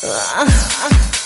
[0.00, 1.17] Bueno,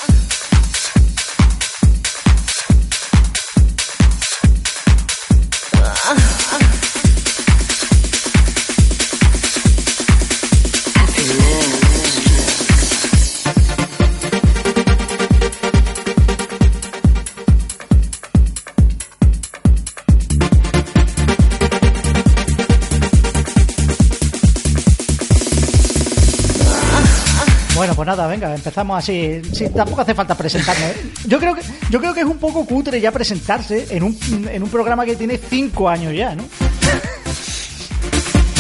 [28.62, 29.42] empezamos así.
[29.52, 30.86] Sí, tampoco hace falta presentarme.
[30.86, 31.12] ¿eh?
[31.26, 34.16] Yo creo que yo creo que es un poco cutre ya presentarse en un,
[34.50, 36.44] en un programa que tiene cinco años ya, ¿no?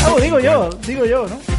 [0.04, 1.51] Ah, digo yo, digo yo, ¿no?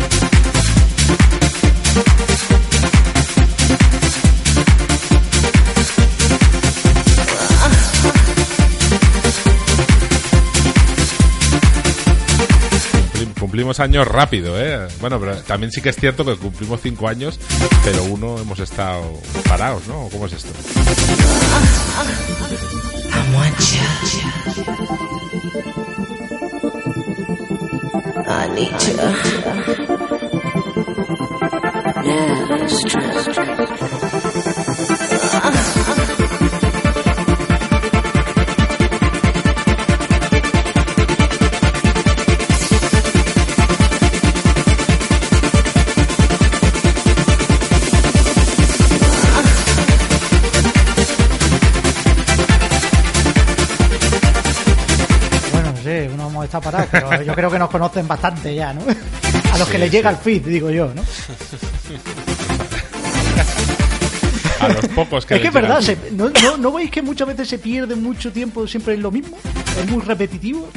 [13.54, 14.88] Cumplimos años rápido, ¿eh?
[15.00, 17.40] Bueno, pero también sí que es cierto que cumplimos cinco años,
[17.84, 19.04] pero uno hemos estado
[19.48, 20.06] parados, ¿no?
[20.06, 20.50] ¿O ¿Cómo es esto?
[28.26, 28.48] I
[56.62, 58.82] parados, pero yo creo que nos conocen bastante ya, ¿no?
[59.52, 60.16] A los que Sí, les llega sí.
[60.18, 61.02] el feed, digo yo, ¿no?
[64.60, 66.04] A los pocos que es que es verdad, llegan.
[66.04, 69.12] se- ¿no, no, no veis que muchas veces se pierde mucho tiempo siempre en lo
[69.12, 69.38] mismo?
[69.78, 70.70] Es muy repetitivo.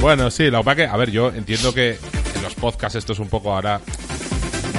[0.00, 1.98] Bueno, sí, la verdad que, a ver, yo entiendo que
[2.36, 3.80] en los podcasts esto es un poco ahora,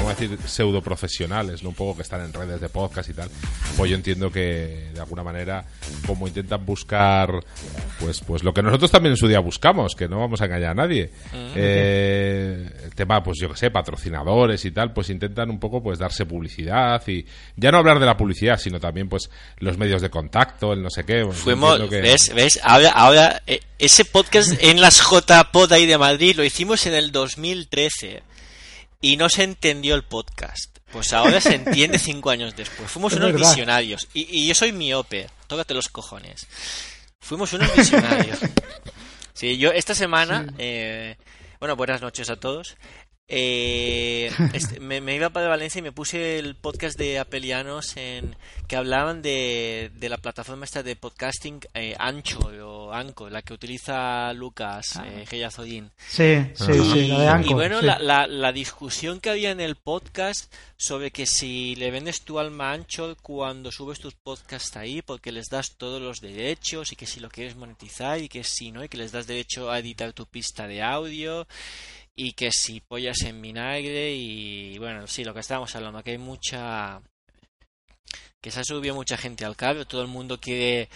[0.05, 1.69] vamos a decir, pseudo profesionales, ¿no?
[1.69, 3.29] Un poco que están en redes de podcast y tal.
[3.77, 5.65] Pues yo entiendo que, de alguna manera,
[6.05, 7.29] como intentan buscar,
[7.99, 10.71] pues, pues lo que nosotros también en su día buscamos, que no vamos a engañar
[10.71, 11.09] a nadie.
[11.55, 15.99] Eh, el tema, pues yo que sé, patrocinadores y tal, pues intentan un poco, pues,
[15.99, 17.25] darse publicidad y
[17.55, 19.29] ya no hablar de la publicidad, sino también, pues,
[19.59, 21.23] los medios de contacto, el no sé qué.
[21.25, 22.33] pues, Fuimos, que- ¿ves?
[22.35, 22.59] ¿Ves?
[22.63, 27.11] Ahora, ahora eh, ese podcast en las J-Pod ahí de Madrid lo hicimos en el
[27.11, 28.23] 2013
[29.01, 30.77] y no se entendió el podcast.
[30.91, 32.89] Pues ahora se entiende cinco años después.
[32.89, 33.49] Fuimos Es unos verdad.
[33.49, 34.07] visionarios.
[34.13, 35.29] Y, y yo soy miope.
[35.47, 36.47] Tócate los cojones.
[37.19, 38.39] Fuimos unos visionarios.
[39.33, 40.47] Sí, yo esta semana...
[40.57, 41.17] eh,
[41.59, 42.77] bueno, buenas noches a todos.
[43.27, 48.35] Eh, este, me, me iba para Valencia y me puse el podcast de Apelianos en
[48.67, 53.53] que hablaban de, de la plataforma esta de podcasting eh, Ancho o Anco, la que
[53.53, 55.89] utiliza Lucas eh, Gellazodín.
[56.07, 57.87] Sí, sí, sí, la de Y bueno, sí.
[57.87, 62.37] la, la, la discusión que había en el podcast sobre que si le vendes tu
[62.37, 66.95] alma a Anchor cuando subes tus podcasts ahí, porque les das todos los derechos y
[66.95, 69.79] que si lo quieres monetizar y que si no, y que les das derecho a
[69.79, 71.47] editar tu pista de audio
[72.15, 76.17] y que si pollas en vinagre y bueno, sí, lo que estábamos hablando, que hay
[76.17, 77.01] mucha...
[78.41, 80.89] que se ha subido mucha gente al carro, todo el mundo quiere...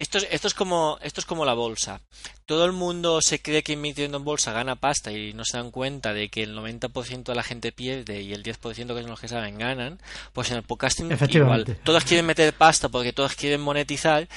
[0.00, 2.00] Esto es, esto es como esto es como la bolsa.
[2.46, 5.72] Todo el mundo se cree que invirtiendo en bolsa gana pasta y no se dan
[5.72, 9.18] cuenta de que el 90% de la gente pierde y el 10% que son los
[9.18, 9.98] que saben ganan.
[10.32, 11.64] Pues en el podcasting igual.
[11.82, 14.28] Todos quieren meter pasta porque todos quieren monetizar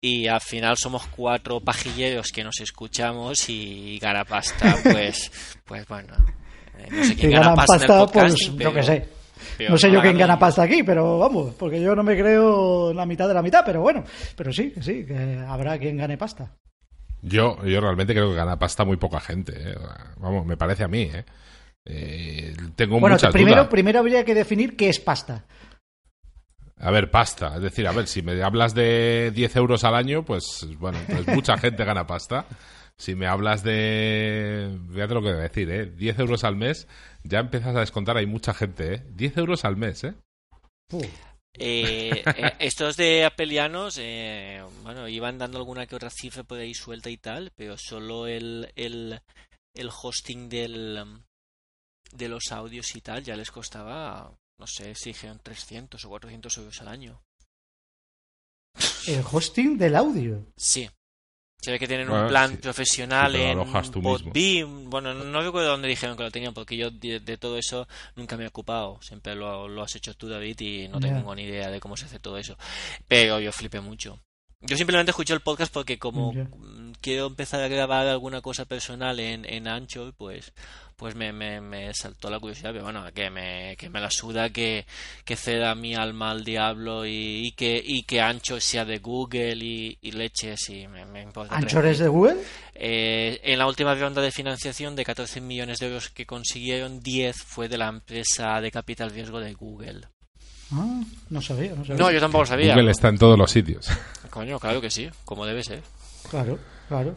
[0.00, 5.30] y al final somos cuatro pajilleros que nos escuchamos y gana pasta, pues,
[5.64, 6.14] pues bueno.
[6.78, 8.82] eh, No sé Si quién gana ganan pasta, en el pues podcasting, yo qué pero-
[8.86, 9.08] sé.
[9.68, 13.06] No sé yo quién gana pasta aquí, pero vamos, porque yo no me creo la
[13.06, 14.04] mitad de la mitad, pero bueno,
[14.36, 16.52] pero sí, que sí, que habrá quien gane pasta.
[17.22, 19.52] Yo, yo realmente creo que gana pasta muy poca gente.
[19.56, 19.74] ¿eh?
[20.18, 21.02] Vamos, me parece a mí.
[21.12, 21.24] ¿eh?
[21.84, 23.68] Eh, tengo Bueno, muchas primero, dudas.
[23.70, 25.44] primero habría que definir qué es pasta.
[26.80, 27.56] A ver, pasta.
[27.56, 31.26] Es decir, a ver, si me hablas de 10 euros al año, pues bueno, pues
[31.28, 32.46] mucha gente gana pasta.
[32.96, 34.76] Si me hablas de.
[34.92, 35.86] Fíjate lo que voy a decir, ¿eh?
[35.86, 36.88] 10 euros al mes,
[37.22, 39.02] ya empiezas a descontar, hay mucha gente, ¿eh?
[39.10, 40.14] 10 euros al mes, ¿eh?
[40.92, 41.02] Uh,
[41.60, 46.74] Eh, eh, estos de apelianos, eh, bueno, iban dando alguna que otra cifra por ahí
[46.74, 49.20] suelta y tal, pero solo el, el,
[49.74, 51.04] el hosting del,
[52.12, 56.58] de los audios y tal ya les costaba, no sé si dijeron 300 o 400
[56.58, 57.22] euros al año.
[59.06, 60.44] el hosting del audio.
[60.56, 60.88] Sí.
[61.60, 62.56] Se ve que tienen Bueno, un plan sí.
[62.58, 64.18] profesional Sí, en alojas tú mismo.
[64.32, 64.90] Podbean.
[64.90, 68.36] Bueno, no recuerdo dónde dijeron que lo tenían, porque yo de, de todo eso nunca
[68.36, 69.00] me he ocupado.
[69.02, 72.04] Siempre lo, lo has hecho tú, David, y no tengo ni idea de cómo se
[72.04, 72.56] hace todo eso.
[73.08, 74.20] Pero yo flipé mucho.
[74.60, 76.34] Yo simplemente escuché el podcast porque como
[77.00, 80.52] quiero empezar a grabar alguna cosa personal en, en Anchor, pues
[80.96, 84.50] pues me, me, me saltó la curiosidad, pero bueno, que me, que me la suda
[84.50, 84.84] que,
[85.24, 89.64] que ceda mi alma al diablo y, y que y que Anchor sea de Google
[89.64, 91.54] y, y leches y me, me importa.
[91.54, 92.36] tres ¿Anchor es de Google?
[92.74, 97.36] eh, en la última ronda de financiación de 14 millones de euros que consiguieron, 10
[97.44, 100.00] fue de la empresa de capital riesgo de Google.
[100.72, 101.00] Ah,
[101.30, 101.96] no sabía, no sabía.
[102.02, 102.74] No, yo tampoco lo sabía.
[102.74, 103.88] Google está en todos los sitios.
[104.38, 105.82] Coño, claro que sí, como debe ser.
[106.30, 107.16] Claro, claro.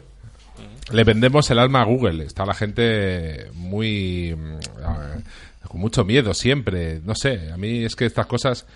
[0.90, 2.24] Le vendemos el alma a Google.
[2.24, 4.34] Está la gente muy.
[4.34, 7.00] mm, con mucho miedo siempre.
[7.04, 8.66] No sé, a mí es que estas cosas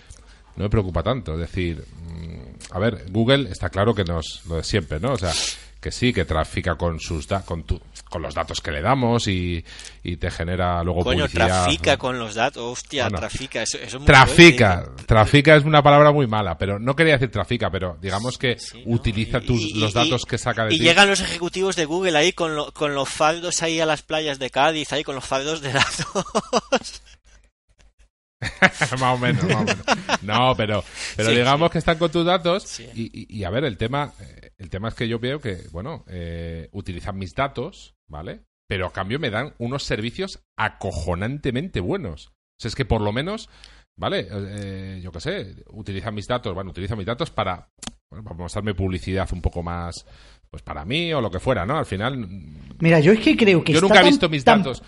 [0.54, 1.32] no me preocupa tanto.
[1.32, 4.43] Es decir, mm, a ver, Google está claro que nos.
[4.46, 5.14] Lo de siempre, ¿no?
[5.14, 5.32] O sea,
[5.87, 7.81] que sí, que trafica con sus da- con, tu-
[8.11, 9.65] con los datos que le damos y,
[10.03, 11.47] y te genera luego Coño, publicidad.
[11.65, 12.61] trafica con los datos.
[12.65, 13.19] Hostia, Bueno.
[13.21, 13.62] trafica.
[13.62, 15.05] Eso, eso es muy Trafica, fuerte.
[15.05, 18.83] trafica es una palabra muy mala, pero no quería decir trafica, pero digamos que Sí,
[18.85, 18.97] ¿no?
[18.97, 20.85] utiliza Y- tus, y- los y- datos que saca de Y ti.
[20.85, 24.41] llegan los ejecutivos de Google ahí con, lo- con los fardos ahí a las playas
[24.41, 27.03] de Cádiz, ahí con los fardos de datos.
[29.00, 29.87] más o menos, más o menos.
[30.22, 30.84] No, pero,
[31.16, 31.72] pero Sí, digamos sí.
[31.72, 32.88] que están con tus datos Sí.
[32.94, 35.62] y, y- y, a ver, el tema, eh, el tema es que yo veo que,
[35.72, 38.40] bueno, eh, utilizan mis datos, ¿vale?
[38.69, 40.40] Pero a cambio me dan unos servicios
[40.90, 42.28] acojonantemente buenos.
[42.28, 43.48] O sea, es que por lo menos,
[43.96, 44.26] ¿vale?
[44.31, 47.69] Eh, yo qué sé, utilizan mis datos, bueno, utilizan mis datos para,
[48.10, 50.06] bueno, para mostrarme publicidad un poco más,
[50.50, 51.76] pues para mí o lo que fuera, ¿no?
[51.76, 52.16] Al final,
[52.81, 54.82] Mira, yo es que creo que yo está nunca he tan- visto mis tan- datos.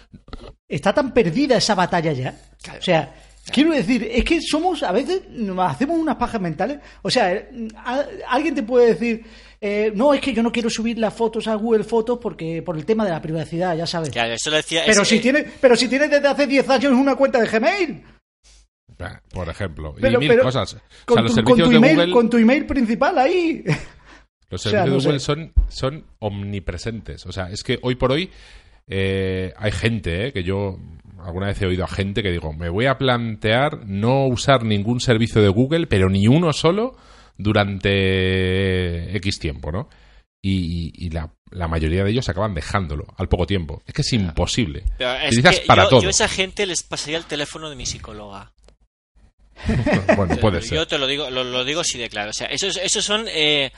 [0.68, 2.34] está tan perdida esa batalla ya.
[2.62, 2.78] Claro.
[2.78, 3.14] O sea,
[3.50, 6.78] quiero decir, es que somos, a veces nos hacemos unas pajas mentales.
[7.02, 7.46] O sea,
[7.76, 9.24] a- alguien te puede decir,
[9.60, 12.76] eh, no, es que yo no quiero subir las fotos a Google Fotos porque por
[12.76, 14.10] el tema de la privacidad, ya sabes.
[14.10, 14.82] Claro, eso lo decía.
[14.86, 18.02] Pero si eh, tienes, pero si tienes desde hace 10 años una cuenta de Gmail.
[19.32, 20.74] Por ejemplo, Pero- y mil pero cosas.
[20.74, 22.12] O Con, sea, los tu, con de email, Google.
[22.12, 23.62] con tu email principal ahí.
[24.50, 25.26] Los O sea, servicios no de Google sé.
[25.26, 27.26] son, son omnipresentes.
[27.26, 28.30] O sea, es que hoy por hoy
[28.88, 30.78] eh, hay gente eh, que yo
[31.28, 35.00] alguna vez he oído a gente que digo, me voy a plantear no usar ningún
[35.00, 36.96] servicio de Google, pero ni uno solo
[37.36, 39.88] durante X tiempo, ¿no?
[40.42, 43.82] Y, y la, la mayoría de ellos acaban dejándolo al poco tiempo.
[43.86, 44.84] Es que es imposible.
[44.96, 46.02] pero es Utilizas que para yo, todo.
[46.02, 48.52] yo a esa gente les pasaría el teléfono de mi psicóloga.
[50.16, 50.86] bueno, puede Yo ser.
[50.86, 52.30] te lo digo, lo, lo digo así de claro.
[52.30, 53.72] O sea, esos, esos son, eh,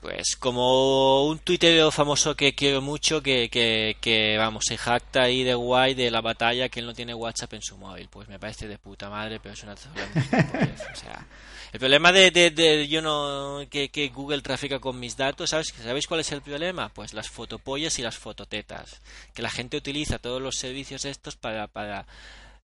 [0.00, 5.42] pues, como un tuitero famoso que quiero mucho, que, que, que, vamos, se jacta ahí
[5.42, 8.08] de guay de la batalla que él no tiene WhatsApp en su móvil.
[8.08, 9.74] Pues me parece de puta madre, pero es una
[10.92, 11.26] O sea,
[11.72, 15.74] el problema de, de, de yo no que, que Google trafica con mis datos, ¿sabes?
[15.82, 16.88] ¿Sabéis cuál es el problema?
[16.90, 19.00] Pues las fotopollas y las fototetas.
[19.34, 22.06] Que la gente utiliza todos los servicios estos para, para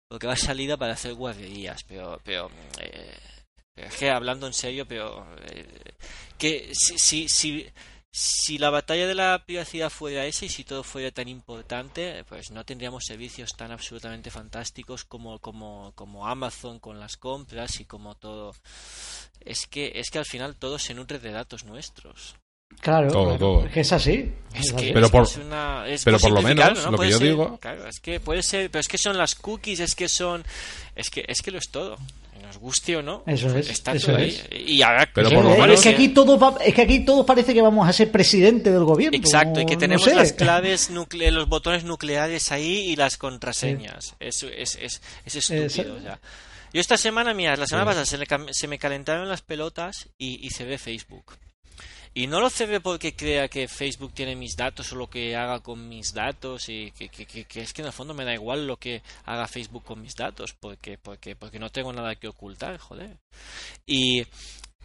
[0.08, 2.50] porque va salida para hacer guarderías, pero, pero,
[2.80, 3.45] eh, pero
[3.76, 5.66] es que hablando en serio, pero eh,
[6.38, 7.68] que si, si, si,
[8.12, 12.52] si la batalla de la privacidad fuera esa y si todo fuera tan importante, pues
[12.52, 18.16] no tendríamos servicios tan absolutamente fantásticos como, como, como Amazon con las compras y como
[18.16, 18.54] todo.
[19.42, 22.36] Es que, es que al final todo se nutre de datos nuestros.
[22.82, 23.66] Claro, Todo, claro, todo.
[23.68, 24.34] es que es así.
[24.54, 24.92] Es que.
[24.92, 26.92] Pero es que por- es una- es pero por lo menos, ¿no?
[26.92, 29.36] lo que yo ser- digo- claro, es que puede ser, pero es que son las
[29.36, 30.44] cookies, es que son,
[30.96, 31.98] es que es que lo es todo,
[32.46, 34.46] nos guste o no, Eso es, está eso todo es.
[34.52, 34.64] ahí.
[34.68, 36.82] Y ahora, Pero Es por lo que- menos- es que aquí todos va- es que
[36.82, 39.18] aquí todos parece que vamos a ser presidente del gobierno.
[39.18, 40.16] Exacto, y que no tenemos sé.
[40.16, 44.16] las claves, nucle los botones nucleares ahí y las contraseñas.
[44.20, 45.96] Es, es, es, es estúpido.
[45.96, 46.20] O sea.
[46.74, 50.46] Yo esta semana, mira, la semana pasada se, le se me calentaron las pelotas y,
[50.46, 51.24] y cerré Facebook.
[52.18, 55.60] Y no lo cerré porque crea que Facebook tiene mis datos o lo que haga
[55.60, 58.34] con mis datos y que, que- que- que es que en el fondo me da
[58.34, 62.30] igual lo que haga Facebook con mis datos porque porque porque no tengo nada que
[62.30, 63.18] ocultar, joder.
[63.86, 64.26] Y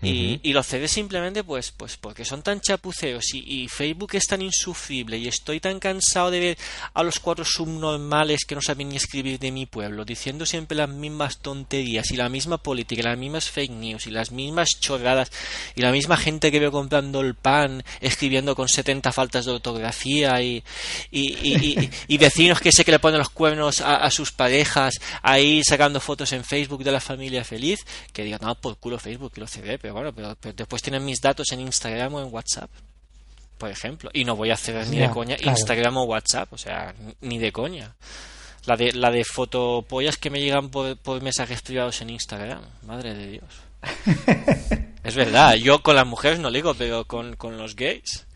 [0.03, 0.41] y, Ujú.
[0.43, 4.41] y lo cerré simplemente pues pues porque son tan chapuceros y, y Facebook es tan
[4.43, 6.59] insufrible y estoy tan cansado de ver
[6.95, 10.89] a los cuatro subnormales que no saben ni escribir de mi pueblo diciendo siempre las
[10.89, 15.31] mismas tonterías y la misma política y las mismas fake news y las mismas chorradas
[15.75, 20.41] y la misma gente que veo comprando el pan escribiendo con 70 faltas de ortografía
[20.43, 20.63] y,
[21.11, 25.63] y, y- vecinos que sé que le ponen los cuernos a, a sus parejas ahí
[25.65, 27.81] sacando fotos en Facebook de la familia feliz
[28.13, 31.05] que digan no por culo Facebook que lo cerré pero bueno pero, pero después tienen
[31.05, 32.71] mis datos en Instagram o en WhatsApp
[33.59, 35.57] por ejemplo y no voy a hacer ni de coña claro.
[35.59, 37.95] Instagram o WhatsApp o sea ni de coña
[38.67, 43.15] la de la de fotopollas que me llegan por, por mensajes privados en Instagram madre
[43.15, 43.45] de Dios
[45.05, 48.27] es verdad yo con las mujeres no ligo pero con, con los gays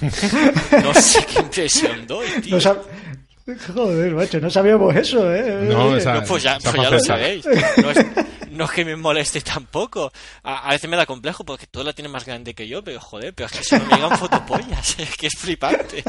[0.82, 5.66] no sé qué impresión doy tío No Joder, macho, no sabíamos eso, ¿eh?
[5.68, 5.98] No, Oye.
[5.98, 7.44] esa- No, pues ya, pues ya lo sabéis.
[7.82, 8.06] No, es-
[8.50, 10.12] no es que me moleste tampoco.
[10.42, 13.00] A, a veces me da complejo porque todo la tiene más grande que yo, pero
[13.00, 16.02] joder, pero es que se me llegan fotopollas, es que es flipante.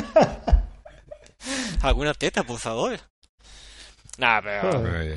[1.81, 2.99] Alguna teta, por favor.
[4.17, 5.15] Nah, pero, ay.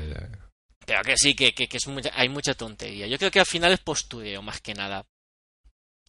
[0.85, 3.07] pero que sí, que, que, que es mucha- hay mucha tontería.
[3.07, 5.05] Yo creo que al final es postureo, más que nada.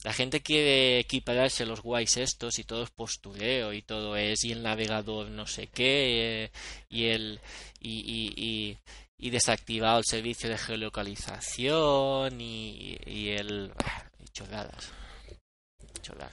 [0.04, 4.52] La gente quiere equipararse los guays estos y todo es postureo y todo es y
[4.52, 6.52] el navegador no sé qué eh,
[6.88, 7.40] y el
[7.80, 8.78] y, y, y,
[9.18, 14.92] y desactivado el servicio de geolocalización y, y el ah, y chorradas.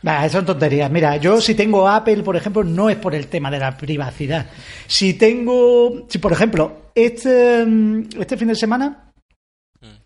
[0.03, 0.91] Nah, son tonterías.
[0.91, 4.47] Mira, yo si tengo Apple, por ejemplo, no es por el tema de la privacidad.
[4.85, 9.11] Si tengo, si por ejemplo, este, mm, este fin de semana
[9.81, 9.97] Mm.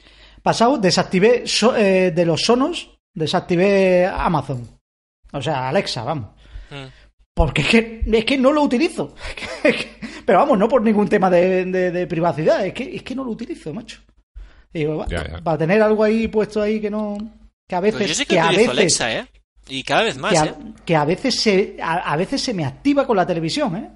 [0.41, 4.65] pasado desactivé so- eh, de los sonos, desactivé Amazon.
[5.33, 6.29] O sea, Alexa, vamos.
[6.71, 6.85] Mm.
[7.37, 9.13] Porque es que, es que no lo utilizo.
[10.25, 13.23] Pero vamos, no por ningún tema de, de- de privacidad, es que, es que no
[13.23, 14.01] lo utilizo, macho.
[14.73, 15.41] Digo, va- Ya, ya.
[15.43, 17.15] para tener algo ahí puesto ahí que no.
[17.69, 17.99] Que a veces.
[17.99, 19.27] Pues yo sí que, que a veces Alexa, ¿eh?
[19.69, 20.55] Y cada vez más, que, a, ¿eh?
[20.83, 23.91] que a veces se a, a veces se me activa con la televisión, ¿eh?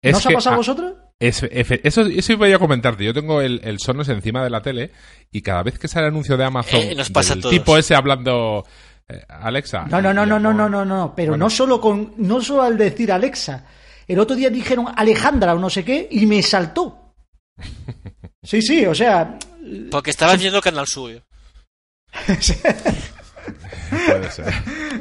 [0.00, 0.94] Es ¿No os ha pasado a ah, vosotros?
[1.18, 3.04] Es- eso, eso iba a comentarte.
[3.04, 4.92] Yo tengo el, el Sonos encima de la tele
[5.32, 8.64] y cada vez que sale anuncio de Amazon Eh, nos pasa del tipo ese hablando
[9.08, 9.86] eh, Alexa.
[9.90, 11.46] No, no, no, no, no, no, no, no, pero Bueno.
[11.46, 13.64] no solo con no solo al decir Alexa.
[14.08, 17.14] El otro día dijeron Alejandra o no sé qué y me saltó.
[18.42, 19.36] Sí, sí, o sea,
[19.90, 21.20] Porque estaba viendo Canal Sur.
[23.90, 24.54] Puede ser.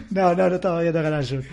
[0.09, 1.43] no, no, no estaba viendo Canal Sur.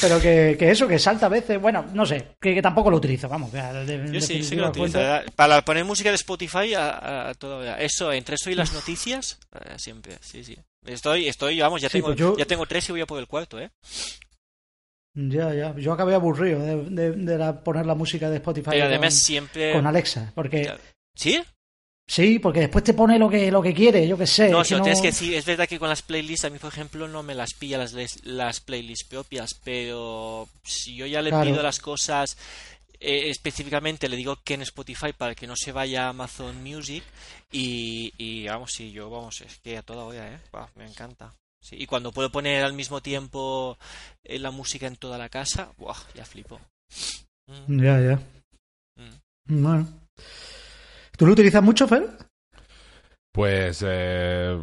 [0.00, 2.96] Pero que, que eso, que salta a veces, bueno, no sé, que, que tampoco lo
[2.96, 3.50] utilizo, vamos.
[3.50, 4.98] que de- Yo sí, sí que lo utilizo.
[5.36, 7.62] Para poner música de Spotify a, a todo.
[7.76, 10.58] Eso, entre eso y las noticias, eh, siempre, sí, sí.
[10.86, 13.18] Estoy, estoy, vamos, ya Sí, tengo, pues yo- ya tengo tres y voy a por
[13.18, 13.70] el cuarto, ¿eh?
[15.14, 18.84] Ya, ya, yo acabé aburrido de, de- de la- poner la música de Spotify Pero
[18.84, 19.72] con, además siempre...
[19.72, 20.70] con Alexa, porque.
[21.14, 21.42] ¿Sí?
[22.06, 24.50] sí, porque después te pone lo que lo que quiere, yo qué sé.
[24.50, 25.34] No, es que no- tienes que decir.
[25.34, 27.94] Es verdad que con las playlists, a mí, por ejemplo, no me las pilla las,
[28.24, 31.50] las playlists propias, pero si yo ya le Claro.
[31.50, 32.36] pido las cosas
[33.00, 37.02] eh, específicamente, le digo que en Spotify para que no se vaya a Amazon Music
[37.52, 40.38] y, y vamos, sí, yo, vamos, es que a toda hora, ¿eh?
[40.52, 41.32] Buah, me encanta.
[41.62, 43.76] Sí, y cuando puedo poner al mismo tiempo
[44.24, 46.60] eh, la música en toda la casa, buah, ya flipo.
[47.48, 48.16] Mm, Ya, ya.
[48.96, 49.62] mm.
[49.62, 49.88] Bueno.
[51.16, 52.08] ¿Tú lo utilizas mucho, Fer?
[53.32, 54.58] Pues eh,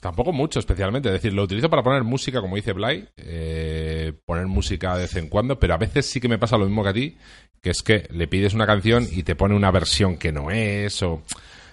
[0.00, 1.08] tampoco mucho especialmente.
[1.08, 5.16] Es decir, lo utilizo para poner música, como dice Blay, eh, poner música de vez
[5.16, 7.16] en cuando, pero a veces sí que me pasa lo mismo que a ti,
[7.64, 11.02] que es que le pides una canción y te pone una versión que no es,
[11.02, 11.22] o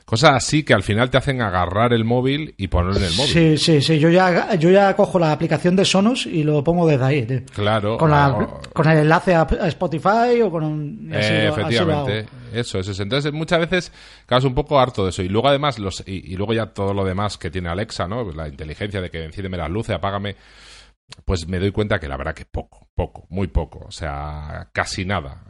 [0.06, 3.32] cosas así que al final te hacen agarrar el móvil y ponerlo en el móvil.
[3.32, 4.00] Sí, sí, sí.
[4.00, 7.22] Yo ya, yo ya cojo la aplicación de Sonos y lo pongo desde ahí.
[7.26, 7.42] tío.
[7.54, 7.98] Claro.
[7.98, 11.12] Con, la- o- con el enlace a, Spotify o con un...
[11.14, 13.00] así Eh, lo- así efectivamente, eso, eso es.
[13.00, 13.92] Entonces, muchas veces
[14.28, 15.22] quedas un poco harto de eso.
[15.24, 18.32] Y luego, además, los, y, y luego ya todo lo demás que tiene Alexa, ¿no?
[18.34, 20.36] La inteligencia de que enciéndeme las luces, apágame.
[21.26, 23.86] Pues me doy cuenta que la verdad que poco, poco, muy poco.
[23.88, 25.44] O sea, casi nada.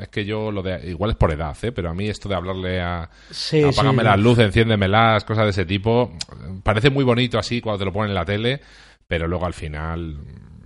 [0.00, 0.90] Es que yo lo de.
[0.90, 1.72] Igual es por edad, ¿eh?
[1.72, 3.08] Pero a mí esto de hablarle a.
[3.30, 4.04] Sí, apágame sí.
[4.04, 6.12] las luces, enciéndemelas, cosas de ese tipo.
[6.62, 8.60] Parece muy bonito así cuando te lo ponen en la tele,
[9.06, 10.18] pero luego al final,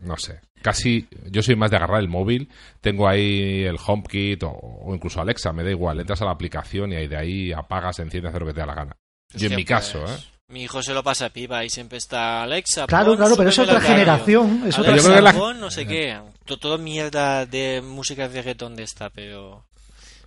[0.03, 0.41] no sé.
[0.63, 2.49] Casi, yo soy más de agarrar el móvil,
[2.81, 6.93] tengo ahí el HomeKit o, o incluso Alexa, me da igual, entras a la aplicación
[6.93, 8.97] y ahí de ahí apagas, enciendes, haces lo que te da la gana.
[9.35, 10.36] Yo en mi caso, pues, ¿eh?
[10.49, 12.87] Mi hijo se lo pasa pipa y siempre está Alexa.
[12.87, 14.63] Claro, pon, claro, pero es otra generación.
[14.67, 16.17] Es otra Alexa, la- pon no sé qué.
[16.45, 19.65] To- Todo mierda de música de reggaetón de esta, pero...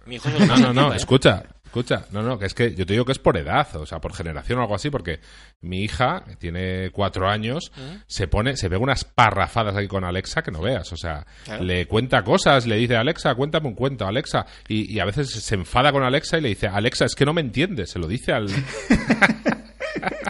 [0.06, 0.98] Mi hijo se lo No, pasa no, no, pipa, ¿eh?
[0.98, 3.86] escucha, escucha, no, no, que es que yo te digo que es por edad, o
[3.86, 5.20] sea, por generación o algo así, porque
[5.62, 8.02] mi hija, que tiene cuatro años, ¿Mm?
[8.08, 11.64] se pone, se ve unas parrafadas aquí con Alexa que no veas, o sea, Claro.
[11.64, 15.56] le cuenta cosas, le dice, Alexa, cuéntame un cuento, Alexa, y, y a veces se
[15.56, 18.34] enfada con Alexa y le dice, Alexa, es que no me entiendes, se lo dice
[18.34, 18.48] al...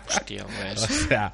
[0.07, 0.79] Hostia, o pues...
[0.81, 1.31] sea,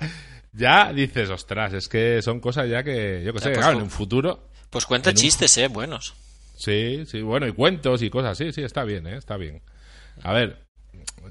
[0.53, 3.83] ya dices, ostras, es que son cosas ya que, yo que sé, pues, claro, en
[3.83, 4.49] un futuro...
[4.69, 6.13] Pues cuenta un- chistes, eh, buenos.
[6.55, 9.17] Sí, sí, bueno, y cuentos y cosas, sí, sí, está bien, ¿eh?
[9.17, 9.61] está bien.
[10.23, 10.65] A ver,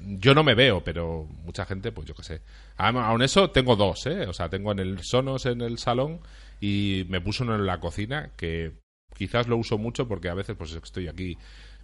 [0.01, 2.41] yo no me veo, pero mucha gente, pues yo qué sé.
[2.77, 4.27] Aún aún eso, tengo dos, ¿eh?
[4.27, 6.19] O sea, tengo en el Sonos en el salón
[6.61, 8.73] y me puso uno en la cocina, que
[9.15, 11.37] quizás lo uso mucho porque a veces pues estoy aquí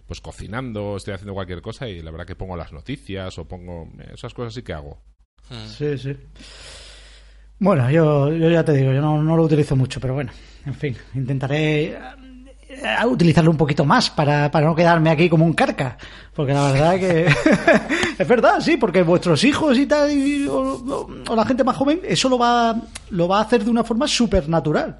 [0.06, 3.88] pues cocinando, estoy haciendo cualquier cosa y la verdad que pongo las noticias o pongo
[4.12, 5.00] esas cosas sí que hago.
[5.66, 6.16] Sí, sí.
[7.58, 10.32] Bueno, yo, yo ya te digo, yo no, lo utilizo mucho, pero bueno,
[10.66, 11.84] en fin, intentaré
[12.68, 15.96] eh, utilizarlo un poquito más para, para no quedarme aquí como un carca,
[16.34, 17.26] porque la verdad que
[18.18, 21.76] es verdad, sí, porque vuestros hijos y tal, y- o, o- o la gente más
[21.76, 22.74] joven, eso lo va,
[23.10, 24.96] lo va a hacer de una forma súper natural.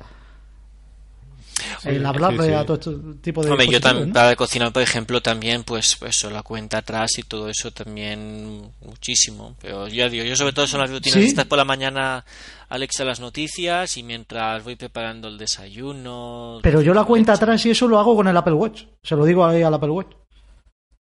[1.87, 2.55] El hablarle sí, sí.
[2.55, 4.15] a todo este tipo de Hombre, yo también, ¿no?
[4.15, 8.73] para cocinar, por ejemplo, también, pues, pues eso, la cuenta atrás y todo eso también
[8.81, 9.57] muchísimo.
[9.61, 11.25] Pero ya digo, yo sobre todo son las rutinas Sí.
[11.27, 12.25] estas por la mañana,
[12.69, 16.61] Alexa las noticias y mientras voy preparando el desayuno.
[16.63, 18.85] Pero yo la cuenta atrás y eso lo hago con el Apple Watch.
[19.03, 20.13] Se lo digo ahí al Apple Watch.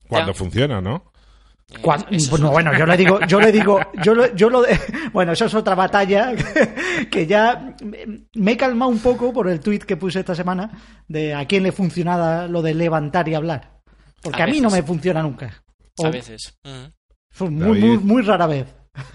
[0.08, 0.38] Cuando Ya.
[0.38, 1.07] funciona, ¿no?
[1.70, 4.62] Eh, pues es- no, bueno, yo le digo, yo le digo, yo lo, yo lo
[5.12, 6.32] bueno, eso es otra batalla
[7.10, 7.75] que ya
[8.34, 10.70] me he calmado un poco por el tuit que puse esta semana
[11.06, 13.80] de a quién le funcionaba lo de levantar y hablar.
[14.22, 15.62] Porque A a, mí no me funciona nunca.
[15.98, 16.54] O- A veces.
[16.64, 16.92] Ujú.
[17.30, 18.00] fue muy, muy, David.
[18.00, 18.66] muy rara vez.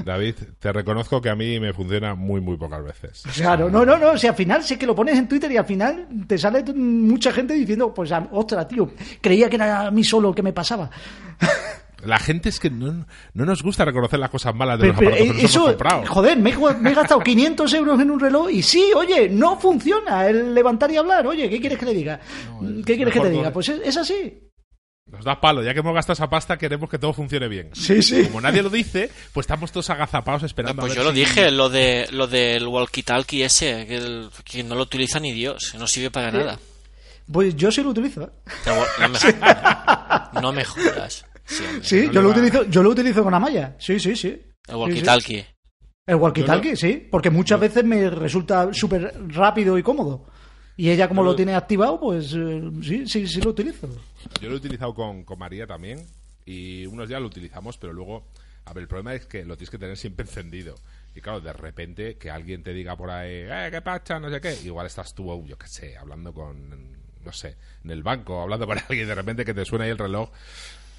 [0.06, 3.22] David, te reconozco que a mí me funciona muy, muy pocas veces.
[3.36, 5.66] Claro, no, no, no, si al final sí que lo pones en Twitter y al
[5.66, 10.34] final te sale mucha gente diciendo, pues, ostras, tío, creía que era a mí solo
[10.34, 10.90] que me pasaba.
[12.06, 15.00] La gente es que no, no nos gusta reconocer las cosas malas de Pero, los
[15.00, 16.06] pero, que eh, nos eso, hemos comprado.
[16.08, 19.30] joder, me, he gu- me he gastado 500 euros en un reloj y sí, oye,
[19.30, 21.26] no funciona el levantar y hablar.
[21.28, 22.20] Oye, ¿qué quieres que le diga?
[22.86, 23.52] ¿Qué quieres que te diga?
[23.52, 24.40] Pues es, es así.
[25.12, 27.70] Nos da palo, ya que hemos gastado esa pasta, queremos que todo funcione bien.
[27.74, 28.24] Sí, sí.
[28.24, 30.80] Como nadie lo dice, pues estamos todos agazapados esperando.
[30.82, 34.64] Pues a yo lo si- dije, lo de lo del walkie-talkie ese, que, el- que
[34.64, 36.58] no lo utiliza ni Dios, no sirve para nada.
[37.32, 38.24] Pues yo sí lo utilizo.
[38.24, 38.30] ¿eh?
[38.66, 38.76] No,
[39.08, 39.20] no me.
[40.42, 41.26] No me jodas.
[41.46, 41.84] Sí, hombre.
[41.84, 43.76] Sí, no yo lo utilizo, yo lo utilizo con Amaya.
[43.80, 44.42] Sí, sí, sí.
[44.68, 45.46] El walkie-talkie.
[46.06, 47.08] El walkie-talkie, sí.
[47.12, 50.26] Porque muchas veces me resulta súper rápido y cómodo.
[50.76, 53.88] Y ella, como Yo lo lo- tiene activado, pues eh, sí, sí, sí lo utilizo.
[54.42, 56.06] Yo lo he utilizado con, con María también
[56.46, 58.26] y unos días lo utilizamos, pero luego,
[58.66, 60.76] a ver, el problema es que lo tienes que tener siempre encendido.
[61.16, 64.42] Y claro, de repente que alguien te diga por ahí, eh, qué pacha, no sé
[64.42, 66.92] qué, igual estás tú, yo qué sé, hablando con,
[67.24, 69.98] no sé, en el banco, hablando con alguien, de repente que te suena ahí el
[70.00, 70.32] reloj.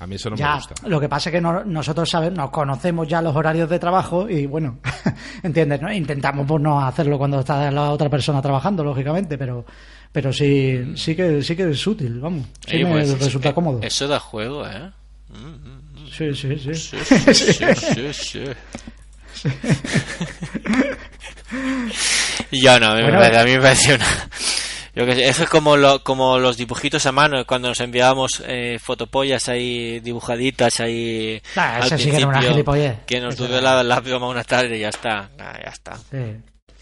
[0.01, 0.75] A mí eso no me ya, gusta.
[0.89, 4.29] lo que pasa es que no- nosotros sabemos, nos conocemos ya los horarios de trabajo
[4.29, 4.79] y bueno,
[5.43, 5.81] ¿entiendes?
[5.81, 5.93] no?
[5.93, 9.65] Intentamos pues, no hacerlo cuando está la otra persona trabajando, lógicamente, pero
[10.13, 12.47] pero sí, sí que sí que es útil, vamos.
[12.67, 13.81] Sí Oye, me pues, resulta eh, cómodo.
[13.83, 14.91] Eso da juego, ¿eh?
[15.31, 16.07] Mm, mm.
[16.13, 16.75] Sí, sí, sí.
[16.75, 16.97] Sí,
[17.35, 19.49] sí, sí, sí, sí.
[22.53, 23.19] Yo no, a mí, me Bueno.
[23.21, 24.07] parece- a mí me parece una...
[24.95, 28.43] Yo que sé, eso es como, lo, como los dibujitos a mano, cuando nos enviábamos
[28.47, 32.99] eh, fotopollas ahí dibujaditas ahí Ah, al eso sí que era una gilipollez.
[33.07, 35.97] que nos duró la, la broma una tarde y ya está, Ah, ya está.
[35.97, 36.37] Sí,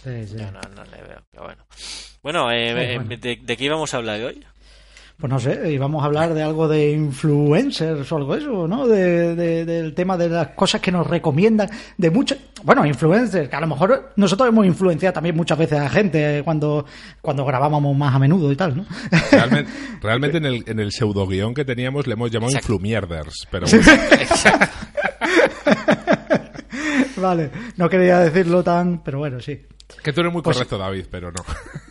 [0.05, 0.37] sí, sí.
[0.39, 1.65] Yo no, no le veo, pero bueno.
[2.23, 3.17] Bueno, eh, Sí, eh, bueno.
[3.21, 4.45] ¿de, de qué íbamos a hablar hoy?
[5.23, 8.89] Pues no sé, íbamos a hablar de algo de influencers o algo de eso, ¿no?
[8.89, 13.55] De, de- del tema de las cosas que nos recomiendan, de muchos, bueno, influencers, que
[13.55, 16.85] a lo mejor nosotros hemos influenciado también muchas veces a gente cuando,
[17.21, 18.85] cuando grabábamos más a menudo y tal, ¿no?
[19.31, 19.71] Realmente,
[20.03, 22.73] realmente en el, en el pseudo guion que teníamos le hemos llamado Exacto.
[22.73, 23.87] influmierders, pero bueno,
[27.17, 29.61] vale, no quería decirlo tan, pero bueno, sí.
[30.03, 31.45] que tú eres muy Pues- correcto, David, pero no.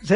[0.04, 0.16] Sí.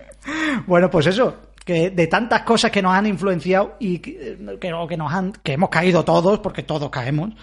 [0.66, 4.86] bueno, pues eso, que de tantas cosas que nos han influenciado y que, que, o
[4.86, 7.34] que nos han, que hemos caído todos, porque todos caemos,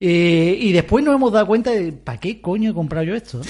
[0.00, 3.42] y, y después nos hemos dado cuenta de, ¿para qué coño he comprado yo esto?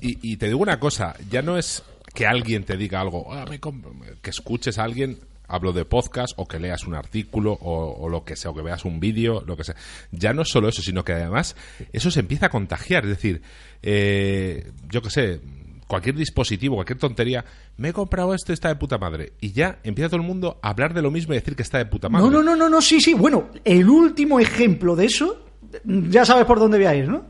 [0.00, 1.82] Y, y te digo una cosa, ya no es
[2.14, 3.84] que alguien te diga algo, "Ah, me comp-",
[4.22, 8.24] que escuches a alguien, hablo de podcast, o que leas un artículo, o, o lo
[8.24, 9.76] que sea, o que veas un vídeo, lo que sea.
[10.10, 11.54] Ya no es solo eso, sino que además
[11.92, 13.04] eso se empieza a contagiar.
[13.04, 13.42] Es decir,
[13.82, 15.40] eh, yo qué sé,
[15.86, 17.44] cualquier dispositivo, cualquier tontería,
[17.78, 19.32] me he comprado esto, está de puta madre.
[19.40, 21.78] Y ya empieza todo el mundo a hablar de lo mismo y decir que está
[21.78, 22.24] de puta madre.
[22.24, 23.14] No, no, no, no, no, sí, sí.
[23.14, 25.44] Bueno, el último ejemplo de eso,
[25.84, 27.24] ya sabes por dónde voy a ir, ¿no?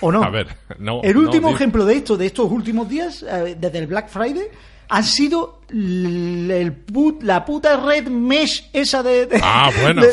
[0.00, 0.22] ¿O no?
[0.22, 0.48] A ver,
[0.78, 1.02] no.
[1.02, 4.46] El último ejemplo de esto, de estos últimos días, eh, desde el Black Friday,
[4.88, 10.02] han sido el put- la puta red mesh esa de, de, Ah, bueno.
[10.02, 10.10] de,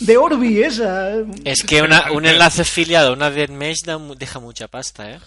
[0.00, 1.10] de Orbi esa.
[1.44, 5.10] Es que una, un enlace afiliado a una Dead Mesh da mu- deja mucha pasta,
[5.12, 5.18] ¿eh?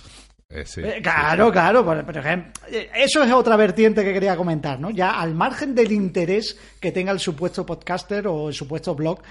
[0.51, 4.13] Eh, sí, Eh, sí, claro, claro, por, por ejemplo, eh, eso es otra vertiente que
[4.13, 4.89] quería comentar, ¿no?
[4.89, 9.21] Ya al margen del interés que tenga el supuesto podcaster o el supuesto blog,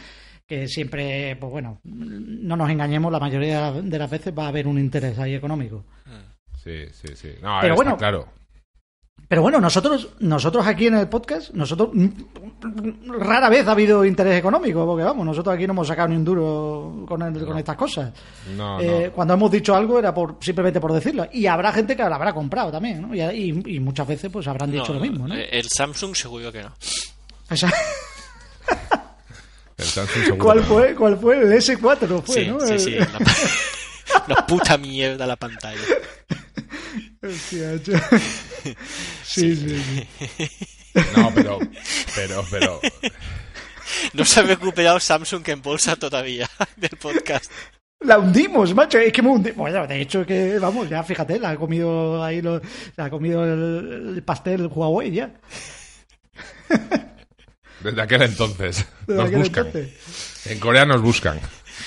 [0.46, 4.66] que siempre, pues bueno, no nos engañemos, la mayoría de las veces va a haber
[4.66, 5.84] un interés ahí económico.
[6.56, 7.34] Sí, sí, sí.
[7.40, 8.28] No, Pero bueno, claro.
[9.28, 14.36] Pero bueno, nosotros, nosotros aquí en el podcast, nosotros mm, rara vez ha habido interés
[14.38, 17.76] económico, porque vamos, nosotros aquí no hemos sacado ni un duro con, el- con estas
[17.76, 18.12] cosas.
[18.56, 19.12] No, Eh, no.
[19.12, 21.28] Cuando hemos dicho algo era por simplemente por decirlo.
[21.32, 23.14] Y habrá gente que lo habrá comprado también, ¿no?
[23.14, 25.34] Y, y- y muchas veces pues habrán dicho No, lo mismo, ¿no?
[25.36, 26.72] eh, El Samsung seguro que no.
[27.50, 27.72] O sea,
[29.78, 30.74] El Samsung seguro ¿cuál que no.
[30.74, 30.94] fue?
[30.96, 31.38] ¿Cuál fue?
[31.38, 32.58] El S4 fue, sí, ¿no?
[32.60, 32.96] sí, sí.
[32.96, 33.18] Una,
[34.26, 35.80] una puta mierda la pantalla.
[37.22, 37.80] Hostia.
[39.24, 40.48] sí, sí, sí.
[41.16, 41.58] No, pero,
[42.16, 42.80] pero, pero,
[44.12, 47.50] No se ha recuperado Samsung en bolsa todavía del podcast.
[48.00, 48.98] La hundimos, macho.
[48.98, 49.58] Es que me hundimos.
[49.58, 52.60] Bueno, de hecho, que vamos, ya fíjate, la ha comido ahí, lo,
[52.96, 55.32] la ha comido el, el pastel Huawei ya.
[57.80, 58.86] Desde aquel entonces.
[59.06, 59.66] Desde nos aquel buscan.
[59.66, 60.46] entonces.
[60.46, 61.38] En Corea nos buscan.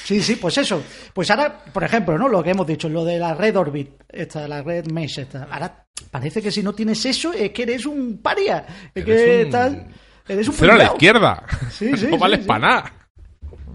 [0.03, 0.83] Sí, sí, pues eso.
[1.13, 2.27] Pues ahora, por ejemplo, ¿no?
[2.27, 5.47] Lo que hemos dicho, lo de la red Orbit, esta, la red Mesh, esta.
[5.49, 8.65] Ahora parece que si no tienes eso es que eres un paria.
[8.93, 9.87] Es que Eres un- tal.
[10.27, 11.43] Eres un Cero a la izquierda.
[11.71, 12.45] Sí, sí, no vales sí.
[12.47, 12.93] para nada.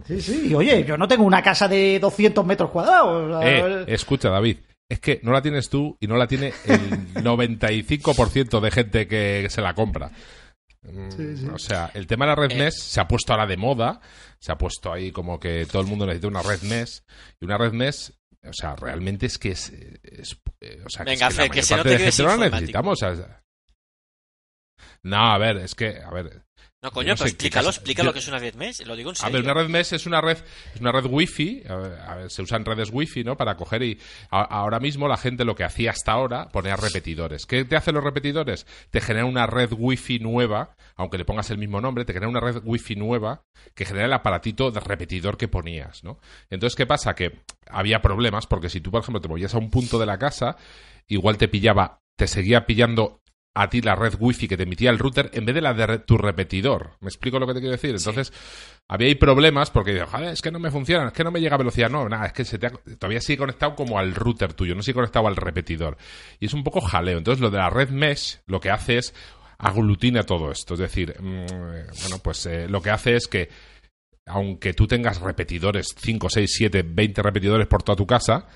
[0.06, 0.46] Sí, sí.
[0.50, 3.44] Y oye, yo no tengo una casa de 200 metros cuadrados.
[3.44, 4.56] Eh, escucha, David.
[4.88, 9.46] Es que no la tienes tú y no la tiene el 95% de gente que
[9.50, 10.10] se la compra.
[10.82, 11.46] Mm, Sí, sí.
[11.52, 12.58] O sea, el tema de la red Eh.
[12.58, 14.00] mesh se ha puesto ahora de moda.
[14.38, 17.02] Se ha puesto ahí como que todo el mundo necesita una red mesh.
[17.40, 18.12] Y una red mesh,
[18.48, 19.70] o sea, realmente es que es.
[19.70, 21.88] es- eh, o sea, que Venga, es que la Fer, que mayor si no parte
[21.88, 22.60] te de crees gente no la informático.
[22.60, 23.02] necesitamos.
[23.02, 23.42] o sea,
[25.02, 26.42] no, a ver, es que, a ver,
[26.80, 28.84] No, coño, no sé pero explícalo, explica lo que es una red mesh.
[28.86, 29.32] Lo digo en A serio.
[29.32, 30.38] ver, una red mesh es una red,
[30.74, 33.36] es una red wifi, a ver, a ver, se usan redes wifi, ¿no?
[33.36, 33.98] Para coger y
[34.30, 37.46] a- ahora mismo la gente lo que hacía hasta ahora ponía repetidores.
[37.46, 38.64] ¿Qué te hacen los repetidores?
[38.90, 42.40] Te genera una red wifi nueva, aunque le pongas el mismo nombre, te genera una
[42.40, 43.42] red wifi nueva
[43.74, 46.20] que genera el aparatito de repetidor que ponías, ¿no?
[46.48, 47.12] Entonces, ¿qué pasa?
[47.16, 50.16] Que había problemas porque si tú, por ejemplo, te movías a un punto de la
[50.18, 50.56] casa,
[51.08, 53.20] igual te pillaba, te seguía pillando
[53.60, 55.98] a ti la red wifi que te emitía el router en vez de la de
[56.00, 56.92] tu repetidor.
[57.00, 57.90] ¿Me explico lo que te quiero decir?
[57.90, 58.32] Entonces,
[58.88, 61.56] había ahí problemas porque joder, es que no me funciona, es que no me llega
[61.56, 61.90] a velocidad.
[61.90, 64.82] No, nada, es que se te ha- todavía sigue conectado como al router tuyo, no
[64.82, 65.96] sigue conectado al repetidor.
[66.38, 67.18] Y es un poco jaleo.
[67.18, 69.14] Entonces, lo de la red mesh lo que hace es
[69.58, 70.74] aglutina todo esto.
[70.74, 71.46] Es decir, mm,
[72.00, 73.48] bueno, pues eh, lo que hace es que
[74.26, 78.46] aunque tú tengas repetidores, 5, 6, 7, 20 repetidores por toda tu casa,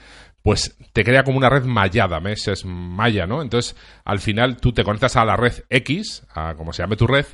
[0.43, 3.43] pues te crea como una red mallada, Mesh es malla, ¿no?
[3.43, 7.07] Entonces, al final tú te conectas a la red X, a como se llame tu
[7.07, 7.27] red,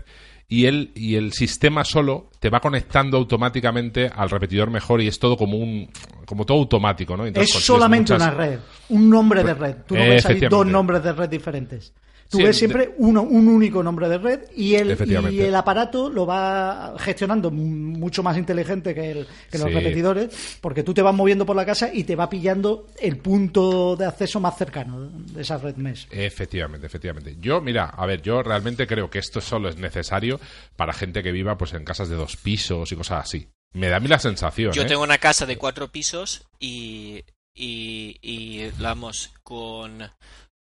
[0.50, 5.18] y el, y el sistema solo te va conectando automáticamente al repetidor mejor y es
[5.18, 5.90] todo como un
[6.24, 7.26] como todo automático, ¿no?
[7.26, 8.58] Entonces es solamente muchas- una red,
[8.90, 9.76] un nombre de red.
[9.86, 11.92] Tú no ves ahí dos nombres de red diferentes.
[12.30, 14.96] Tú Sí, ves siempre uno, un único nombre de red y el,
[15.32, 19.74] y el aparato lo va gestionando mucho más inteligente que, el- que los Sí.
[19.74, 23.96] repetidores, porque tú te vas moviendo por la casa y te va pillando el punto
[23.96, 26.06] de acceso más cercano de esa red mesh.
[26.10, 27.36] Efectivamente, efectivamente.
[27.40, 30.38] Yo, mira, a ver, yo realmente creo que esto solo es necesario
[30.76, 33.48] para gente que viva pues en casas de dos pisos y cosas así.
[33.72, 34.72] Me da a mí la sensación.
[34.72, 34.86] Yo ¿eh?
[34.86, 40.02] tengo una casa de cuatro pisos y, y, y vamos, con,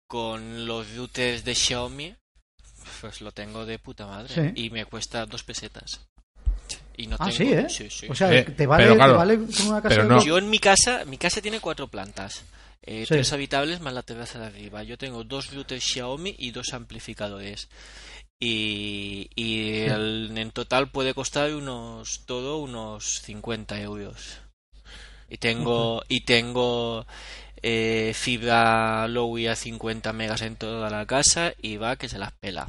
[0.07, 2.15] con los routers de Xiaomi,
[3.01, 4.35] pues lo tengo de puta madre.
[4.55, 4.63] Sí.
[4.67, 6.01] Y me cuesta dos pesetas.
[6.97, 7.67] Y no Ah, tengo- sí, ¿eh?
[7.69, 8.07] Sí, sí.
[8.09, 10.25] O sea, Eh, te, vale, pero claro, te vale con una casa pero no.
[10.25, 12.45] Yo en mi casa, mi casa tiene cuatro plantas.
[12.83, 13.15] Eh, Sí.
[13.15, 14.83] Tres habitables más la terraza de arriba.
[14.83, 17.69] Yo tengo dos routers Xiaomi y dos amplificadores.
[18.39, 24.39] Y, y el- en total puede costar unos todo unos 50 euros.
[25.31, 27.07] Y tengo y tengo
[27.67, 32.33] eh, fibra Lowy a 50 megas en toda la casa y va que se las
[32.33, 32.69] pela.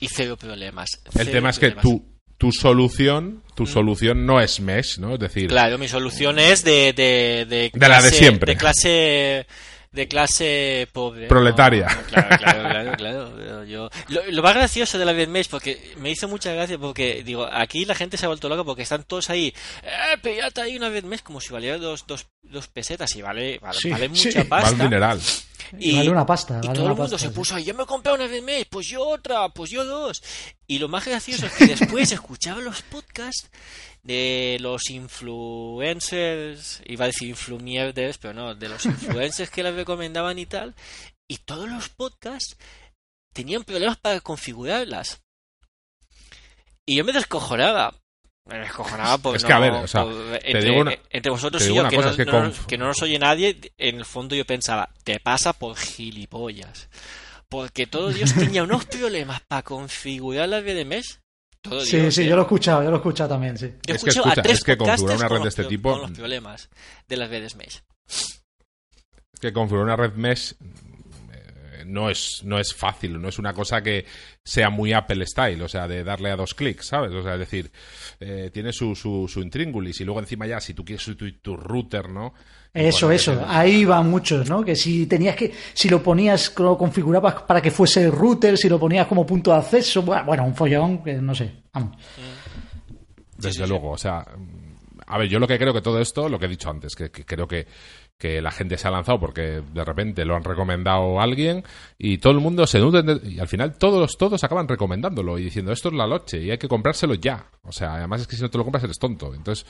[0.00, 0.88] Y cero problemas.
[1.14, 1.82] El tema es que problemas.
[1.82, 2.04] tu,
[2.38, 5.14] tu solución, tu solución no es mesh, ¿no?
[5.14, 8.54] Es decir, Claro, mi solución es de de, de, De la de siempre.
[8.54, 9.46] De clase
[9.92, 11.26] de clase pobre.
[11.28, 11.86] Proletaria.
[11.86, 12.62] No, claro, claro,
[12.96, 13.64] claro, claro.
[13.64, 17.46] Yo, lo, lo más gracioso de la VMS, porque me hizo mucha gracia, porque digo,
[17.50, 20.88] aquí la gente se ha vuelto loca porque están todos ahí, eh, pillate ahí una
[20.88, 24.26] VMS como si valiera dos, dos, dos pesetas y vale, vale, Sí, vale sí.
[24.28, 24.84] mucha más pasta.
[24.84, 25.20] mineral.
[25.78, 27.34] Y, Vale una pasta, y vale todo una el mundo pasta, se sí.
[27.34, 30.22] puso ahí, yo me he comprado una VMS, pues yo otra, pues yo dos.
[30.66, 33.48] Y lo más gracioso es que después escuchaba los podcasts
[34.02, 38.84] de los influencers, iba a decir influmierders, pero no, de los
[39.26, 40.74] influencers que les recomendaban y tal,
[41.28, 42.56] y todos los podcasts
[43.32, 45.22] tenían problemas para configurarlas.
[46.84, 47.94] Y yo me descojonaba.
[48.44, 50.98] Me descojonaba porque Es que, no, a ver, o sea, por- te entre, digo una-
[51.10, 53.72] entre vosotros y yo, que, no, es que no- conf- que no nos oye nadie,
[53.78, 56.88] en el fondo yo pensaba, te pasa por gilipollas.
[57.48, 61.20] Porque todo Dios tenía unos problemas para configurar la VDMS.
[61.62, 62.26] Todo Sí, Dios, sí, ¿eh?
[62.26, 63.72] yo lo he escuchado, yo lo he escuchado también, sí.
[63.86, 66.00] Yo Es que escucha, a tres es que configurar una red de este tipo- con
[66.02, 66.68] los problemas
[67.08, 67.82] de las VDMS.
[69.40, 70.54] que configurar una red mesh
[71.86, 74.04] no es, no es fácil, no es una cosa que
[74.42, 77.12] sea muy Apple style, o sea, de darle a dos clics, ¿sabes?
[77.12, 77.70] O sea, es decir,
[78.20, 81.56] eh, tiene su, su, su intríngulis y luego encima ya, si tú quieres sustituir tu
[81.56, 82.34] router, ¿no?
[82.74, 84.64] Eso, Bueno, eso, ahí van muchos, ¿no?
[84.64, 88.68] Que si tenías que, si lo ponías, lo configurabas para que fuese el router, si
[88.68, 91.98] lo ponías como punto de acceso, bueno, bueno, un follón, que no sé, vamos.
[93.36, 94.24] Desde luego, o sea,
[95.06, 97.10] a ver, yo lo que creo que todo esto, lo que he dicho antes, que,
[97.10, 97.66] que creo que,
[98.22, 101.64] que la gente se ha lanzado porque de repente lo han recomendado alguien
[101.98, 105.72] y todo el mundo se nutre y al final todos todos acaban recomendándolo y diciendo
[105.72, 107.48] esto es la loche y hay que comprárselo ya.
[107.64, 109.34] O sea, además es que si no te lo compras eres tonto.
[109.34, 109.66] Entonces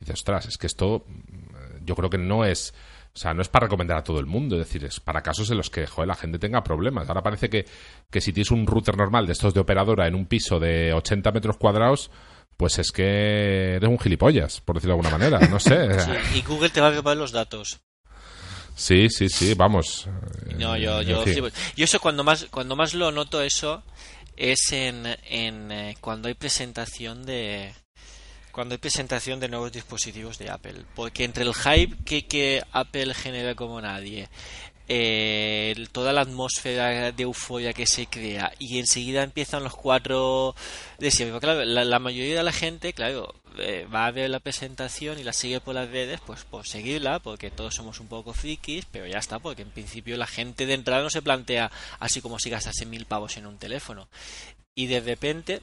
[0.00, 2.72] dices, ostras, es que esto mm, yo creo que no es
[3.14, 5.50] o sea, no es para recomendar a todo el mundo, es decir, es para casos
[5.50, 7.06] en los que joder, la gente tenga problemas.
[7.06, 7.66] Ahora parece que,
[8.10, 11.32] que si tienes un router normal de estos de operadora en un piso de 80
[11.32, 12.10] metros cuadrados,
[12.56, 15.88] pues es que eres un gilipollas, por decirlo de alguna manera, no sé.
[16.34, 17.80] Y Google te va a robar los datos.
[18.74, 20.08] Sí, sí, sí, vamos.
[20.58, 21.48] No, yo, yo, flipo.
[21.76, 23.82] yo eso cuando más, cuando más lo noto eso
[24.36, 27.74] es en, en eh, cuando hay presentación de
[28.52, 33.14] cuando hay presentación de nuevos dispositivos de Apple, porque entre el hype que, que Apple
[33.14, 34.28] genera como nadie,
[34.88, 40.56] eh, toda la atmósfera de euforia que se crea y enseguida empiezan los cuatro
[40.98, 41.38] de siempre.
[41.38, 45.24] Claro, la, la mayoría de la gente, claro, eh, va a ver la presentación y
[45.24, 49.06] la sigue por las redes, pues por seguirla, porque todos somos un poco frikis, pero
[49.06, 52.50] ya está, porque en principio la gente de entrada no se plantea así como si
[52.50, 54.08] gastase mil pavos en un teléfono.
[54.74, 55.62] Y de repente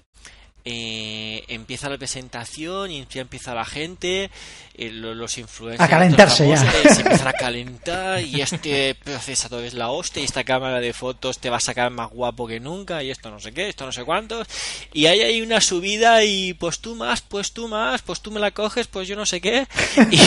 [0.69, 4.29] eh, empieza la presentación y ya empieza la gente,
[4.73, 6.55] eh, lo- los influencers, A calentarse ya.
[6.55, 10.91] eh, se empiezan a calentar y este procesador es la hostia y esta cámara de
[10.91, 13.85] fotos te va a sacar más guapo que nunca y esto no sé qué, esto
[13.85, 14.45] no sé cuántos
[14.93, 18.41] y ahí hay una subida y pues tú más, pues tú más, pues tú me
[18.41, 19.65] la coges, pues yo no sé qué
[20.11, 20.19] y,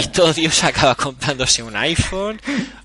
[0.00, 2.40] y todo Dios acaba comprándose un iPhone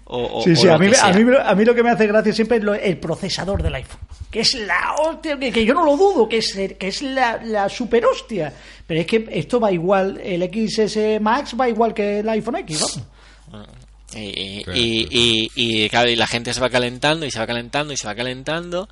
[0.09, 2.33] o, o- Sí, sí, a mí, a, mí, a mí lo que me hace gracia
[2.33, 3.99] siempre es lo- el procesador del iPhone.
[4.29, 7.39] Que es la hostia, que, que yo no lo dudo, que es, que es la,
[7.43, 8.53] la super hostia.
[8.85, 12.79] Pero es que esto va igual, el XS Max va igual que el iPhone X,
[12.81, 13.69] vamos.
[14.15, 15.51] Y, y, y- y-
[15.83, 18.15] y, claro, y la gente se va calentando y se va calentando y se va
[18.15, 18.89] calentando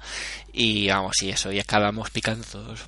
[0.53, 2.81] y vamos, y eso, y acabamos picanzos.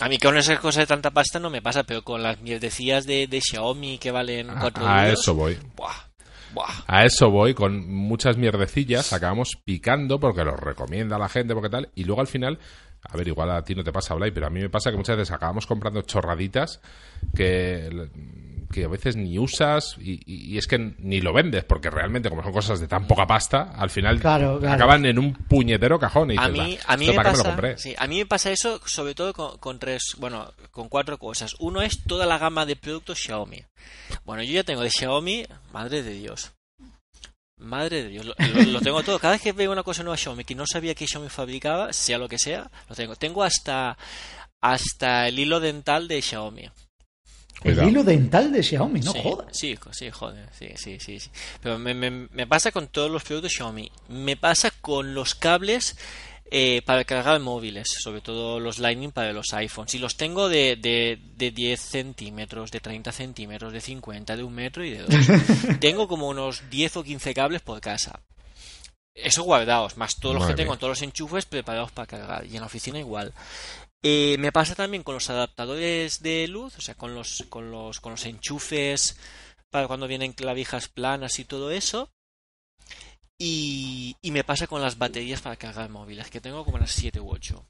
[0.00, 3.04] A mí con esas cosas de tanta pasta no me pasa, pero con las mierdecillas
[3.06, 5.58] de, de Xiaomi que valen A- cuatro a eso voy.
[5.74, 5.92] Buah,
[6.86, 9.12] A eso voy, con muchas mierdecillas.
[9.12, 12.58] Acabamos picando porque los recomienda la gente, porque tal, y luego al final,
[13.02, 14.96] a ver, igual a ti no te pasa, Blay, pero a mí me pasa que
[14.96, 16.80] muchas veces acabamos comprando chorraditas
[17.34, 18.08] que,
[18.72, 22.28] que a veces ni usas y, y- y es que ni lo vendes, porque realmente
[22.28, 24.74] como son cosas de tan poca pasta, al final Claro, claro.
[24.74, 27.76] acaban en un puñetero cajón y dices, A mí, "Va, a mí ¿esto me pasa,
[27.78, 31.54] sí, a mí me pasa eso sobre todo con, con tres, bueno, con cuatro cosas.
[31.58, 33.62] Uno es toda la gama de productos Xiaomi.
[34.24, 36.52] Bueno, yo ya tengo de Xiaomi, madre de Dios.
[37.60, 39.18] Madre de Dios, lo, lo- lo tengo todo.
[39.18, 42.16] Cada vez que veo una cosa nueva Xiaomi que no sabía que Xiaomi fabricaba, sea
[42.18, 43.16] lo que sea, lo tengo.
[43.16, 43.96] Tengo hasta
[44.60, 46.68] hasta el hilo dental de Xiaomi.
[47.60, 47.82] Cuidado.
[47.82, 49.46] El hilo dental de Xiaomi, no sí, jodas.
[49.56, 51.30] Sí, sí, joder, sí, sí, sí, sí.
[51.60, 53.90] Pero me, me- me pasa con todos los productos Xiaomi.
[54.08, 55.96] Me pasa con los cables
[56.50, 59.94] eh, para cargar móviles, sobre todo los Lightning para los iPhones.
[59.94, 64.54] Y los tengo de, de, de 10 centímetros, de 30 centímetros, de 50, de un
[64.54, 65.14] metro y de dos.
[65.80, 68.20] tengo como unos 10 o 15 cables por casa.
[69.14, 72.46] Eso guardados, más todos los Madre que tengo, todos los enchufes preparados para cargar.
[72.46, 73.32] Y en la oficina igual.
[74.02, 78.00] Eh, me pasa también con los adaptadores de luz, o sea, con los, con los,
[78.00, 79.18] con los enchufes
[79.70, 82.10] para cuando vienen clavijas planas y todo eso.
[83.38, 87.20] Y, y me pasa con las baterías para cargar móviles, que tengo como unas 7
[87.20, 87.64] u 8.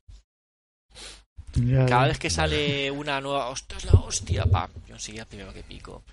[1.55, 5.53] Ya, Cada vez que sale una nueva, hostia, es la hostia, pam, yo enseguida primero
[5.53, 6.05] que pico.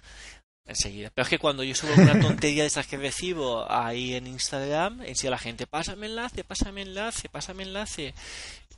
[0.67, 1.11] Enseguida.
[1.13, 5.01] Pero es que cuando yo subo una tontería de esas que recibo ahí en Instagram,
[5.01, 8.15] enseguida la gente, pásame enlace, pásame enlace, pásame enlace.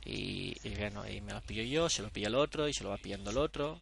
[0.04, 2.84] Y, y bueno, y me lo pillo yo, se lo pilla el otro y se
[2.84, 3.80] lo va pillando el otro.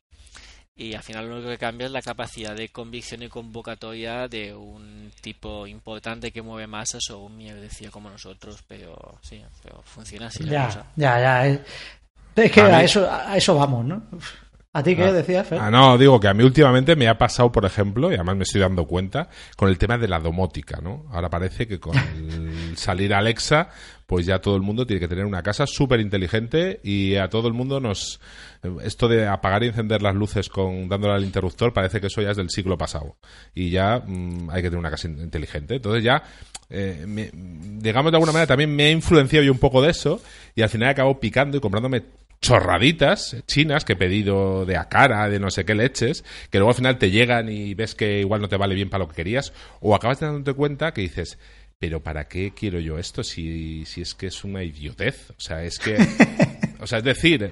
[0.78, 4.54] Y al final lo único que cambia es la capacidad de convicción y convocatoria de
[4.54, 10.26] un tipo importante que mueve masas o un mierdecía como nosotros, pero sí, pero funciona
[10.26, 10.86] así la cosa.
[10.96, 11.46] Ya, ya, ya.
[11.46, 11.60] Es,
[12.36, 14.02] es que A a, mí- eso, a eso vamos, ¿no?
[14.74, 15.12] ¿A ti qué Ah.
[15.12, 15.58] decías, Fer?
[15.58, 18.42] Ah, no, digo que a mí últimamente me ha pasado, por ejemplo, y además me
[18.42, 21.06] estoy dando cuenta, con el tema de la domótica, ¿no?
[21.10, 23.70] Ahora parece que con el salir Alexa,
[24.06, 27.48] pues ya todo el mundo tiene que tener una casa súper inteligente y a todo
[27.48, 28.20] el mundo nos...
[28.82, 32.30] Esto de apagar y encender las luces con dándole al interruptor parece que eso ya
[32.30, 33.16] es del siglo pasado.
[33.54, 35.76] Y ya mm, hay que tener una casa in- inteligente.
[35.76, 36.22] Entonces ya,
[36.70, 40.20] eh, me- digamos de alguna manera, también me ha influenciado yo un poco de eso
[40.54, 42.02] y al final he acabado picando y comprándome
[42.40, 46.76] chorraditas chinas que he pedido de Acara, de no sé qué leches, que luego al
[46.76, 49.52] final te llegan y ves que igual no te vale bien para lo que querías,
[49.80, 51.38] o acabas dándote cuenta que dices,
[51.78, 55.30] pero ¿para qué quiero yo esto si, si es que es una idiotez?
[55.30, 55.96] O sea, es que...
[56.78, 57.50] O sea, es decir, eh,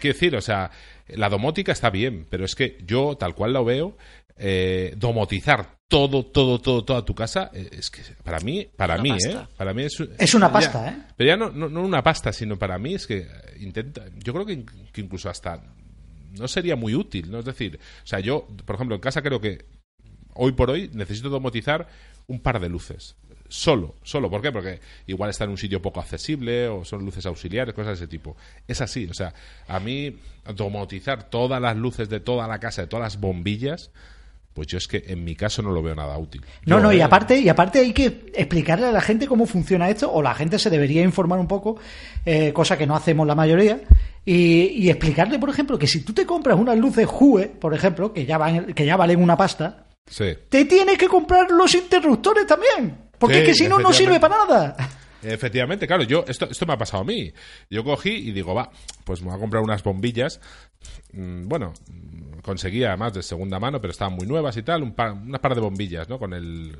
[0.00, 0.72] quiero decir, o sea,
[1.06, 3.96] la domótica está bien, pero es que yo, tal cual lo veo,
[4.36, 9.02] eh, domotizar todo, todo, todo, toda tu casa, eh, es que para mí, para Una
[9.04, 9.42] mí, pasta.
[9.44, 9.54] ¿eh?
[9.56, 10.96] Para mí es, Es una ya- pasta, ¿eh?
[11.16, 13.28] Pero ya no, no, no una pasta, sino para mí es que
[13.60, 15.62] intenta, yo creo que incluso hasta
[16.32, 17.38] no sería muy útil, ¿no?
[17.38, 19.64] Es decir, o sea, yo, por ejemplo, en casa creo que
[20.34, 21.86] hoy por hoy necesito domotizar
[22.26, 23.14] un par de luces.
[23.48, 24.30] Solo, solo.
[24.30, 24.52] ¿Por qué?
[24.52, 28.08] Porque igual está en un sitio poco accesible o son luces auxiliares, cosas de ese
[28.10, 28.36] tipo.
[28.66, 29.32] Es así, o sea,
[29.68, 30.16] a mí
[30.54, 33.90] domotizar todas las luces de toda la casa, de todas las bombillas,
[34.54, 36.40] pues yo es que en mi caso no lo veo nada útil.
[36.64, 39.90] No, Yo, no, y aparte, y aparte hay que explicarle a la gente cómo funciona
[39.90, 41.76] esto, o la gente se debería informar un poco,
[42.24, 43.82] eh, cosa que no hacemos la mayoría,
[44.24, 48.14] y, y explicarle, por ejemplo, que si tú te compras unas luces Hue, por ejemplo,
[48.14, 50.32] que ya, van, que ya valen una pasta, Sí.
[50.48, 54.20] te tienes que comprar los interruptores también, porque Sí, es que si no, no sirve
[54.20, 54.76] para nada.
[55.22, 57.32] Efectivamente, claro, yo esto, esto me ha pasado a mí.
[57.70, 58.70] Yo cogí y digo, va,
[59.04, 60.40] pues me voy a comprar unas bombillas.
[61.12, 64.94] Mm, Bueno, mm, conseguí además de segunda mano, pero estaban muy nuevas y tal, un
[64.94, 66.18] par, unas par de bombillas, ¿no?
[66.18, 66.76] Con el...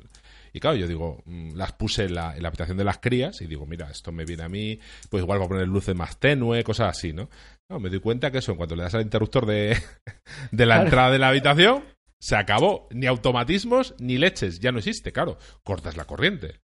[0.52, 3.40] Y claro, yo digo, mm, las puse en la, en la habitación de las crías
[3.40, 4.78] y digo, mira, esto me viene a mí,
[5.10, 7.28] pues igual voy a poner luces más tenue, cosas así, ¿no?
[7.68, 9.76] No, me doy cuenta que eso, en cuanto le das al interruptor de,
[10.52, 10.84] de la Claro.
[10.86, 11.82] entrada de la habitación,
[12.18, 12.88] se acabó.
[12.90, 15.38] Ni automatismos, ni leches, ya no existe, claro.
[15.62, 16.60] Cortas la corriente.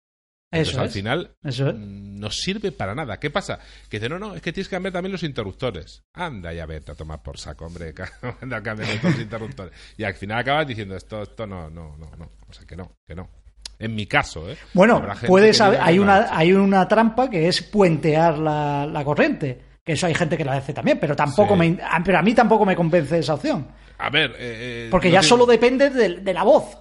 [0.51, 0.93] Entonces, Eso al es.
[0.93, 1.75] final Eso es.
[1.75, 3.19] mm, no sirve para nada.
[3.19, 3.59] ¿Qué pasa?
[3.87, 6.03] Que dice, no, no, es que tienes que cambiar también los interruptores.
[6.13, 7.93] Anda, ya vete a tomar por saco, hombre.
[8.41, 9.71] Anda, cambiando los interruptores.
[9.95, 12.31] Y al final acabas diciendo, esto, esto no, no, no, no.
[12.49, 13.29] O sea, que no, que no.
[13.77, 14.57] En mi caso, ¿eh?
[14.73, 19.61] Bueno, puedes hay una, hay una trampa que es puentear la, la corriente.
[19.85, 21.59] Que eso hay gente que lo hace también, pero tampoco Sí.
[21.59, 23.67] me, pero a mí tampoco me convence esa opción.
[23.99, 24.31] A ver...
[24.31, 26.77] eh, eh, Porque no ya solo depende de, de la voz.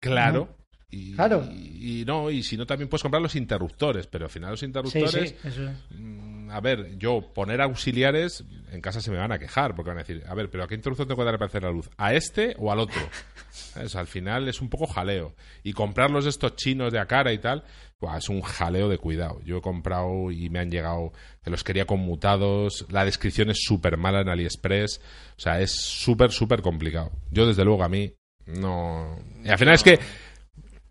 [0.00, 0.48] Claro.
[0.90, 1.44] Y, Claro.
[1.50, 4.06] Y, y no, y si no, también puedes comprar los interruptores.
[4.06, 5.30] Pero al final los Sí, interruptores...
[5.30, 5.76] sí, eso es.
[5.90, 9.98] Mm, A ver, yo poner auxiliares en casa se me van a quejar porque van
[9.98, 11.90] a decir, a ver, pero ¿a qué interruptor tengo que dar para hacer la luz?
[11.96, 13.00] ¿A este o al otro?
[13.50, 13.96] ¿Sabes?
[13.96, 15.34] Al final es un poco jaleo.
[15.64, 17.64] Y comprarlos estos chinos de Acara y tal,
[18.00, 19.40] buah, es un jaleo de cuidado.
[19.44, 23.96] Yo he comprado y me han llegado que los quería conmutados, la descripción es súper
[23.96, 25.00] mala en AliExpress,
[25.36, 27.12] o sea, es súper, súper complicado.
[27.30, 28.12] Yo desde luego a mí
[28.46, 29.18] no...
[29.44, 29.98] Y al final es que...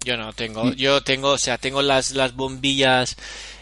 [0.04, 3.16] Yo no tengo, yo tengo, o sea, tengo las, las bombillas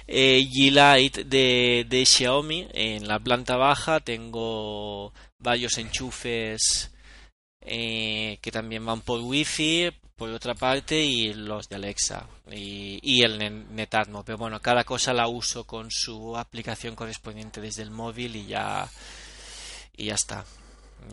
[0.08, 6.92] eh, G-Lite de, de Xiaomi en la planta baja, tengo varios enchufes
[7.62, 9.90] eh, que también van por wifi
[10.24, 14.86] por otra parte y los de Alexa y, y el Ne- Netatmo, pero bueno, cada
[14.86, 18.88] cosa la uso con su aplicación correspondiente desde el móvil y ya
[19.98, 20.46] y ya está.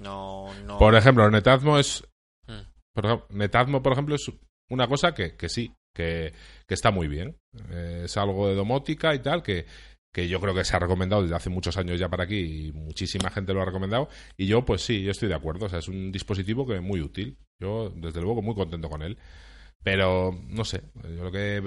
[0.01, 0.79] No, no.
[0.79, 2.05] Por ejemplo, Netatmo es
[2.46, 2.62] Mm.
[2.94, 4.31] por ejemplo, Netatmo, por ejemplo, es
[4.70, 6.33] una cosa que, que sí, que,
[6.68, 7.37] que está muy bien.
[7.70, 9.66] Eh, es algo de domótica y tal, que,
[10.12, 12.73] que yo creo que se ha recomendado desde hace muchos años ya para aquí y
[12.73, 14.09] muchísima gente lo ha recomendado.
[14.37, 15.66] Y yo, pues sí, yo estoy de acuerdo.
[15.66, 17.37] O sea, es un dispositivo que es muy útil.
[17.61, 19.16] Yo, desde luego, muy contento con él.
[19.83, 20.83] Pero, no sé,
[21.16, 21.61] yo lo que...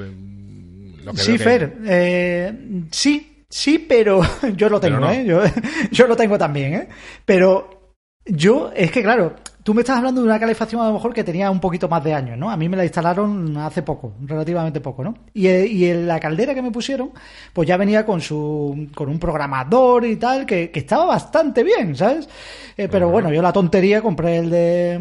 [1.04, 2.54] Lo que Sí, veo que- Fer, eh,
[2.92, 4.22] sí, sí, pero
[4.56, 5.12] yo lo tengo, no.
[5.12, 5.26] ¿eh?
[5.26, 5.42] Yo,
[5.92, 6.90] yo lo tengo también, ¿eh?
[7.26, 7.83] Pero
[8.26, 11.24] yo, es que claro, tú me estás hablando de una calefacción a lo mejor que
[11.24, 12.50] tenía un poquito más de años, ¿no?
[12.50, 15.16] A mí me la instalaron hace poco, relativamente poco, ¿no?
[15.34, 17.12] Y, eh, y en la caldera que me pusieron,
[17.54, 21.96] pues ya venía con su con un programador y tal, que, que estaba bastante bien,
[21.96, 22.30] ¿sabes?
[22.78, 24.94] Eh, pero bueno, yo la tontería compré el de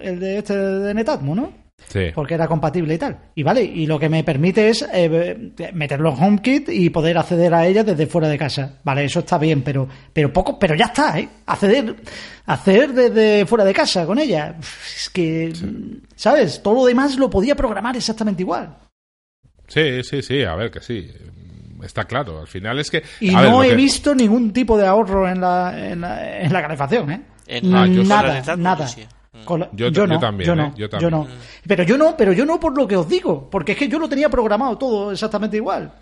[0.00, 1.63] el de este de Netatmo, ¿no?
[1.88, 2.06] Sí.
[2.14, 3.16] porque era compatible y tal.
[3.34, 7.54] Y vale, y lo que me permite es eh, meterlo en HomeKit y poder acceder
[7.54, 8.78] a ella desde fuera de casa.
[8.82, 11.28] Vale, eso está bien, pero pero poco, pero ya está, ¿eh?
[11.46, 11.94] Acceder,
[12.46, 14.56] acceder desde fuera de casa con ella.
[14.60, 15.52] Es que,
[16.16, 16.62] ¿sabes?
[16.62, 18.76] Todo lo demás lo podía programar exactamente igual.
[19.68, 21.10] Sí, sí, sí, a ver, que sí.
[21.82, 22.40] Está claro.
[22.40, 23.02] Al final es que...
[23.20, 26.52] Y a no he que- visto ningún tipo de ahorro en la, en la, en
[26.52, 27.20] la calefacción, ¿eh?
[27.46, 28.86] En- Ah, nada, nada.
[28.88, 29.04] sí.
[29.34, 29.44] Mm.
[29.44, 30.72] Con Yo- yo, yo no, también, yo no, ¿eh?
[30.76, 31.10] Yo yo también.
[31.10, 31.28] no.
[31.66, 33.98] Pero yo no, pero yo no por lo que os digo, porque es que yo
[33.98, 35.92] lo tenía programado todo exactamente igual.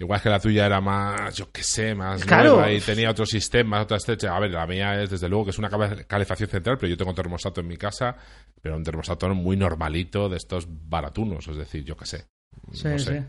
[0.00, 2.54] Igual que la tuya era más, yo qué sé, más Claro.
[2.54, 4.34] nueva y tenía otro sistema, otra estrecha.
[4.36, 6.96] A ver, la mía es desde luego que es una cale- calefacción central, pero yo
[6.96, 8.16] tengo termostato en mi casa,
[8.62, 12.26] pero un termostato muy normalito de estos baratunos, es decir, yo qué sé.
[12.72, 13.24] Sí, no sé, sí.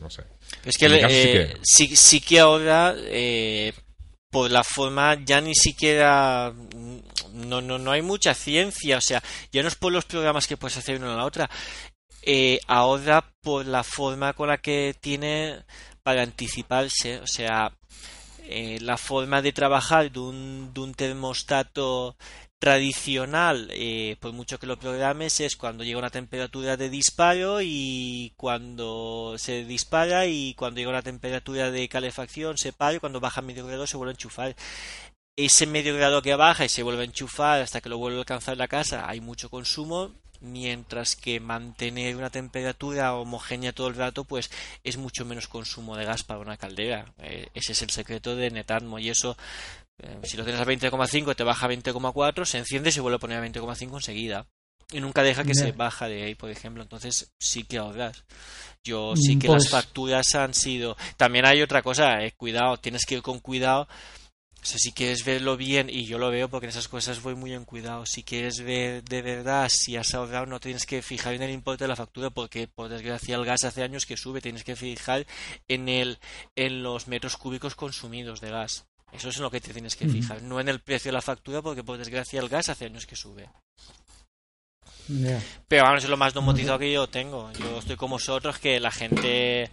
[0.00, 0.22] no sé.
[0.64, 3.74] Es que, sí eh, que- sí, sí que ahora, eh,
[4.34, 6.52] por la forma, ya ni siquiera.
[7.34, 8.98] No, no, no hay mucha ciencia.
[8.98, 11.48] O sea, ya no es por los programas que puedes hacer una a la otra.
[12.20, 15.62] Eh, ahora, por la forma con la que tiene
[16.02, 17.20] para anticiparse.
[17.20, 17.72] O sea,
[18.42, 22.16] eh, la forma de trabajar de un, de un termostato
[22.64, 28.32] tradicional, eh, por mucho que lo programes, es cuando llega una temperatura de disparo y
[28.38, 33.42] cuando se dispara y cuando llega una temperatura de calefacción se para y cuando baja
[33.42, 34.56] medio grado se vuelve a enchufar.
[35.36, 38.20] Ese medio grado que baja y se vuelve a enchufar hasta que lo vuelve a
[38.20, 44.24] alcanzar la casa, hay mucho consumo, mientras que mantener una temperatura homogénea todo el rato,
[44.24, 44.50] pues
[44.84, 47.12] es mucho menos consumo de gas para una caldera.
[47.18, 49.36] Eh, ese es el secreto de Netatmo y eso
[50.02, 53.16] eh, si lo tienes a 20,5 te baja a 20,4, se enciende y se vuelve
[53.16, 54.46] a poner a 20,5 enseguida.
[54.92, 56.82] Y nunca deja que se baja de ahí, por ejemplo.
[56.82, 58.22] Entonces sí que ahorras.
[58.84, 60.96] Yo sí Mm, que pues- las facturas han sido...
[61.16, 63.88] También hay otra cosa, eh, cuidado, tienes que ir con cuidado
[64.62, 67.34] O sea, si quieres verlo bien, y yo lo veo porque en esas cosas voy
[67.34, 71.34] muy en cuidado, si quieres ver de verdad si has ahorrado, no tienes que fijar
[71.34, 74.40] en el importe de la factura porque, por desgracia, el gas hace años que sube,
[74.40, 75.26] tienes que fijar
[75.68, 76.18] en, el,
[76.56, 78.86] en los metros cúbicos consumidos de gas.
[79.14, 81.22] Eso es en lo que te tienes que fijar, no en el precio de la
[81.22, 83.48] factura porque, por desgracia, el gas hace años que sube.
[85.68, 87.52] Pero vamos, es lo más domotizado que yo tengo.
[87.52, 89.70] Yo estoy como vosotros que la gente...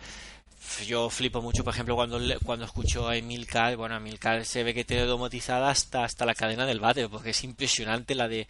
[0.86, 4.86] Yo flipo mucho, por ejemplo, cuando, cuando escucho a Emilcar, bueno, Emilcar se ve que
[4.86, 8.48] tiene domotizada hasta, hasta la cadena del váter, porque es impresionante la de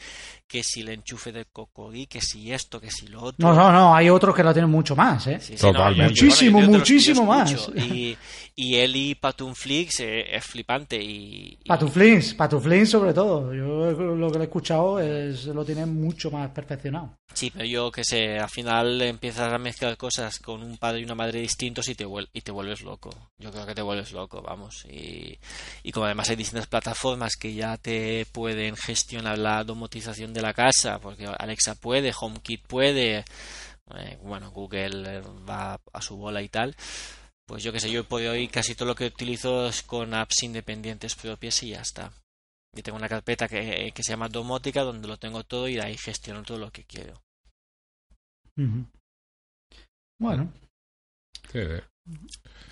[0.51, 3.37] que si el enchufe del cocodí, que si esto, que si lo otro.
[3.47, 5.39] No, no, no, hay otros que lo tienen mucho más, ¿eh?
[5.39, 6.13] Sí, sí, Totalmente.
[6.13, 7.69] yo- Muchísimo, de yo muchísimo más.
[7.77, 8.17] Y,
[8.55, 11.57] y él y Patunflix eh, es flipante y...
[11.63, 13.53] y- Patuflins, Patuflins sobre todo.
[13.53, 17.15] Yo lo que le he escuchado es lo tiene mucho más perfeccionado.
[17.33, 21.05] Sí, pero yo que sé, al final empiezas a mezclar cosas con un padre y
[21.05, 23.09] una madre distintos y te, vuel- y te vuelves loco.
[23.39, 24.83] Yo creo que te vuelves loco, vamos.
[24.91, 25.39] Y,
[25.81, 30.53] y como además hay distintas plataformas que ya te pueden gestionar la domotización de la
[30.53, 33.25] casa, porque Alexa puede, HomeKit puede,
[33.95, 36.75] eh, bueno, Google eh, va a su bola y tal.
[37.45, 40.43] Pues yo que sé, yo por hoy casi todo lo que utilizo es con apps
[40.43, 42.11] independientes propias y ya está.
[42.73, 45.81] Yo tengo una carpeta que, que se llama Domótica donde lo tengo todo y de
[45.81, 47.21] ahí gestiono todo lo que quiero.
[48.57, 48.85] Ujú.
[50.19, 50.53] Bueno,
[51.51, 51.90] Sí, sí.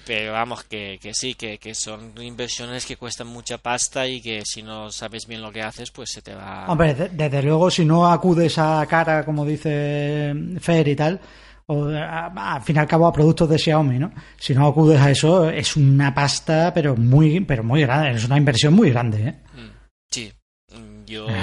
[0.06, 4.42] Pero vamos, que, que sí, que, que son inversiones que cuestan mucha pasta y que
[4.44, 6.66] si no sabes bien lo que haces, pues se te va...
[6.68, 11.20] hombre, de- desde luego si no acudes a cara, como dice Fer y tal,
[11.68, 14.12] o a- al fin y al cabo a productos de Xiaomi, ¿no?
[14.40, 18.38] Si no acudes a eso, es una pasta, pero muy, pero muy grande, es una
[18.38, 19.36] inversión muy grande, ¿eh?
[19.54, 19.70] Mm,
[20.10, 20.34] Sí,
[20.76, 21.28] Mm, yo...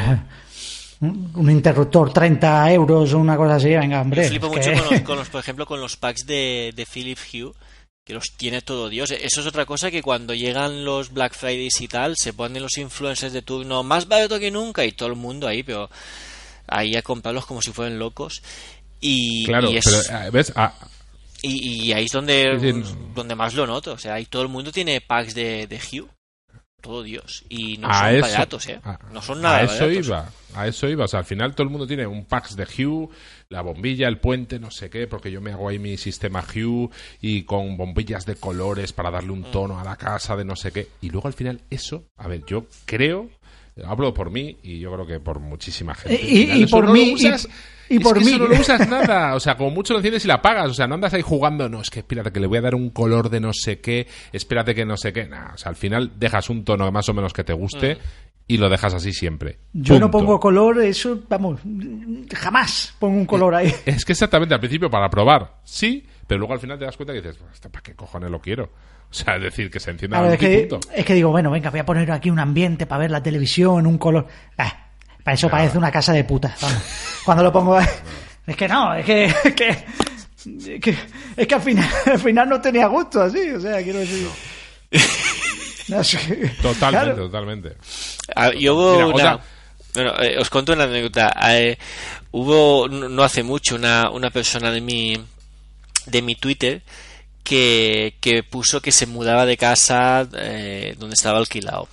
[1.00, 4.22] Un interruptor 30 euros o una cosa así, venga, hombre.
[4.22, 6.86] Yo flipo mucho que- con los, con los, por ejemplo, con los packs de, de
[6.86, 7.52] Philip Hue,
[8.06, 9.10] que los tiene todo Dios.
[9.10, 12.78] Eso es otra cosa que cuando llegan los Black Fridays y tal, se ponen los
[12.78, 15.90] influencers de turno más barato que nunca y todo el mundo ahí, pero
[16.68, 18.42] ahí a comprarlos como si fueran locos.
[19.00, 20.72] Y, Claro, y es- pero eh, ves, Ah,
[21.42, 23.12] Y, y ahí es donde, Sí, sí, no.
[23.14, 23.92] donde más lo noto.
[23.92, 26.06] O sea, ahí todo el mundo tiene packs de, de Hue.
[26.86, 27.44] Todo Dios.
[27.48, 28.80] Y no a son eso, baratos, ¿eh?
[28.84, 30.06] a- no son nada a eso baratos.
[30.06, 31.04] iba, a eso iba.
[31.04, 33.08] O sea, al final todo el mundo tiene un packs de Hue,
[33.48, 36.88] la bombilla, el puente, no sé qué, porque yo me hago ahí mi sistema Hue
[37.20, 39.32] y con bombillas de colores para darle Mm.
[39.32, 40.88] un tono a la casa de no sé qué.
[41.00, 43.28] Y luego al final eso, a ver, yo creo,
[43.84, 46.22] hablo por mí y yo creo que por muchísima gente.
[46.22, 48.30] Y- y- por no mí, lo usas- y- y es por que mí.
[48.32, 49.34] eso no lo usas nada.
[49.34, 50.70] O sea, como mucho lo enciendes y la apagas.
[50.70, 52.74] O sea, no andas ahí jugando, no, es que espérate que le voy a dar
[52.74, 55.26] un color de no sé qué, espérate que no sé qué.
[55.26, 57.98] Nah, o sea, al final dejas un tono más o menos que te guste
[58.48, 59.58] y lo dejas así siempre.
[59.72, 60.18] Yo no Punto.
[60.26, 61.60] pongo color, eso, vamos,
[62.34, 63.72] jamás pongo un color ahí.
[63.84, 67.12] Es que exactamente al principio para probar, sí, pero luego al final te das cuenta
[67.12, 68.70] que dices, "Pues, ¿esto ¿para qué cojones lo quiero?
[69.10, 70.88] O sea, es decir, que se encienda Claro, la es, que, punto.
[70.92, 73.86] es que digo, bueno, venga, voy a poner aquí un ambiente para ver la televisión,
[73.86, 74.26] un color.
[74.58, 74.85] Ah,
[75.26, 76.54] para eso parece una casa de puta.
[76.62, 76.82] vamos.
[77.24, 77.76] Cuando lo pongo.
[78.46, 79.24] Es que no, es que.
[79.24, 80.96] Es que, es que,
[81.36, 84.28] es que al, final, al final no tenía gusto así, o sea, quiero decir.
[85.88, 85.96] No.
[86.62, 87.16] Totalmente, Claro.
[87.16, 87.76] totalmente.
[88.36, 89.14] Ah, yo hubo Mira, una...
[89.34, 89.44] otra-
[89.94, 91.34] Bueno, eh, os cuento una anécdota.
[91.50, 91.76] Eh,
[92.30, 95.16] hubo no no hace mucho una, una persona de mi
[96.06, 96.82] de mi Twitter
[97.42, 101.88] que, que puso que se mudaba de casa eh, donde estaba alquilado.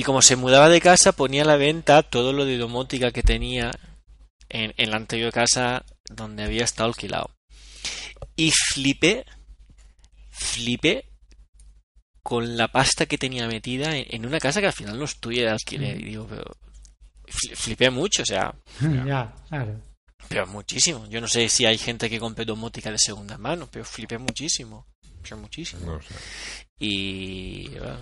[0.00, 3.22] Y como se mudaba de casa ponía a la venta todo lo de domótica que
[3.22, 3.70] tenía
[4.48, 7.30] en, en la anterior casa donde había estado alquilado.
[8.34, 9.26] Y flipé,
[10.30, 11.04] flipé
[12.22, 15.16] con la pasta que tenía metida en, en una casa que al final no es
[15.20, 16.00] tuya de alquiler.
[16.00, 16.44] Y digo, pero
[17.26, 18.54] fli- flipé mucho, o sea,
[19.06, 19.80] Ya, claro.
[20.28, 21.06] pero muchísimo.
[21.08, 24.86] Yo no sé si hay gente que compre domótica de segunda mano, pero flipé muchísimo.
[25.22, 25.84] Pero muchísimo.
[25.84, 26.14] No sé.
[26.78, 27.98] Y bueno,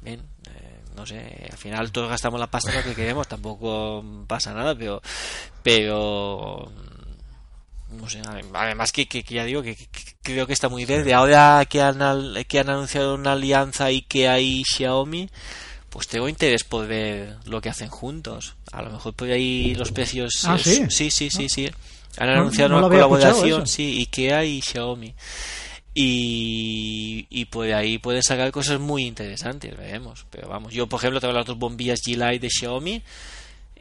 [0.00, 0.63] bien, eh,
[0.94, 5.02] no sé, al final todos gastamos la pasta lo que queremos, tampoco pasa nada, pero
[5.62, 6.70] pero
[7.90, 8.22] no sé,
[8.54, 11.14] además que, que- que ya digo que, que- que creo que está muy verde.
[11.14, 15.28] Ahora que han, al- que han anunciado una alianza IKEA y Xiaomi,
[15.90, 18.56] pues tengo interés por ver lo que hacen juntos.
[18.72, 20.44] A lo mejor por ahí los precios...
[20.44, 20.84] Ah, es- ¿sí?
[20.90, 21.70] sí, sí, sí, sí.
[22.18, 25.14] Han No- anunciado no una colaboración, sí, IKEA y Xiaomi.
[25.94, 30.26] Y, y por ahí pueden sacar cosas muy interesantes, veremos.
[30.30, 33.02] Pero vamos, yo por ejemplo tengo las dos bombillas G-Lite de Xiaomi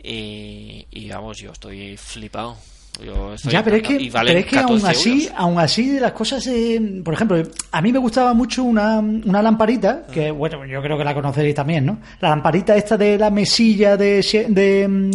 [0.04, 2.56] y, y vamos, yo estoy flipado.
[3.04, 5.34] Yo estoy Ya, pero es que, pero es que aún 14 así, euros.
[5.36, 7.42] aún así de las cosas, eh, por ejemplo,
[7.72, 11.56] a mí me gustaba mucho una, una lamparita, que bueno, yo creo que la conoceréis
[11.56, 12.00] también, ¿no?
[12.22, 15.12] La lamparita esta de la mesilla de, de, mm,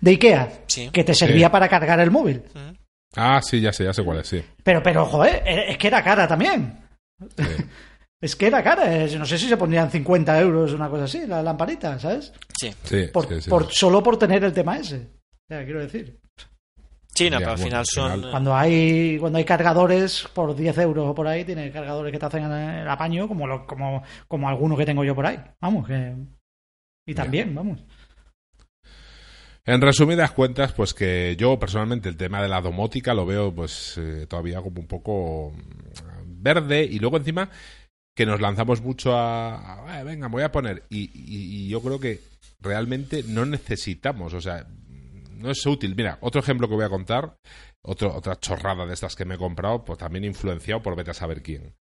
[0.00, 0.90] de Ikea, Sí.
[0.92, 1.52] que te servía Sí.
[1.52, 2.42] para cargar el móvil.
[3.16, 4.42] Ah, sí, ya sé, ya sé cuál es, sí.
[4.62, 6.78] Pero, pero, joder, es que era cara también.
[7.36, 7.44] Sí.
[8.22, 11.26] Es que era cara, eh, no sé si se pondrían 50 euros una cosa así,
[11.26, 12.34] la lamparita, ¿sabes?
[12.54, 12.70] Sí.
[12.84, 13.48] Sí, Por, sí, sí.
[13.48, 14.96] por- solo por tener el tema ese.
[14.98, 16.20] O sea, quiero decir.
[17.14, 18.12] Sí, no, Ya, pero al final al son.
[18.12, 22.18] final- Cuando hay cuando hay cargadores por 10 euros o por ahí, tiene cargadores que
[22.18, 25.40] te hacen el apaño, como lo, como, como alguno que tengo yo por ahí.
[25.58, 26.12] Vamos, que.
[27.06, 27.82] Y también, vamos.
[29.66, 33.94] En resumidas cuentas, pues que yo personalmente el tema de la domótica lo veo pues
[33.98, 37.50] eh, todavía como un poco mm, verde y luego encima
[38.16, 41.68] que nos lanzamos mucho a, a, "Eh, venga, me voy a poner y, y- y
[41.68, 42.20] yo creo que
[42.60, 44.66] realmente no necesitamos, o sea,
[45.36, 45.94] no es útil.
[45.94, 47.36] Mira, otro ejemplo que voy a contar,
[47.82, 51.14] otro, otra chorrada de estas que me he comprado, pues también influenciado por vete a
[51.14, 51.74] saber quién.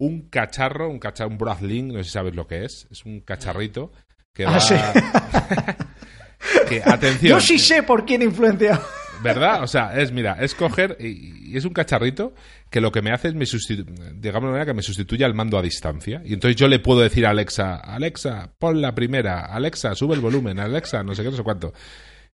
[0.00, 3.20] Un cacharro, un cacharro, un Brazlink, no sé si sabes lo que es, es un
[3.20, 3.92] cacharrito
[4.34, 4.60] que Ah, va...
[4.60, 4.74] sí.
[6.68, 8.80] que, atención, Yo sí sé por quién influencia.
[9.22, 9.62] ¿Verdad?
[9.62, 12.34] O sea, es, mira, es coger y, y es un cacharrito
[12.70, 15.58] que lo que me hace es me digamos de manera que me sustituye al mando
[15.58, 16.22] a distancia.
[16.24, 20.20] Y entonces yo le puedo decir a Alexa, Alexa, pon la primera, Alexa, sube el
[20.20, 21.72] volumen, Alexa, no sé qué, no sé cuánto.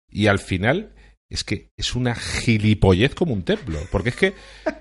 [0.10, 0.94] Y al final
[1.34, 3.80] es que es una gilipollez como un templo.
[3.92, 4.34] Porque es que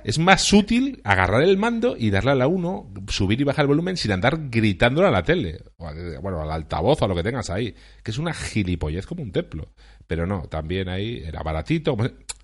[0.04, 3.68] es más útil agarrar el mando y darle a la 1, subir y bajar el
[3.68, 5.60] volumen sin andar gritándole a la tele.
[5.78, 5.90] O
[6.20, 7.74] bueno, al altavoz o a lo que tengas ahí.
[8.02, 9.72] Que es una gilipollez como un templo.
[10.06, 11.96] Pero no, también ahí era baratito.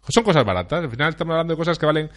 [0.09, 0.85] Son cosas baratas.
[0.85, 2.09] Al final estamos hablando de cosas que valen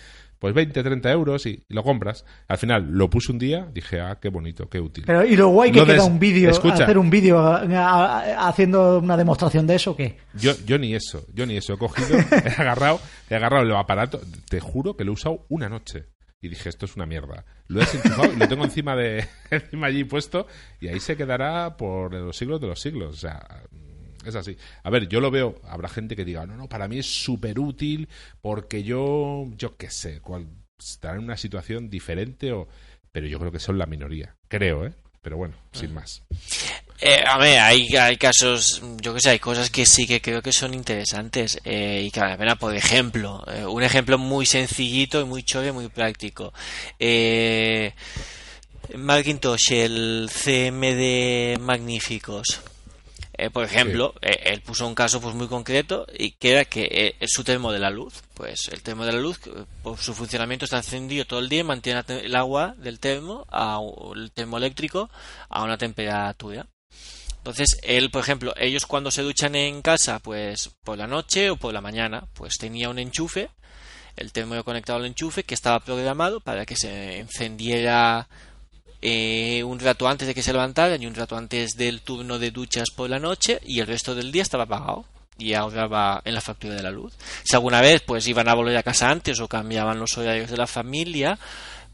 [0.41, 2.25] pues 20, 30 euros y, y lo compras.
[2.47, 5.03] Al final lo puse un día, dije, ah, qué bonito, qué útil.
[5.05, 7.39] Pero, y lo guay que des- queda un vídeo, hacer un vídeo
[8.39, 10.17] haciendo una demostración de eso, ¿qué?
[10.33, 11.73] Yo, yo ni eso, yo ni eso.
[11.73, 14.19] He cogido, he agarrado, he agarrado el aparato,
[14.49, 16.05] te juro que lo he usado una noche.
[16.41, 17.45] Y dije, esto es una mierda.
[17.67, 20.47] Lo he desenchufado y lo tengo encima de encima allí puesto
[20.79, 23.13] y ahí se quedará por los siglos de los siglos.
[23.13, 23.45] O sea,
[24.25, 24.57] es así.
[24.83, 27.59] A ver, yo lo veo, habrá gente que diga, no, no, para mí es súper
[27.59, 28.07] útil
[28.41, 30.47] porque yo, yo qué sé, cual,
[30.79, 32.67] estará en una situación diferente o...
[33.11, 34.35] Pero yo creo que son la minoría.
[34.47, 34.93] Creo, ¿eh?
[35.21, 36.23] Pero bueno, sin más.
[36.99, 40.41] Eh, a ver, hay, hay casos, yo que sé, hay cosas que sí que creo
[40.41, 45.25] que son interesantes eh, y que vale por ejemplo, eh, un ejemplo muy sencillito y
[45.25, 46.53] muy chove, muy práctico.
[46.97, 47.93] Eh,
[48.95, 52.61] Macintosh, el CMD Magníficos.
[53.41, 57.15] Eh, por ejemplo, eh, él puso un caso pues muy concreto y que era que
[57.19, 58.21] eh, su termo de la luz.
[58.35, 59.39] Pues el termo de la luz,
[59.81, 63.79] por su funcionamiento está encendido todo el día y mantiene el agua del termo, a,
[64.15, 65.09] el termo eléctrico,
[65.49, 66.67] a una temperatura.
[67.37, 71.55] Entonces, él, por ejemplo, ellos cuando se duchan en casa, pues por la noche o
[71.55, 73.49] por la mañana, pues tenía un enchufe,
[74.17, 78.29] el termo conectado al enchufe que estaba programado para que se encendiera
[79.01, 82.51] eh, un rato antes de que se levantaran y un rato antes del turno de
[82.51, 85.05] duchas por la noche y el resto del día estaba apagado
[85.37, 87.13] y ahorraba en la factura de la luz.
[87.43, 90.57] Si alguna vez pues iban a volver a casa antes o cambiaban los horarios de
[90.57, 91.39] la familia,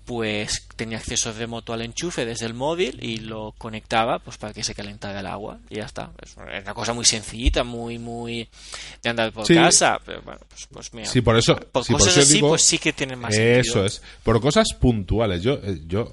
[0.07, 4.63] pues tenía acceso remoto al enchufe desde el móvil y lo conectaba pues para que
[4.63, 6.11] se calentara el agua y ya está.
[6.23, 8.47] Es una cosa muy sencillita, muy muy
[9.03, 9.53] de andar por Sí.
[9.53, 11.07] casa, pero bueno, pues, pues mira.
[11.09, 13.35] Sí, por eso, por sí, por cosas eso así digo- pues sí que tienen más
[13.35, 13.85] Eso sentido.
[13.85, 14.01] es.
[14.23, 15.43] Por cosas puntuales.
[15.43, 16.09] Yo, eh, yo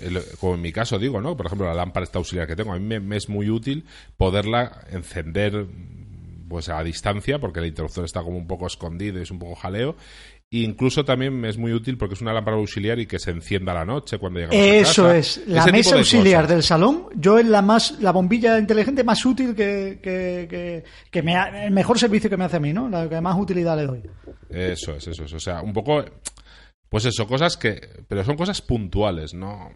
[0.00, 1.36] el- como en mi caso digo, ¿no?
[1.36, 3.84] Por ejemplo, la lámpara esta auxiliar que tengo, a mí me, me es muy útil
[4.16, 5.66] poderla encender
[6.48, 9.54] pues a distancia, porque el interruptor está como un poco escondido y es un poco
[9.56, 9.96] jaleo.
[10.60, 13.72] E incluso también es muy útil porque es una lámpara auxiliar y que se encienda
[13.72, 15.16] a la noche cuando llegamos a Eso casa.
[15.18, 16.54] es, la Ese mesa de auxiliar cosas.
[16.56, 21.22] del salón, yo es la más, la bombilla inteligente más útil que, que, que, que
[21.22, 22.88] me ha- el mejor servicio que me hace a mí, ¿no?
[22.88, 24.02] La que más utilidad le doy.
[24.50, 25.32] Eso es, eso es.
[25.32, 26.04] O sea, un poco.
[26.88, 27.80] Pues eso, cosas que.
[28.06, 29.70] Pero son cosas puntuales, ¿no?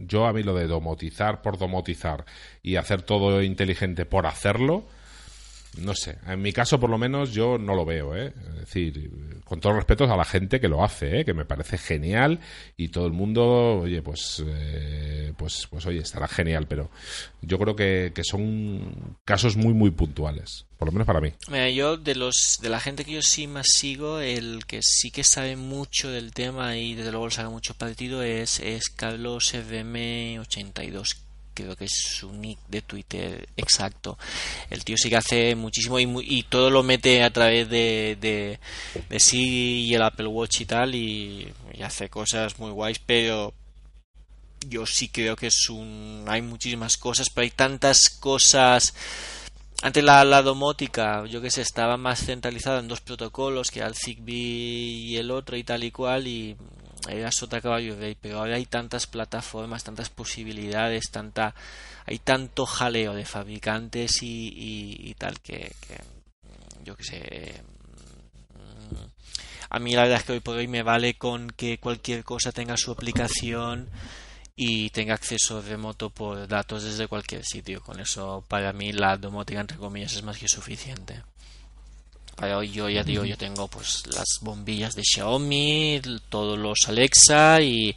[0.00, 2.24] Yo a mí lo de domotizar por domotizar
[2.62, 4.86] y hacer todo inteligente por hacerlo,
[5.78, 6.18] no sé.
[6.26, 8.32] En mi caso, por lo menos, yo no lo veo, ¿eh?
[8.48, 9.10] Es decir,
[9.44, 11.24] con todos los respetos a la gente que lo hace, ¿eh?
[11.24, 12.40] Que me parece genial
[12.76, 14.42] y todo el mundo, oye, pues.
[14.46, 16.90] eh, pues, pues oye, estará genial, pero
[17.42, 20.66] yo creo que, que son casos muy, muy puntuales.
[20.78, 21.32] Por lo menos para mí.
[21.48, 25.10] Mira, yo de los de la gente que yo sí más sigo, el que sí
[25.10, 29.54] que sabe mucho del tema y desde luego le saca mucho partido es, es Carlos
[29.54, 31.16] FM82,
[31.56, 34.18] creo que es su nick de Twitter exacto.
[34.70, 38.60] El tío sí que hace muchísimo y, y todo lo mete a través de, de,
[39.08, 43.54] de Siri y el Apple Watch y tal y, y hace cosas muy guays, pero
[44.68, 46.24] yo sí creo que es un...
[46.28, 48.94] hay muchísimas cosas, pero hay tantas cosas
[49.82, 53.88] antes la, la domótica, yo que sé, estaba más centralizada en dos protocolos, que era
[53.88, 56.56] el Zigbee y el otro y tal y cual, y
[57.08, 61.54] era sota caballo rey, pero ahora hay tantas plataformas, tantas posibilidades, tanta
[62.06, 64.48] hay tanto jaleo de fabricantes y,
[65.10, 66.00] y- tal que, que,
[66.84, 67.62] yo que sé
[68.54, 69.04] mm,
[69.70, 72.52] a mí la verdad es que hoy por hoy me vale con que cualquier cosa
[72.52, 73.88] tenga su aplicación
[74.56, 77.82] y tenga acceso remoto por datos desde cualquier sitio.
[77.82, 81.22] Con eso, para mí, la domótica, entre comillas, es más que suficiente.
[82.36, 87.60] Para hoy yo ya digo, yo tengo pues las bombillas de Xiaomi, todos los Alexa
[87.62, 87.96] y,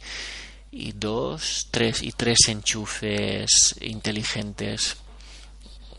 [0.72, 4.96] y dos, tres y tres enchufes inteligentes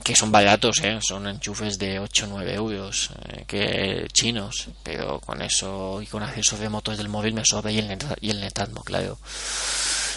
[0.03, 0.99] que son baratos, ¿eh?
[1.01, 6.23] son enchufes de 8 o 9 euros eh, que chinos, pero con eso y con
[6.23, 9.17] acceso remoto desde el móvil me sobra y el, net, y el Netatmo, claro.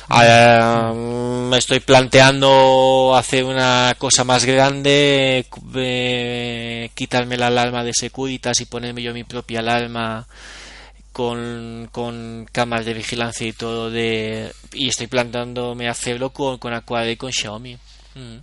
[0.09, 5.46] Mm, me estoy planteando hacer una cosa más grande,
[5.76, 10.26] eh, quitarme la alarma de Securitas y ponerme yo mi propia alarma
[11.12, 17.12] con, con cámaras de vigilancia y todo de y estoy planteándome hacerlo con, con Aquaria
[17.12, 17.76] y con Xiaomi.
[18.14, 18.38] Mm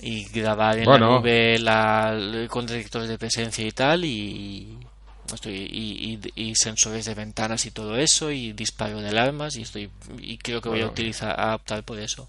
[0.00, 1.06] y grabar en Bueno.
[1.06, 4.76] la nube la, con detectores de presencia y tal y
[5.34, 9.62] estoy y, y- y sensores de ventanas y todo eso y disparo de alarmas y
[9.62, 12.28] estoy y creo que voy a utilizar a optar por eso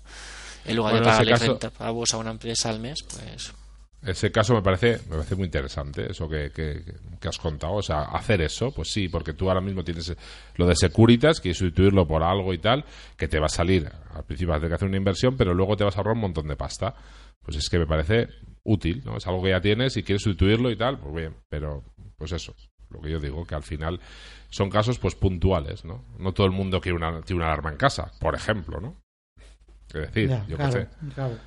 [0.66, 3.54] en lugar Bueno, de pagarle caso- 30 pavos a una empresa al mes pues
[4.02, 6.84] Ese caso me parece, me parece muy interesante, eso que, que,
[7.20, 7.74] que has contado.
[7.74, 10.16] O sea, hacer eso, pues sí, porque tú ahora mismo tienes
[10.56, 12.86] lo de Securitas, que sustituirlo por algo y tal,
[13.18, 13.92] que te va a salir.
[14.14, 16.14] Al principio vas a tener que hacer una inversión, pero luego te vas a ahorrar
[16.16, 16.96] un montón de pasta.
[17.42, 18.30] Pues es que me parece
[18.64, 19.18] útil, ¿no?
[19.18, 21.84] Es algo que ya tienes y quieres sustituirlo y tal, pues bien, pero
[22.18, 22.56] pues eso,
[22.90, 24.00] lo que yo digo, que al final
[24.50, 26.04] son casos pues puntuales, ¿no?
[26.18, 28.96] No todo el mundo quiere una, tiene una alarma en casa, por ejemplo, ¿no?
[29.88, 30.88] Es decir, Ya, yo claro, qué sé.
[31.14, 31.38] claro.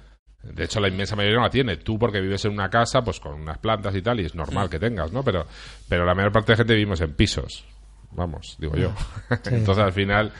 [0.43, 1.77] De hecho, la inmensa mayoría no la tiene.
[1.77, 4.69] Tú, porque vives en una casa, pues con unas plantas y tal, y es normal
[4.69, 5.23] que tengas, ¿no?
[5.23, 5.47] Pero,
[5.89, 7.65] pero la mayor parte de gente vivimos en pisos.
[8.11, 8.93] Vamos, digo yo.
[9.45, 10.33] Entonces, al final,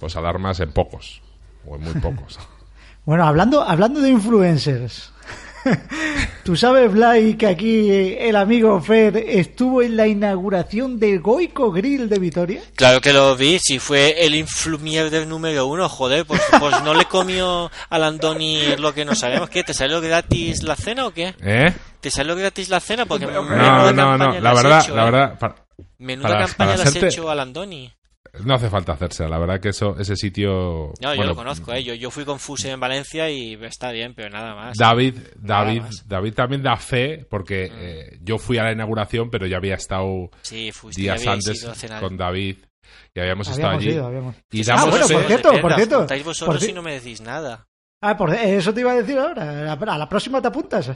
[0.00, 1.20] pues alarmas en pocos.
[1.66, 2.38] O en muy pocos.
[3.04, 5.14] Bueno, hablando, hablando de influencers.
[6.44, 12.08] Tú sabes, Blay, que aquí el amigo Fer estuvo en la inauguración del Goico Grill
[12.08, 12.62] de Vitoria.
[12.74, 16.94] claro que lo vi si fue el influmier del número uno joder pues, pues no
[16.94, 19.62] le comió al Andoni lo que no sabemos ¿qué?
[19.62, 21.34] ¿te salió gratis la cena o qué?
[21.42, 21.72] ¿Eh?
[22.00, 23.04] ¿te salió gratis la cena?
[23.04, 24.24] porque No, menuda no, no.
[24.24, 25.10] campaña La verdad, hecho, la ¿eh?
[25.10, 25.54] verdad, para-
[25.98, 27.92] Menuda para- campaña para le has hecho al Andoni.
[28.44, 29.28] No hace falta hacerse.
[29.28, 30.92] La verdad que eso, ese sitio.
[31.00, 31.82] No, yo lo conozco, ¿eh?
[31.82, 34.76] Yo, yo fui con Fuse en Valencia y está bien, pero nada más.
[34.76, 36.04] David, David, más.
[36.04, 36.08] Mm.
[36.08, 40.30] David también da fe, porque eh, yo fui a la inauguración, pero ya había estado
[40.42, 41.66] Sí, fuiste, ya días antes
[42.00, 42.58] con David
[43.14, 43.90] y habíamos estado allí.
[43.90, 45.98] ido, habíamos- Y Sí, Ah, damos bueno, fe- por cierto, por cierto.
[45.98, 47.66] contáis vosotros por y no me decís nada.
[48.00, 49.72] Ah, por eso te iba a decir ahora.
[49.72, 50.90] A la, próxima te apuntas.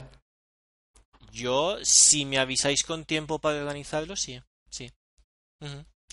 [1.31, 4.39] Yo, si me avisáis con tiempo para organizarlo, sí.
[4.69, 4.91] Sí.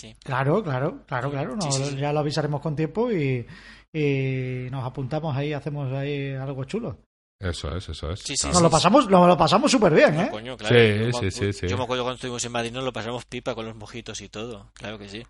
[0.01, 0.15] Sí.
[0.25, 1.57] Claro, claro, claro, claro.
[1.57, 1.97] no, Sí, sí, sí.
[1.97, 3.47] Ya lo avisaremos con tiempo y,
[3.93, 6.99] y nos apuntamos ahí, hacemos ahí algo chulo.
[7.43, 8.21] Eso es, eso es.
[8.21, 8.55] Sí, sí, Claro.
[8.55, 10.29] Nos lo pasamos, lo, lo pasamos súper bien, ¿eh?
[10.31, 10.75] Coño, claro.
[10.77, 11.69] Sí, yo me sí, acu- sí, sí.
[11.69, 14.29] Yo me acuerdo cuando estuvimos en Madrid, nos lo pasamos pipa con los mojitos y
[14.29, 14.71] todo.
[14.75, 15.23] Claro que sí.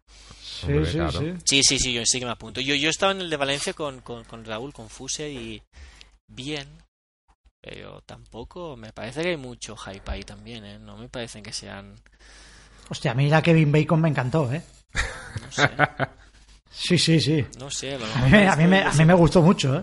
[0.42, 1.12] Sí, Hombre, sí, claro.
[1.20, 1.32] sí.
[1.44, 2.60] Sí, sí, sí, yo sí que me apunto.
[2.60, 5.62] Yo, yo estaba en el de Valencia con, con, con Raúl, con Fuse y
[6.26, 6.66] bien,
[7.60, 10.78] pero tampoco me parece que hay mucho hype ahí también, ¿eh?
[10.80, 11.94] No me parecen que sean,
[12.91, 14.61] Hostia, a mí la Kevin Bacon me encantó, ¿eh?
[15.43, 15.70] no sé,
[16.72, 17.47] Sí, sí, sí.
[17.59, 17.95] no sé.
[17.95, 19.82] a lo A mejor mí, me- a mí, me, a mí me gustó mucho, ¿eh?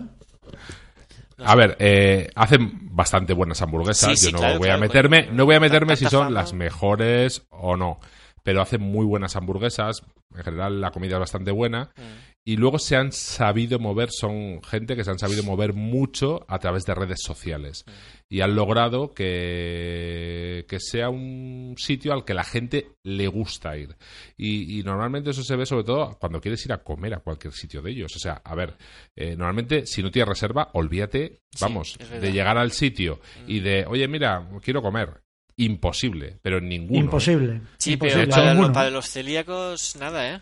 [1.44, 4.10] A ver, eh, hacen bastante buenas hamburguesas.
[4.10, 6.24] Sí, sí, Yo no claro, voy claro, a meterme, no voy a meterme si son
[6.24, 6.30] fama.
[6.40, 8.00] las mejores o no.
[8.48, 10.00] Pero hacen muy buenas hamburguesas.
[10.34, 11.90] En general, la comida es bastante buena.
[11.94, 12.46] Mm.
[12.46, 16.58] Y luego se han sabido mover, son gente que se han sabido mover mucho a
[16.58, 17.84] través de redes sociales.
[17.86, 17.90] Mm.
[18.30, 23.96] Y han logrado que, que sea un sitio al que la gente le gusta ir.
[24.38, 27.52] Y, y normalmente eso se ve sobre todo cuando quieres ir a comer a cualquier
[27.52, 28.16] sitio de ellos.
[28.16, 28.78] O sea, a ver,
[29.14, 31.98] eh, normalmente si no tienes reserva, olvídate, vamos.
[32.00, 32.20] Mm.
[32.20, 35.20] de llegar al sitio y de, oye, mira, quiero comer.
[35.58, 36.98] Imposible, pero en ninguno.
[36.98, 37.02] ¿eh?
[37.04, 37.60] Imposible.
[37.76, 38.24] Sí, Imposible.
[38.26, 38.68] pero para, Ninguno.
[38.68, 40.40] lo- para los celíacos, nada, ¿eh?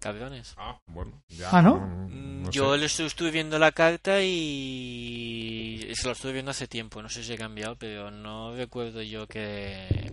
[0.00, 0.52] Cabrones.
[0.58, 1.48] Ah, bueno, ya.
[1.50, 1.76] Ah, ¿no?
[2.10, 2.78] Mm, no Yo sé.
[2.80, 7.24] le estu- estuve viendo la carta y se lo estuve viendo hace tiempo, no sé
[7.24, 10.12] si he cambiado, pero no recuerdo yo que...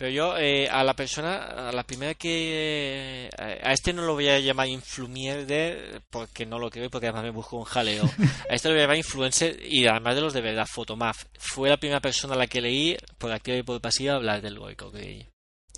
[0.00, 3.28] Pero yo eh, a la persona, a la primera que...
[3.38, 7.08] eh, a este no lo voy a llamar influmier de, porque no lo creo, porque
[7.08, 8.04] además me busco un jaleo.
[8.48, 11.26] A este lo voy a llamar influencer y además de los de verdad, Fotomaf.
[11.38, 14.58] Fue la primera persona a la que leí, por activa y por pasiva, hablar del
[14.58, 15.28] Goico Grill.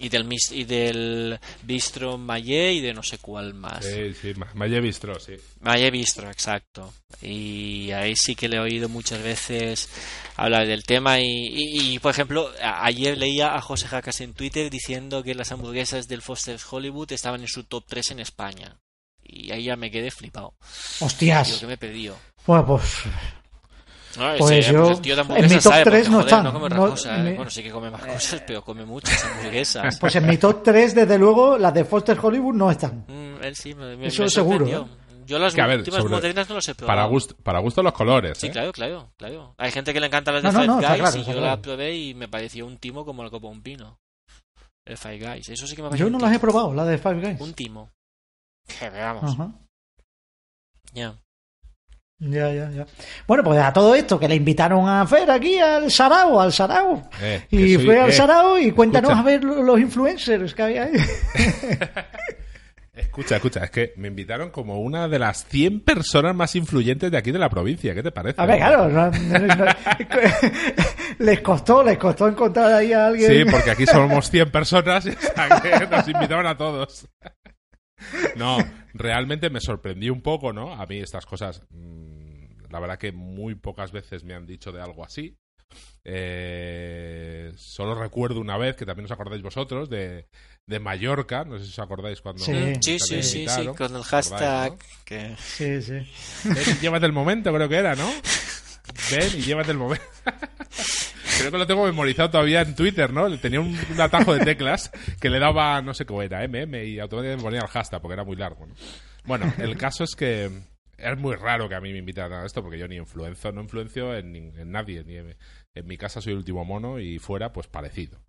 [0.02, 3.84] Y del, mis- y del Bistro Mayé y de no sé cuál más.
[3.84, 5.34] Sí, sí, Ma- Malle Bistro, sí.
[5.60, 6.92] Valle Bistro, exacto.
[7.22, 9.88] Y ahí sí que le he oído muchas veces
[10.36, 11.20] hablar del tema.
[11.20, 15.52] Y, y- y, por ejemplo, ayer leía a José Jacas en Twitter diciendo que las
[15.52, 18.76] hamburguesas del Foster's Hollywood estaban en su top 3 en España.
[19.22, 20.54] Y ahí ya me quedé flipado.
[20.98, 21.58] Hostias.
[21.60, 22.18] que me he perdido.
[22.44, 22.82] Pues, pues,
[24.18, 26.26] No, Pues ese, yo- el tío de en mi top sabe, tres porque, no joder,
[26.26, 26.42] está.
[26.42, 27.22] No come No, cosas, ¿eh?
[27.22, 29.96] mi- Bueno, sí que come más cosas, pero come muchas hamburguesas.
[30.00, 33.04] Pues en mi top 3, desde luego, las de Foster Hollywood no están.
[33.08, 35.02] Mm, él sí, me, me, Eso me seguro, sorprendió.
[35.24, 36.96] Yo las Que, ver, últimas modernas no las he probado.
[36.98, 38.36] Para gusto, para gusto los colores.
[38.36, 38.50] Sí, ¿eh?
[38.50, 39.54] claro, claro, claro.
[39.56, 41.24] Hay gente que le encanta las de No, no, Five no, Guys claro, y yo
[41.32, 41.40] claro.
[41.46, 43.98] la probé y me pareció un timo como la copa de un pino.
[44.84, 47.20] El Five Guys, eso sí que me Yo no las he probado, las de Five
[47.20, 47.40] Guys.
[47.40, 47.88] Un timo.
[48.78, 49.36] Que veamos.
[50.92, 51.14] Ya.
[52.24, 52.86] Ya, ya, ya.
[53.26, 57.02] Bueno, pues a todo esto, que le invitaron a Fer aquí al Sarao, al Sarao.
[57.20, 59.20] Eh, y soy- fue al eh, Sarao y cuéntanos escucha.
[59.20, 60.92] a ver lo- los influencers que había ahí.
[62.94, 67.16] Escucha, escucha, es que me invitaron como una de las 100 personas más influyentes de
[67.16, 67.94] aquí de la provincia.
[67.94, 68.40] ¿Qué te parece?
[68.40, 69.64] A ver, claro, no- no- no-
[71.18, 73.30] les costó, les costó encontrar ahí a alguien.
[73.30, 75.10] Sí, porque aquí somos 100 personas y
[75.90, 77.08] nos invitaban a todos.
[78.36, 78.58] No,
[78.94, 80.72] realmente me sorprendió un poco, ¿no?
[80.72, 84.80] A mí estas cosas, mm, la verdad que muy pocas veces me han dicho de
[84.80, 85.36] algo así.
[86.04, 90.28] Eh, solo recuerdo una vez, que también os acordáis vosotros, de,
[90.66, 92.44] de Mallorca, no sé si os acordáis cuando...
[92.44, 92.74] Sí.
[92.80, 95.36] Sí, sí, sí, sí, con el ¿os hashtag que...
[95.38, 95.98] Sí, sí.
[96.44, 98.10] Ven y llévate el momento, creo que era, ¿no?
[99.10, 100.04] Ven y llévate el momento.
[101.42, 103.36] Creo que lo tengo memorizado todavía en Twitter, ¿no?
[103.36, 107.36] Tenía un, atajo de teclas que le daba, no sé cómo era, MM, y automáticamente
[107.36, 108.74] me ponía el hashtag porque era muy largo, ¿no?
[109.24, 110.48] Bueno, el caso es que
[110.96, 113.60] es muy raro que a mí me invitaran a esto porque yo ni influencio, no
[113.62, 115.02] influencio en, nadie.
[115.02, 115.36] Ni en,
[115.74, 118.20] en mi casa soy el último mono y fuera, pues parecido.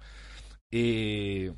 [0.72, 1.50] Y,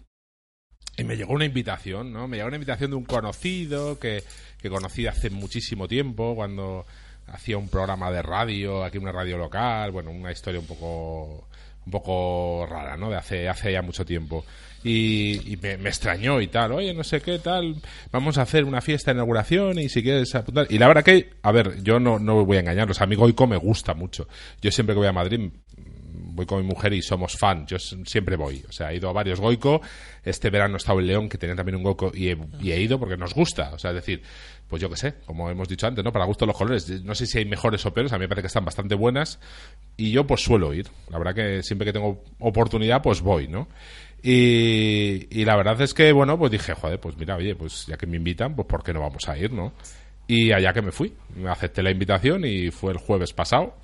[1.05, 2.27] me llegó una invitación, ¿no?
[2.27, 4.23] Me llegó una invitación de un conocido que
[4.69, 6.85] conocí hace muchísimo tiempo, cuando
[7.27, 11.47] hacía un programa de radio, aquí una radio local, bueno, una historia un poco
[11.85, 13.09] un poco rara, ¿no?
[13.09, 14.43] De hace, hace ya mucho tiempo.
[14.83, 17.75] Y, y me, extrañó y tal, oye, no sé qué tal,
[18.11, 20.67] vamos a hacer una fiesta de inauguración y si quieres apuntar.
[20.69, 23.47] Y la verdad que, a ver, yo no, no voy a engañaros, a mí Goico
[23.47, 24.27] me gusta mucho.
[24.61, 25.49] Yo siempre que voy a Madrid
[26.35, 27.65] voy con mi mujer y somos fan.
[27.65, 28.63] Yo siempre voy.
[28.67, 29.81] O sea, he ido a varios Goico.
[30.23, 32.81] Este verano he estado en León, que tenía también un Goico, y he, y he
[32.81, 33.71] ido porque nos gusta.
[33.73, 34.21] O sea, es decir,
[34.67, 36.11] pues yo qué sé, como hemos dicho antes, ¿no?
[36.11, 37.03] Para gusto los colores.
[37.03, 39.39] No sé si hay mejores o peores, a mí me parece que están bastante buenas.
[39.97, 40.87] Y yo, pues suelo ir.
[41.09, 43.67] La verdad que siempre que tengo oportunidad, pues voy, ¿no?
[44.21, 47.95] Y, y la verdad es que, bueno, pues dije, joder, pues mira, oye, pues ya
[47.95, 49.73] que me invitan, pues ¿por qué no vamos a ir, no?
[50.27, 51.13] Y allá que me fui.
[51.35, 53.75] Me acepté la invitación y fue el jueves pasado.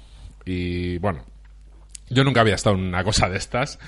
[0.45, 1.23] Y bueno,
[2.11, 3.79] yo nunca había estado en una cosa de estas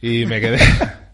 [0.00, 0.58] y me quedé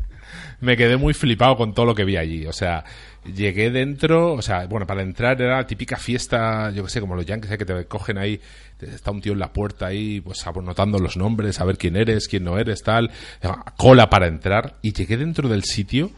[0.61, 2.46] me quedé muy flipado con todo lo que vi allí.
[2.46, 2.84] O sea,
[3.24, 7.14] llegué dentro, o sea, bueno, para entrar era la típica fiesta, yo que sé, como
[7.14, 7.59] los yankees, ¿eh?
[7.59, 8.40] que te cogen ahí,
[8.80, 12.28] está un tío en la puerta ahí, pues anotando los nombres, a ver quién eres,
[12.28, 13.11] quién no eres, tal,
[13.76, 14.74] cola para entrar.
[14.82, 16.11] Y llegué dentro del sitio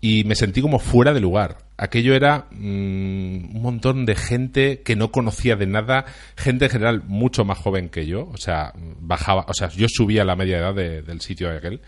[0.00, 1.58] y me sentí como fuera de lugar.
[1.78, 6.06] Aquello era mm, un montón de gente que no conocía de nada,
[6.36, 10.24] gente en general mucho más joven que yo, o sea, bajaba, o sea, yo subía
[10.24, 11.80] la media edad de- del sitio de aquel.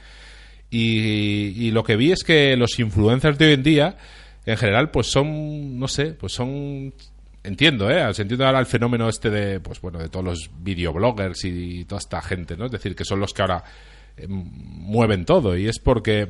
[0.71, 3.97] Y, y lo que vi es que los influencers de hoy en día,
[4.45, 6.93] en general, pues son, no sé, pues son
[7.43, 8.03] entiendo, ¿eh?
[8.03, 12.21] Entiendo ahora el fenómeno este de, pues bueno, de todos los videobloggers y toda esta
[12.21, 12.67] gente, ¿no?
[12.67, 13.65] Es decir, que son los que ahora
[14.19, 16.29] eh, mueven todo y es porque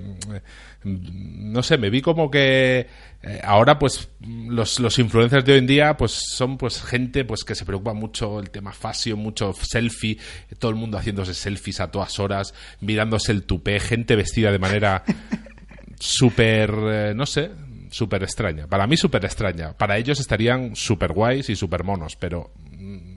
[0.84, 2.86] no sé me vi como que
[3.22, 7.42] eh, ahora pues los, los influencers de hoy en día pues son pues gente pues
[7.44, 10.18] que se preocupa mucho el tema fashion mucho selfie
[10.58, 15.02] todo el mundo haciéndose selfies a todas horas mirándose el tupé gente vestida de manera
[15.98, 17.50] súper eh, no sé
[17.90, 22.52] súper extraña para mí súper extraña para ellos estarían súper guays y súper monos pero
[22.70, 23.16] mm,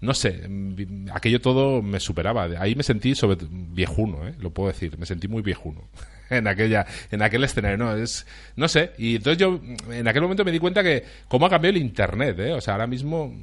[0.00, 2.44] no sé, mm, aquello todo me superaba.
[2.58, 4.34] Ahí me sentí sobre viejuno, ¿eh?
[4.38, 5.88] lo puedo decir, me sentí muy viejuno
[6.30, 9.60] en aquella en aquel escenario, no es no sé, y entonces yo
[9.90, 12.52] en aquel momento me di cuenta que cómo ha cambiado el internet, ¿eh?
[12.52, 13.34] O sea, ahora mismo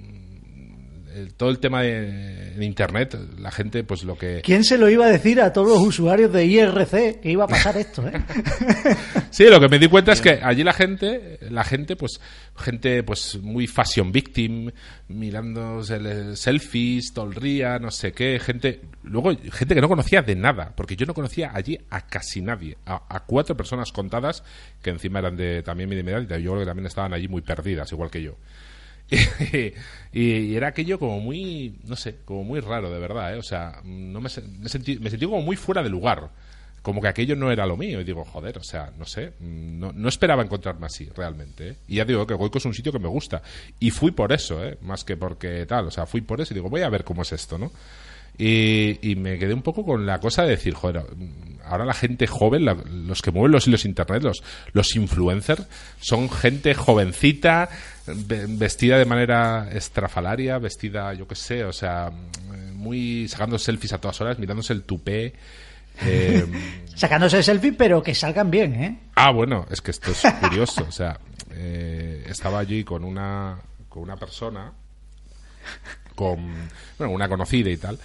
[1.15, 4.89] el- todo el tema de, de internet, la gente pues lo que ¿Quién se lo
[4.89, 8.13] iba a decir a todos los usuarios de IRC que iba a pasar esto, eh?
[9.29, 12.19] Sí, lo que me di cuenta es que allí la gente, la gente, pues,
[12.55, 14.69] gente, pues, muy fashion victim,
[15.07, 20.21] mirándose el- selfies, todo el día, no sé qué, gente, luego, gente que no conocía
[20.21, 24.43] de nada, porque yo no conocía allí a casi nadie, a, a cuatro personas contadas,
[24.81, 27.41] que encima eran de también mi edad, y yo creo que también estaban allí muy
[27.41, 28.35] perdidas, igual que yo.
[30.13, 33.39] Y, era aquello como muy, no sé, como muy raro, de verdad, ¿eh?
[33.39, 36.29] O sea, no me, me sentí, me sentí como muy fuera de lugar.
[36.83, 37.99] Como que aquello no era lo mío.
[37.99, 41.69] Y digo, joder, o sea, no sé, mm, no, no esperaba encontrarme así, realmente.
[41.69, 41.75] ¿eh?
[41.87, 43.41] Y ya digo que Goico es un sitio que me gusta.
[43.79, 44.77] Y fui por eso, ¿eh?
[44.81, 47.23] Más que porque tal, o sea, fui por eso y digo, voy a ver cómo
[47.23, 47.71] es esto, ¿no?
[48.37, 51.03] Y, y me quedé un poco con la cosa de decir, joder,
[51.65, 55.67] ahora la gente joven, la- los que mueven los hilos internet, los, los influencers,
[56.01, 57.69] son gente jovencita,
[58.07, 62.09] ve- vestida de manera estrafalaria, vestida, yo qué sé, o sea,
[62.73, 65.33] muy sacando selfies a todas horas, mirándose el tupé.
[66.01, 66.45] eh,
[66.95, 68.99] Sacándose selfie, pero que salgan bien, ¿eh?
[69.15, 70.85] Ah, bueno, es que esto es curioso.
[70.87, 71.19] O sea,
[71.51, 73.57] eh, estaba allí con una,
[73.89, 74.71] con una persona,
[76.15, 76.51] con
[76.97, 77.97] bueno, una conocida y tal,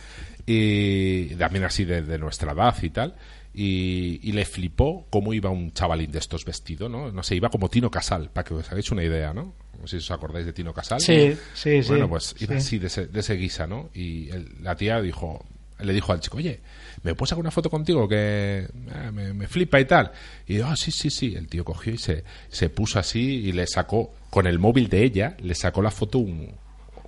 [0.47, 3.15] y también así de, de nuestra edad y tal,
[3.55, 7.11] y, y le flipó cómo iba un chavalín de estos vestido, ¿no?
[7.13, 9.55] No sé, iba como Tino Casal, para que os hagáis una idea, ¿no?
[9.81, 11.01] No sé si os acordáis de Tino Casal.
[11.01, 11.89] Sí, sí, sí.
[11.89, 12.59] Bueno, pues iba Sí.
[12.59, 13.91] así, de ese, de ese guisa, ¿no?
[13.95, 15.45] Y el- la tía dijo,
[15.81, 16.61] le dijo al chico, oye,
[17.05, 20.11] ¿me puedes sacar una foto contigo que eh, me, me flipa y tal?
[20.47, 21.35] Y yo, ah, sí, sí, sí.
[21.37, 25.05] El tío cogió y se, se puso así y le sacó, con el móvil de
[25.05, 26.53] ella, le sacó la foto un,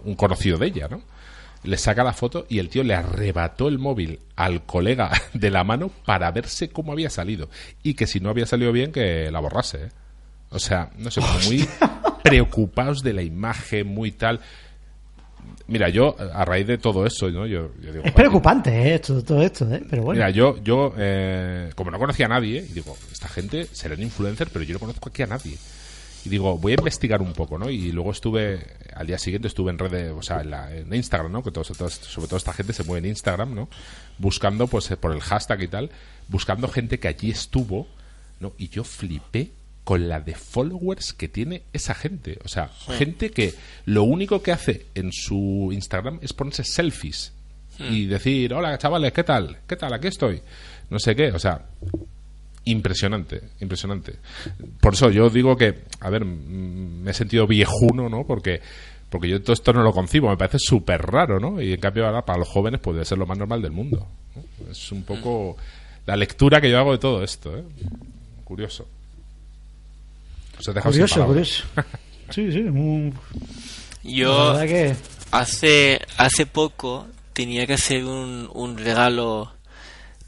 [0.05, 1.03] un conocido de ella, ¿no?
[1.62, 5.62] Le saca la foto y el tío le arrebató el móvil al colega de la
[5.64, 7.48] mano para verse cómo había salido.
[7.82, 9.88] Y que si no había salido bien, que la borrase, ¿eh?
[10.51, 11.68] O sea, no sé, como muy
[12.24, 14.40] preocupados de la imagen, muy tal.
[15.68, 17.46] Mira, yo, a raíz de todo eso, ¿no?
[17.46, 18.94] Yo, yo digo, Es "Joder, preocupante, ¿eh?
[18.96, 19.82] Esto, todo esto, ¿eh?
[19.88, 20.18] Pero bueno.
[20.18, 24.51] Mira, yo, yo eh, como no conocía a nadie, y digo, esta gente serán influencers,
[24.51, 25.57] pero yo no conozco aquí a nadie.
[26.25, 27.71] Y digo, voy a investigar un poco, ¿no?
[27.71, 28.61] Y luego estuve,
[28.95, 31.43] al día siguiente estuve en redes, o sea, en, la- en Instagram, ¿no?
[31.43, 33.68] Que todos, todos- sobre todo esta gente se mueve en Instagram, ¿no?
[34.18, 35.91] Buscando, pues, eh, por el hashtag y tal,
[36.29, 37.87] buscando gente que allí estuvo,
[38.39, 38.53] ¿no?
[38.59, 39.51] Y yo flipé
[39.85, 42.39] con la de followers que tiene esa gente.
[42.45, 42.68] O sea,
[42.99, 43.55] gente que
[43.87, 47.33] lo único que hace en su Instagram es ponerse selfies
[47.79, 49.57] y decir, hola chavales, ¿qué tal?
[49.66, 49.95] ¿Qué tal?
[49.95, 50.43] Aquí estoy.
[50.91, 51.64] No sé qué, o sea,
[52.71, 54.14] impresionante, impresionante.
[54.81, 58.25] Por eso yo digo que, a ver, mm, me he sentido viejuno, ¿no?
[58.27, 58.61] Porque
[59.11, 61.61] porque yo todo esto no lo concibo, me parece súper raro, ¿no?
[61.61, 64.07] Y en cambio ahora para los jóvenes puede ser lo más normal del mundo.
[64.37, 64.71] ¿no?
[64.71, 65.57] Es un poco
[66.07, 67.64] la lectura que yo hago de todo esto, ¿eh?
[68.45, 68.87] Curioso.
[70.59, 71.64] Os he dejado curioso, curioso.
[72.31, 72.61] Sí, sí.
[72.62, 73.12] muy-
[74.05, 74.97] Yo La verdad que...
[75.33, 79.53] hace, hace poco tenía que hacer un, un regalo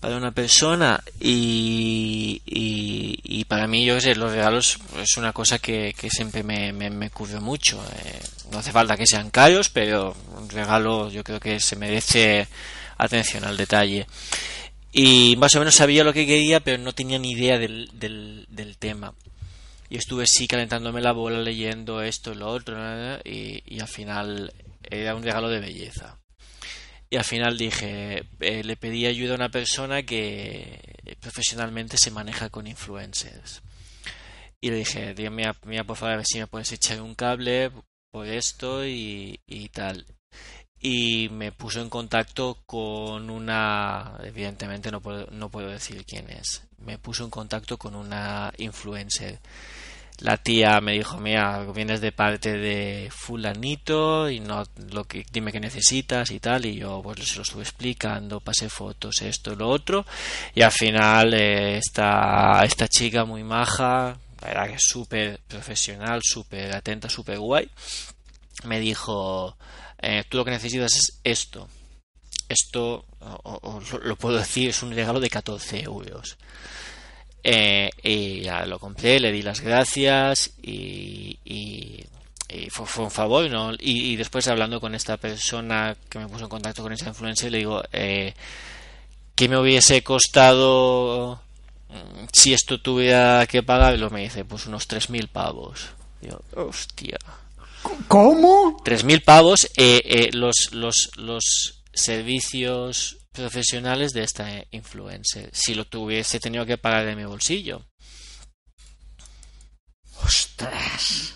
[0.02, 5.94] para una persona y, y, para mí, yo sé, los regalos es una cosa que,
[5.96, 7.80] que siempre me, me, me ocurre mucho.
[8.04, 12.48] eh, no hace falta que sean caros, pero un regalo yo creo que se merece
[12.98, 14.08] atención al detalle.
[14.90, 18.76] Y más o menos sabía lo que quería, pero no tenía ni idea del, del,
[18.80, 19.14] tema.
[19.88, 22.76] Y estuve sí calentándome la bola leyendo esto y lo otro,
[23.22, 26.18] y, y al final era un regalo de belleza.
[27.12, 30.80] Y al final dije, eh, le pedí ayuda a una persona que
[31.20, 33.60] profesionalmente se maneja con influencers.
[34.62, 37.14] Y le dije, "Tío, mira, mira, por favor, a ver si me puedes echar un
[37.14, 37.70] cable
[38.10, 40.06] por esto y, y tal.
[40.80, 46.62] Y me puso en contacto con una, evidentemente no puedo, no puedo decir quién es,
[46.78, 49.38] me puso en contacto con una influencer.
[50.18, 55.50] La tía me dijo, mira, vienes de parte de fulanito y no lo que dime
[55.50, 59.68] que necesitas y tal y yo pues se lo estuve explicando, pasé fotos, esto lo
[59.68, 60.06] otro
[60.54, 67.08] y al final eh, esta chica muy maja, la verdad que súper profesional, súper atenta,
[67.08, 67.68] súper guay,
[68.64, 69.56] me dijo,
[70.00, 71.68] eh, tú lo que necesitas es esto.
[72.48, 76.36] Esto, o lo puedo decir, es un regalo de 14 euros.
[77.44, 82.04] Eh, y ya lo compré, le di las gracias y, y-
[82.48, 83.72] y fue, fue un favor, ¿no?
[83.74, 87.50] Y, y después hablando con esta persona que me puso en contacto con esa influencer,
[87.50, 88.34] le digo, eh,
[89.34, 91.40] ¿qué me hubiese costado
[91.88, 94.10] mm, si esto tuviera que pagarlo?
[94.10, 95.86] Me dice, pues unos 3.000 pavos.
[96.20, 97.18] Digo, hostia.
[98.06, 98.76] ¿Cómo?
[98.84, 105.50] 3.000 pavos eh, eh, los, los, los servicios profesionales de esta influencer.
[105.52, 107.84] Si lo tuviese tenido que pagar de mi bolsillo.
[110.24, 111.34] ¡Ostras!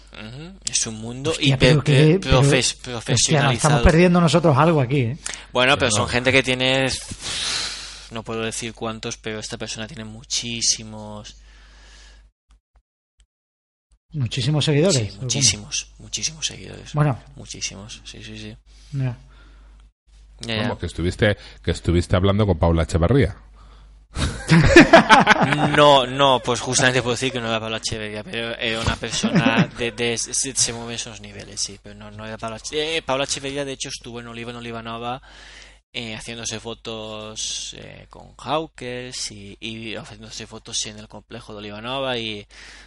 [0.64, 1.82] Es un mundo Hostia, hiper
[2.20, 5.18] pero- Hostia, estamos perdiendo nosotros algo aquí, ¿eh?
[5.52, 6.86] Bueno, pero son gente que tiene.
[8.12, 11.36] No puedo decir cuántos, pero esta persona tiene muchísimos.
[14.12, 15.12] Muchísimos seguidores.
[15.12, 16.94] Sí, muchísimos, muchísimos seguidores.
[16.94, 18.56] Bueno, Muchísimos, sí, sí, sí.
[18.92, 19.18] mira.
[20.46, 23.36] Vamos, que estuviste, que estuviste hablando con Paula Echeverría.
[25.76, 29.68] No, no, pues justamente puedo decir que no era Pablo Echeverría, pero era una persona
[29.78, 33.02] de, de- se, se mueve en esos niveles, sí, pero no, no era Pablo Echeverría.
[33.02, 35.20] Pablo Echeverría, de hecho, estuvo en Oliva en Olivanova
[35.92, 42.18] eh, haciéndose fotos eh, con Hawkers y, y haciéndose fotos en el complejo de Olivanova
[42.18, 42.46] y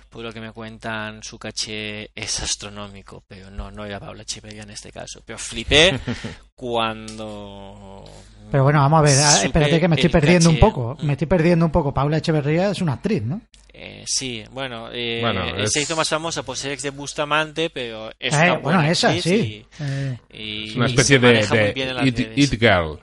[0.10, 4.64] por lo que me cuentan su caché es astronómico, pero no, no era Pablo Echeverría
[4.64, 5.22] en este caso.
[5.26, 6.00] Pero flipé
[6.56, 8.04] cuando...
[8.52, 10.98] Pero bueno, vamos a ver, ah, espérate que me estoy perdiendo un poco.
[11.04, 11.94] Me estoy perdiendo un poco.
[11.94, 13.42] Paula Echeverría es una actriz, ¿no?
[13.72, 17.70] Eh, sí, bueno, eh, Bueno, es- se hizo más famosa por ser ex de Bustamante,
[17.70, 19.32] pero es Eh, una bueno, buena esa actriz sí.
[19.32, 22.54] y- Eh, y- Es una y especie se de, de it, redes.
[22.54, 23.00] it girl.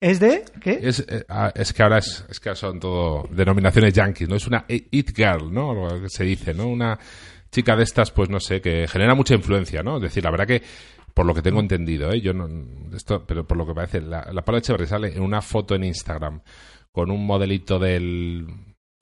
[0.00, 0.78] ¿Es de qué?
[0.80, 4.36] Es, eh, ah, es que ahora es, es que son todo denominaciones yankees, ¿no?
[4.36, 5.74] Es una it girl, ¿no?
[5.74, 6.68] Lo que se dice, ¿no?
[6.68, 6.98] Una
[7.50, 9.96] chica de estas, pues no sé, que genera mucha influencia, ¿no?
[9.96, 10.62] Es decir, la verdad que,
[11.14, 12.20] por lo que tengo entendido, ¿eh?
[12.20, 12.48] Yo no,
[12.94, 15.84] esto, pero por lo que parece, la, la Paula Echeverri sale en una foto en
[15.84, 16.42] Instagram
[16.92, 18.46] con un modelito del,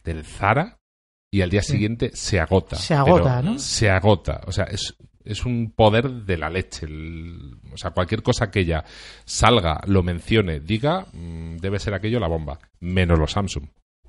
[0.03, 0.78] del Zara
[1.30, 2.76] y al día siguiente se agota.
[2.76, 3.59] Se agota, ¿no?
[3.59, 4.40] Se agota.
[4.47, 4.97] O sea, es,
[5.27, 6.87] es un poder de la leche.
[6.87, 8.85] El- o sea, cualquier cosa que ella
[9.24, 12.59] salga, lo mencione, diga, mm, debe ser aquello la bomba.
[12.81, 13.66] Menos los Samsung,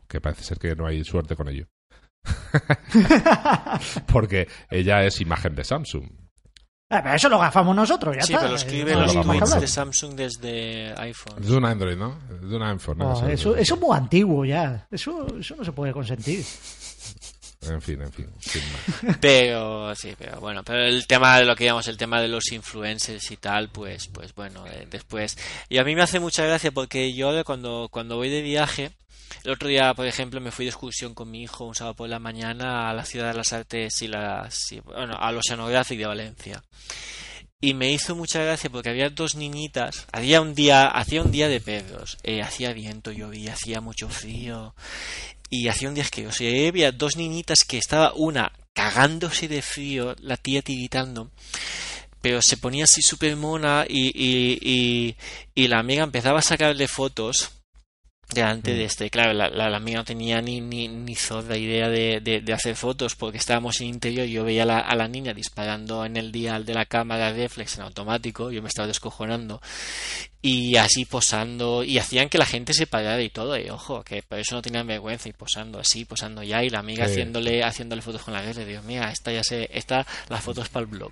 [0.08, 1.68] que parece ser que no hay suerte con ello.
[4.08, 6.06] Porque ella es imagen de Samsung.
[6.90, 8.46] Ah, pero eso lo gafamos nosotros, ya Sí, está.
[8.46, 11.44] pero escribe Eh, no los lo tweets de Samsung desde iPhone.
[11.44, 12.18] Es un Android, ¿no?
[12.34, 12.98] Es de un iPhone.
[13.00, 13.10] ¿no?
[13.10, 14.88] Oh, Eso- eso, eso es muy antiguo ya.
[14.90, 16.46] Eso, eso no se puede consentir.
[17.62, 18.28] En fin, en fin.
[19.22, 22.52] Pero sí, pero bueno, pero el tema de lo que llamamos el tema de los
[22.52, 25.38] influencers y tal, pues pues bueno, eh, después
[25.68, 28.92] y a mí me hace mucha gracia porque yo cuando cuando voy de viaje
[29.44, 32.10] el otro día, por ejemplo, me fui de excursión con mi hijo un sábado por
[32.10, 36.06] la mañana a la Ciudad de las Artes y las y, bueno, al Oceanographic de
[36.06, 36.64] Valencia.
[37.60, 40.06] Y me hizo mucha gracia porque había dos niñitas.
[40.12, 42.18] Había un día, hacía un día de perros.
[42.22, 44.76] eh, hacía viento, llovía, hacía mucho frío.
[45.50, 46.44] Y hacía un día asqueroso.
[46.44, 51.32] Y había dos niñitas que estaba una cagándose de frío, la tía tiritando.
[52.22, 55.16] Pero se ponía así súper mona y, y,
[55.56, 57.57] y la amiga empezaba a sacarle fotos
[58.34, 59.10] delante de este.
[59.10, 62.54] Claro, la, la, la amiga no tenía ni, ni, ni zorra idea de, de, de
[62.54, 64.26] hacer fotos porque estábamos en interior.
[64.28, 67.78] Yo veía a la, a la niña disparando en el dial de la cámara reflex
[67.78, 68.52] en automático.
[68.52, 69.62] Yo me estaba descojonando.
[70.42, 71.84] Y así posando.
[71.84, 73.58] Y hacían que la gente se parara y todo.
[73.58, 75.30] Y ojo, que por eso no tenían vergüenza.
[75.30, 76.64] Y posando así, posando ya.
[76.64, 77.14] Y la amiga Sí.
[77.14, 78.42] haciéndole, haciéndole fotos con la.
[78.42, 79.70] Le digo, mira, esta ya se.
[79.72, 81.12] Esta, las fotos para el blog.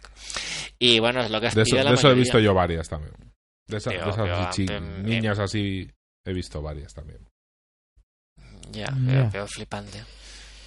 [0.80, 2.88] Y bueno, es lo que De eso, aspira la de eso he visto yo varias
[2.89, 3.13] también.
[3.68, 5.89] De esas, de em, niñas así
[6.26, 7.19] he visto varias también.
[8.71, 9.99] Ya, pero, pero flipante.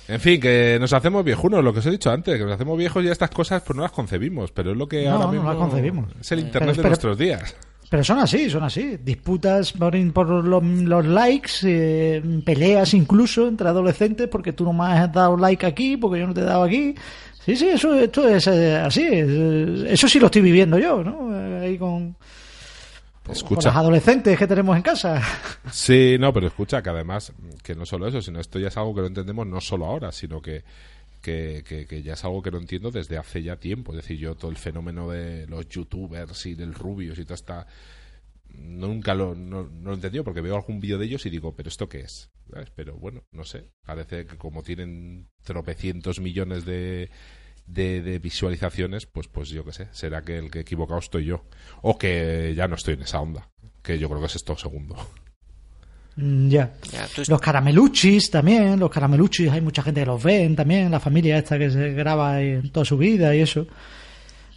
[0.06, 2.78] En fin, que nos hacemos viejunos, lo que os he dicho antes, que nos hacemos
[2.78, 5.32] viejos y estas cosas pues no las concebimos, pero es lo que No, ahora no
[5.32, 6.12] mismo las concebimos.
[6.18, 7.56] es el internet pero- de pero- nuestros días.
[7.90, 8.98] Pero son así, son así.
[8.98, 14.84] Disputas por, por los, los likes, eh, peleas incluso entre adolescentes porque tú no me
[14.92, 16.94] has dado like aquí, porque yo no te he dado aquí.
[17.44, 19.06] Sí, sí, eso esto es eh, así.
[19.10, 21.34] eh, eso sí lo estoy viviendo yo, ¿no?
[21.34, 22.14] Eh, Ahí con,
[23.28, 25.22] con Escucha, las adolescentes que tenemos en casa.
[25.70, 28.94] sí, no, pero escucha que además, que no solo eso, sino esto ya es algo
[28.94, 30.64] que no entendemos no solo ahora, sino que,
[31.20, 33.92] que, que- que ya es algo que no entiendo desde hace ya tiempo.
[33.92, 37.66] Es decir, yo todo el fenómeno de los youtubers y del Rubius y toda esta...
[38.50, 41.54] Nunca lo, no, no lo he entendido porque veo algún vídeo de ellos y digo,
[41.54, 42.30] ¿pero esto qué es?
[42.50, 42.70] ¿Sabes?
[42.74, 43.68] Pero bueno, no sé.
[43.84, 47.10] Parece que como tienen tropecientos millones de,
[47.68, 49.88] de, de visualizaciones, pues, pues yo qué sé.
[49.92, 51.44] Será que el que equivocado estoy yo.
[51.82, 53.48] O que ya no estoy en esa onda.
[53.82, 54.96] Que yo creo que es esto segundo.
[56.16, 56.72] Mm, ya.
[57.28, 61.58] Los carameluchis también, los carameluchis, hay mucha gente que los ven también, la familia esta
[61.58, 63.66] que se graba en toda su vida y eso.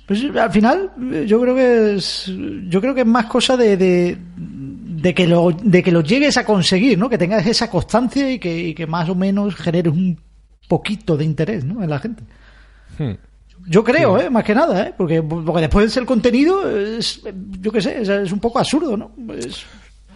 [0.07, 0.91] Pues al final,
[1.27, 2.31] yo creo que es,
[2.67, 6.35] yo creo que es más cosa de, de, de que lo, de que lo llegues
[6.37, 7.09] a conseguir, ¿no?
[7.09, 10.19] Que tengas esa constancia y que, y que más o menos generes un
[10.67, 11.83] poquito de interés, ¿no?
[11.83, 12.23] En la gente.
[12.97, 13.11] Hmm.
[13.67, 14.29] Yo creo, ¿eh?
[14.29, 14.93] Más que nada, ¿eh?
[14.97, 17.21] Porque, porque después el contenido es,
[17.61, 19.11] yo qué sé, es, es un poco absurdo, ¿no?
[19.35, 19.65] Es-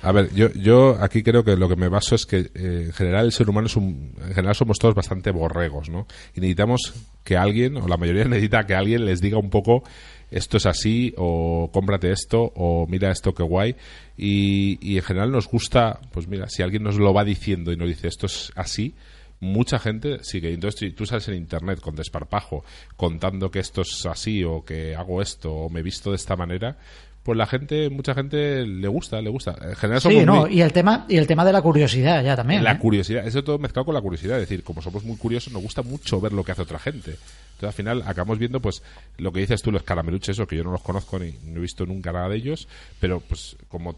[0.02, 2.94] A ver, yo, yo aquí creo que lo que me baso es que eh, en
[2.94, 6.08] general el ser humano es un, en general somos todos bastante borregos, ¿no?
[6.36, 9.84] Y necesitamos que alguien, o la mayoría necesita que alguien les diga un poco
[10.32, 13.76] esto es así, o cómprate esto, o mira esto qué guay.
[14.18, 17.78] Y, y en general nos gusta, pues mira, si alguien nos lo va diciendo y
[17.78, 18.96] nos dice esto es así,
[19.40, 20.54] mucha gente sigue.
[20.54, 22.64] Entonces, si tú sales en internet con desparpajo
[22.96, 26.36] contando que esto es así, o que hago esto, o me he visto de esta
[26.36, 26.78] manera,
[27.24, 29.56] pues la gente, mucha gente le gusta, le gusta.
[29.60, 32.24] En general somos Sí, no, muy- y el tema, y el tema de la curiosidad
[32.24, 32.64] ya también.
[32.64, 32.78] la ¿eh?
[32.80, 35.82] curiosidad, eso todo mezclado con la curiosidad, es decir, como somos muy curiosos, nos gusta
[35.82, 37.12] mucho ver lo que hace otra gente.
[37.12, 38.84] Entonces, al final, acabamos viendo, pues,
[39.18, 41.62] lo que dices tú, los carameluches, eso que yo no los conozco ni no he
[41.62, 42.68] visto nunca nada de ellos,
[43.00, 43.96] pero, pues, como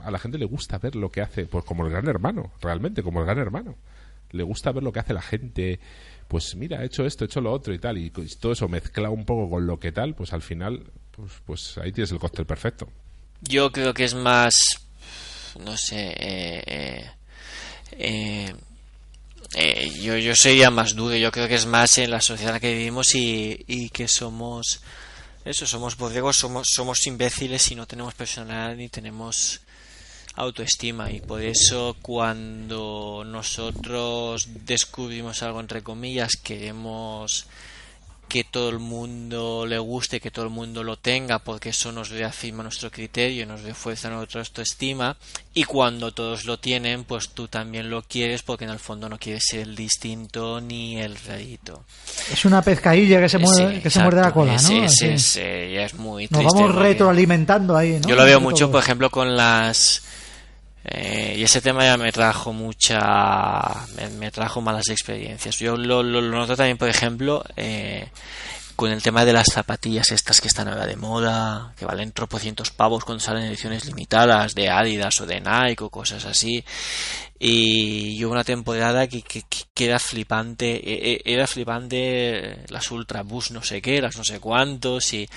[0.00, 3.02] a la gente le gusta ver lo que hace, pues, como el gran hermano, realmente,
[3.04, 3.76] como el gran hermano.
[4.30, 5.80] Le gusta ver lo que hace la gente,
[6.28, 9.14] pues, mira, he hecho esto, he hecho lo otro y tal, y todo eso mezclado
[9.14, 12.46] un poco con lo que tal, pues, al final, pues, pues ahí tienes el cóctel
[12.46, 12.88] perfecto.
[13.40, 14.54] Yo creo que es más,
[15.64, 17.10] no sé, eh,
[17.92, 18.54] eh,
[19.54, 22.54] eh, yo, yo sería más duro, yo creo que es más en la sociedad en
[22.54, 24.80] la que vivimos y, y que somos,
[25.44, 29.60] eso, somos borregos, somos, somos imbéciles y no tenemos personalidad ni tenemos
[30.36, 37.46] autoestima y por eso cuando nosotros descubrimos algo entre comillas queremos
[38.28, 42.08] que todo el mundo le guste, que todo el mundo lo tenga, porque eso nos
[42.08, 45.16] reafirma nuestro criterio, nos refuerza nuestra autoestima,
[45.52, 49.18] y cuando todos lo tienen, pues tú también lo quieres, porque en el fondo no
[49.18, 51.84] quieres ser el distinto ni el rarito.
[52.32, 54.84] Es una pescadilla que se muerde, Sí, que se muerde la cola, ¿no?
[54.84, 58.08] es, eh, y es muy Nos triste vamos porque- retroalimentando ahí, ¿no?
[58.08, 60.02] yo lo veo mucho, por ejemplo, con las...
[60.84, 63.62] eh, y ese tema ya me trajo mucha...
[64.18, 65.58] Me, trajo malas experiencias.
[65.58, 68.08] Yo lo, lo- lo noto también, por ejemplo, eh,
[68.76, 72.70] con el tema de las zapatillas estas que están ahora de moda, que valen tropocientos
[72.70, 76.64] pavos cuando salen ediciones limitadas de Adidas o de Nike o cosas así.
[77.38, 79.42] Y yo una temporada que, que,
[79.74, 84.24] que era flipante, e- e- era flipante las Ultra Boost no sé qué, las no
[84.24, 85.28] sé cuántos y,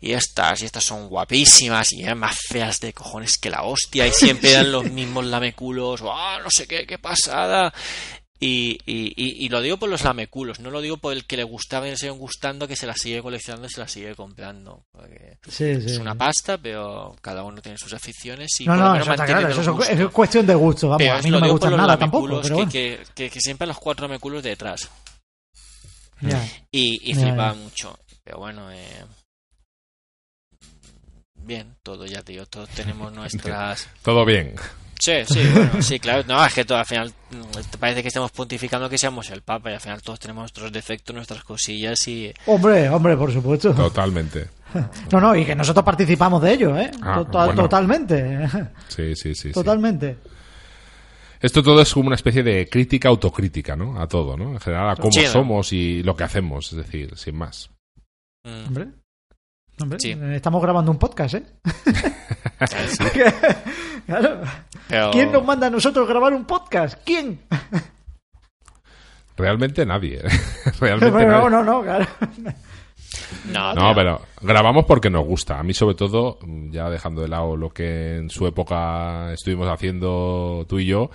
[0.00, 4.06] y estas, y estas son guapísimas y eran más feas de cojones que la hostia
[4.06, 7.72] y siempre eran los mismos lameculos, ¡ah, no sé qué, qué pasada!
[8.42, 11.36] Y, y, y, y lo digo por los lameculos, no lo digo por el que
[11.36, 14.14] le gustaba y le siguen gustando, que se las sigue coleccionando y se las sigue
[14.14, 14.82] comprando.
[14.92, 15.86] Porque Sí, sí.
[15.86, 19.48] es una pasta, pero cada uno tiene sus aficiones y No, no, eso está claro.
[19.50, 20.88] Eso es- cuestión de gusto.
[20.88, 22.28] Vamos, Pero a mí no me gustan nada tampoco.
[22.28, 23.04] lameculos Pero que, bueno.
[23.14, 24.88] que, que, que siempre los cuatro lameculos detrás.
[26.22, 26.42] Ya.
[26.70, 27.60] Y, y Ya, flipaba ya.
[27.60, 27.98] mucho.
[28.24, 29.04] Pero bueno, eh...
[31.34, 32.46] bien, todo ya, tío.
[32.46, 33.86] Todos tenemos nuestras.
[34.02, 34.54] Todo bien.
[35.00, 36.22] Sí, sí, bueno, sí, claro.
[36.28, 37.12] No, es que todo, al final
[37.78, 41.14] parece que estemos pontificando que seamos el Papa y al final todos tenemos nuestros defectos,
[41.16, 42.32] nuestras cosillas y.
[42.46, 43.74] Hombre, hombre, por supuesto.
[43.74, 44.48] Totalmente.
[45.10, 46.92] No, no, y que nosotros participamos de ello, ¿eh?
[47.02, 47.62] Ah, To- to- bueno.
[47.62, 48.46] Totalmente.
[48.86, 49.48] Sí, sí, sí.
[49.48, 49.52] sí.
[49.52, 50.16] Totalmente.
[51.40, 54.00] Esto todo es como una especie de crítica autocrítica, ¿no?
[54.00, 54.52] A todo, ¿no?
[54.52, 57.70] En general, a cómo somos y lo que hacemos, es decir, sin más.
[58.44, 58.86] mm, Hombre.
[59.80, 60.16] Hombre, Sí.
[60.32, 61.42] estamos grabando un podcast, ¿eh?
[64.06, 64.40] claro.
[64.88, 65.10] pero...
[65.12, 66.98] ¿Quién nos manda a nosotros grabar un podcast?
[67.04, 67.40] ¿Quién?
[69.36, 70.18] Realmente nadie.
[70.18, 70.28] ¿eh?
[70.80, 71.50] Realmente Pero nadie.
[71.50, 72.06] no, no, no, claro.
[73.50, 75.58] No, No, pero grabamos porque nos gusta.
[75.58, 76.38] A mí, sobre todo,
[76.70, 81.10] ya dejando de lado lo que en su época estuvimos haciendo tú y yo,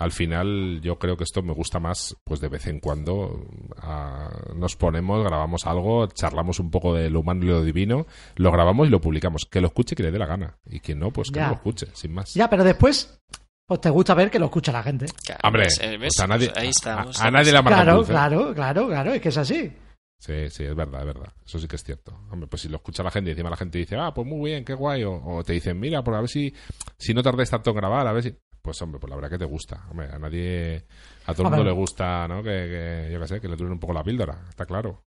[0.00, 3.46] al final yo creo que esto me gusta más, pues de vez en cuando
[3.78, 8.50] ah, nos ponemos, grabamos algo, charlamos un poco de lo humano y lo divino, lo
[8.50, 9.46] grabamos y lo publicamos.
[9.50, 10.58] Que lo escuche quien le dé la gana.
[10.66, 11.42] Y quien no, pues que Ya.
[11.44, 12.34] no lo escuche, sin más.
[12.34, 13.20] Ya, pero después,
[13.66, 15.06] pues te gusta ver que lo escucha la gente.
[15.24, 15.78] Claro, Hombre, ¿ves?
[15.82, 17.20] Eh, pues a nadie, Pues ahí a- estamos.
[17.20, 18.10] a, a nadie Claro, dulce.
[18.12, 19.72] claro, claro, claro, es que es así.
[20.18, 21.32] Sí, sí, es verdad, es verdad.
[21.46, 22.12] Eso sí que es cierto.
[22.30, 24.50] Hombre, pues si lo escucha la gente y encima la gente dice, ah, pues muy
[24.50, 25.02] bien, qué guay.
[25.04, 26.54] O, o te dicen, mira, pues a ver si,
[26.98, 28.34] si no tardes tanto en grabar, a ver si.
[28.62, 29.80] Pues hombre, pues la verdad que te gusta.
[29.90, 30.84] Hombre, a nadie,
[31.26, 31.58] a todo el Hombre.
[31.58, 32.42] mundo le gusta, ¿no?
[32.42, 35.04] Que, que, yo qué sé, que le duren un poco la píldora, está claro.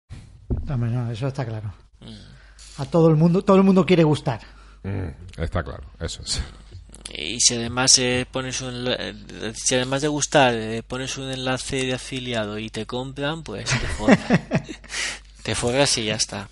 [0.69, 1.73] Hombre, no, eso está claro.
[2.01, 2.81] Mm.
[2.81, 4.41] A todo el mundo, todo el mundo quiere gustar.
[4.83, 6.43] Mm, está claro, eso es.
[7.13, 11.85] Y si además eh, pones un, eh, si además de gustar eh, pones un enlace
[11.85, 14.41] de afiliado y te compran, pues te forras.
[15.43, 16.49] te forras y ya está.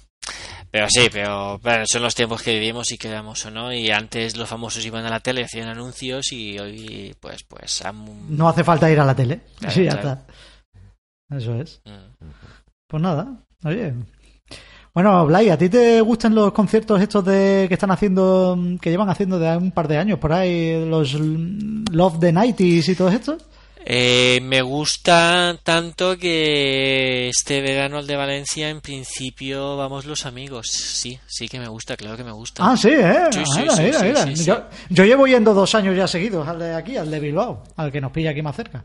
[0.71, 3.73] Pero sí, pero, pero son los tiempos que vivimos y queramos o no.
[3.73, 8.37] Y antes los famosos iban a la tele, hacían anuncios y hoy, pues, pues, han-
[8.37, 9.41] No hace falta ir a la tele.
[9.59, 10.21] Claro, sí, ya claro.
[11.29, 11.37] está.
[11.37, 11.81] Eso es.
[11.85, 12.27] Mm.
[12.87, 13.95] Pues nada, oye.
[14.93, 19.09] Bueno, Blay, ¿a ti te gustan los conciertos estos de que están haciendo, que llevan
[19.09, 23.39] haciendo de un par de años por ahí, los Love the Nighties y todo esto?
[23.85, 30.67] Eh, me gusta tanto que este verano el de Valencia, en principio, vamos los amigos.
[30.69, 32.63] Sí, sí que me gusta, claro que me gusta.
[32.71, 33.15] Ah, sí, ¿eh?
[33.33, 34.45] Sí, sí, sí.
[34.45, 37.91] Yo, yo llevo yendo dos años ya seguidos al de aquí, al de Bilbao, al
[37.91, 38.85] que nos pilla aquí más cerca.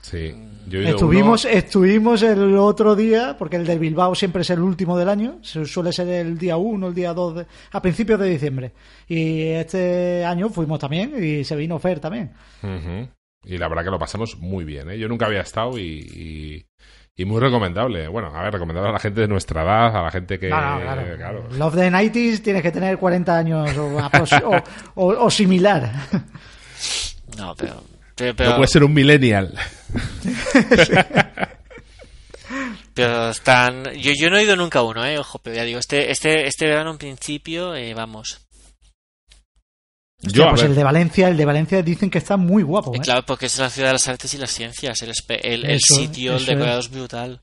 [0.00, 0.32] Sí.
[0.68, 4.60] Yo he Estuvimos, uno- estuvimos el otro día, porque el de Bilbao siempre es el
[4.60, 8.18] último del año, su- suele ser el día 1, el día 2, de- a principios
[8.20, 8.72] de diciembre.
[9.08, 12.32] Y este año fuimos también y se vino Fer también.
[13.46, 14.98] Y la verdad que lo pasamos muy bien, ¿eh?
[14.98, 16.66] Yo nunca había estado y, y,
[17.16, 18.08] y muy recomendable.
[18.08, 20.48] Bueno, a ver, recomendable a la gente de nuestra edad, a la gente que...
[20.48, 21.16] Claro.
[21.16, 21.48] claro.
[21.52, 24.64] Love the 90s tienes que tener 40 años o, o-
[24.96, 25.92] o- o similar.
[27.38, 27.82] No, pero.
[28.16, 29.54] Pero, pero, No puede ser un millennial.
[32.94, 33.84] pero están.
[33.94, 36.46] Yo, yo no he ido nunca a uno, eh, ojo, pero ya digo, este, este,
[36.46, 38.45] este verano en principio, eh, vamos.
[40.24, 42.62] Hostia, Yo, a pues ver, el de Valencia, el de Valencia dicen que está muy
[42.62, 42.94] guapo.
[42.94, 43.00] Eh.
[43.02, 45.00] Claro, porque es la ciudad de las artes y las ciencias.
[45.02, 46.86] El, espe- el, el Eso, sitio, el decorado es.
[46.86, 47.40] es brutal.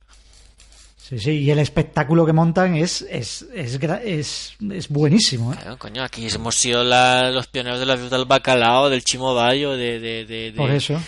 [0.98, 5.54] Sí, sí, y el espectáculo que montan es, es, es, es, es buenísimo.
[5.54, 5.58] ¿eh?
[5.62, 9.72] Claro, coño, aquí hemos sido la- los pioneros de la ruta del bacalao, del chimobayo,
[9.78, 10.00] de.
[10.00, 11.00] de, de, de- Por eso.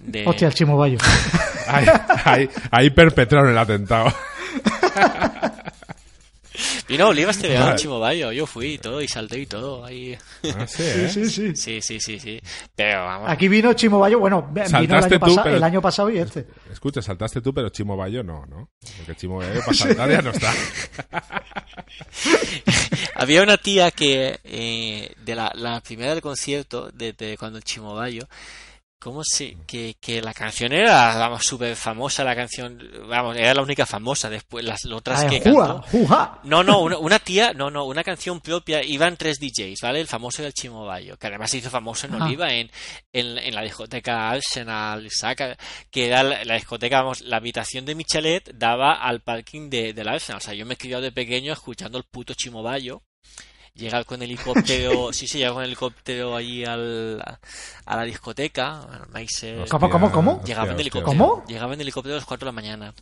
[0.00, 0.98] de- Hostia, el Chimo Bayo.
[1.68, 1.86] ahí,
[2.24, 4.12] ahí- ahí perpetraron el atentado.
[6.88, 7.78] Vino Oliva este verano, Vale.
[7.78, 8.32] Chimo Bayo.
[8.32, 9.84] Yo fui y todo, y salté y todo.
[9.84, 10.16] Ahí.
[10.56, 11.08] Ah, sí, ¿eh?
[11.12, 11.56] Sí, sí.
[11.56, 12.40] Sí, sí, sí, sí.
[12.74, 13.30] Pero vamos.
[13.30, 16.18] Aquí vino Chimo Bayo, bueno, vino el Saltaste año, tú, pero- el año pasado y
[16.18, 16.46] este.
[16.72, 18.70] Escucha, saltaste tú, pero Chimo Bayo no, ¿no?
[18.98, 20.52] Porque Chimo Bayo para saltar ya no está.
[23.14, 27.64] Había una tía que, eh, de la, la primera del concierto, de, de cuando el
[27.64, 28.26] Chimo Bayo,
[29.04, 33.60] ¿cómo se, que, que la canción era, vamos, súper famosa, la canción, vamos, era la
[33.60, 35.66] única famosa, después las otras Ah, que ¡Jua!
[35.82, 35.82] cantó.
[35.90, 36.40] ¡Juja!
[36.44, 40.00] No, no, una, una tía, no, no, una canción propia, iban tres DJs, ¿vale?
[40.00, 42.24] El famoso era el Chimo Bayo, que además se hizo famoso en Ajá.
[42.24, 42.70] Oliva, en,
[43.12, 45.54] en, en la discoteca Arsenal, Saca,
[45.90, 50.08] que era la, la discoteca, vamos, la habitación de Michelet daba al parking de, del
[50.08, 50.38] Arsenal.
[50.38, 53.02] O sea, yo me he criado de pequeño escuchando el puto Chimo Bayo.
[53.76, 57.20] Llegar con helicóptero, sí, sí, llegar con helicóptero allí al,
[57.86, 59.66] a la discoteca, al.
[59.68, 60.42] ¿Cómo, cómo, cómo?
[60.44, 61.06] Llegaba en helicóptero.
[61.06, 61.44] ¿Cómo?
[61.48, 62.94] Llegaba en helicóptero a las 4 de la mañana.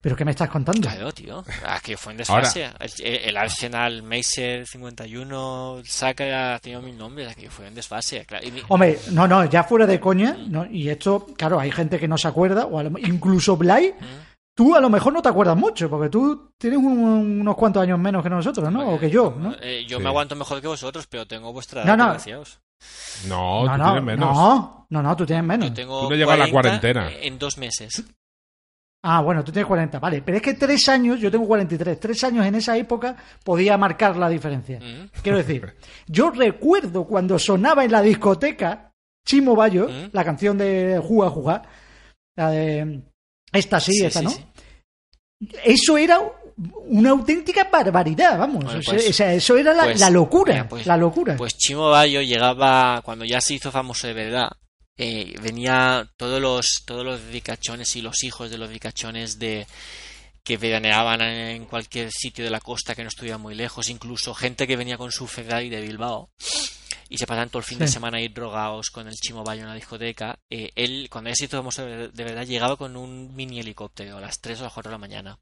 [0.00, 0.82] ¿Pero qué me estás contando?
[0.86, 1.42] Claro, tío.
[1.64, 2.68] Ah, que fue en desfase.
[2.98, 8.26] El, el Arsenal, Meiser 51, Saca, ha tenido mil nombres, aquí fue en desfase.
[8.26, 8.44] Claro.
[8.50, 12.06] Mi- Hombre, no, no, ya fuera de coña, no, y esto, claro, hay gente que
[12.08, 13.94] no se acuerda, o a lo- incluso Blay,
[14.54, 17.98] tú a lo mejor no te acuerdas mucho, porque tú tienes un- unos cuantos años
[17.98, 18.94] menos que nosotros, ¿no?
[18.94, 19.54] O que yo, ¿no?
[19.60, 20.02] Eh, yo Sí.
[20.02, 22.44] me aguanto mejor que vosotros, pero tengo vuestra No, edad, no.
[23.28, 24.34] No, no, tú no, tienes menos.
[24.36, 25.68] no, no, no, tú tienes menos.
[25.68, 27.10] Yo tengo Tú no llevas la 40 cuarentena.
[27.22, 28.04] En dos meses.
[29.06, 30.22] Ah, bueno, tú tienes 40, vale.
[30.22, 33.14] Pero es que tres años, yo tengo 43, tres años en esa época
[33.44, 34.78] podía marcar la diferencia.
[34.80, 35.20] Mm.
[35.22, 35.76] Quiero decir,
[36.06, 38.92] yo recuerdo cuando sonaba en la discoteca
[39.26, 40.08] Chimo Bayo, ¿Mm?
[40.12, 41.62] la canción de Juga Juga,
[42.36, 43.02] la de
[43.54, 44.30] esta sí, Sí, esta sí, no.
[44.30, 44.44] sí.
[45.64, 46.20] Eso era
[46.86, 48.64] una auténtica barbaridad, vamos.
[48.64, 51.36] Bueno, pues- sea, o sea, eso era la, pues, la locura, mira, pues- la locura.
[51.36, 54.48] Pues Chimo Bayo llegaba, cuando ya se hizo famoso de verdad,
[54.96, 59.66] eh, venía todos los, todos los ricachones y los hijos de los ricachones de
[60.44, 64.66] que veraneaban en cualquier sitio de la costa que no estuviera muy lejos, incluso gente
[64.66, 66.28] que venía con su Ferrari de Bilbao
[67.14, 69.68] y se pasaban todo el fin de semana ahí drogados con el Chimo Bayo en
[69.68, 70.38] la discoteca.
[70.50, 74.16] eh, él, cuando ya se hizo famoso de de verdad, llegaba con un mini helicóptero
[74.18, 75.38] a las 3 o las 4 de la mañana.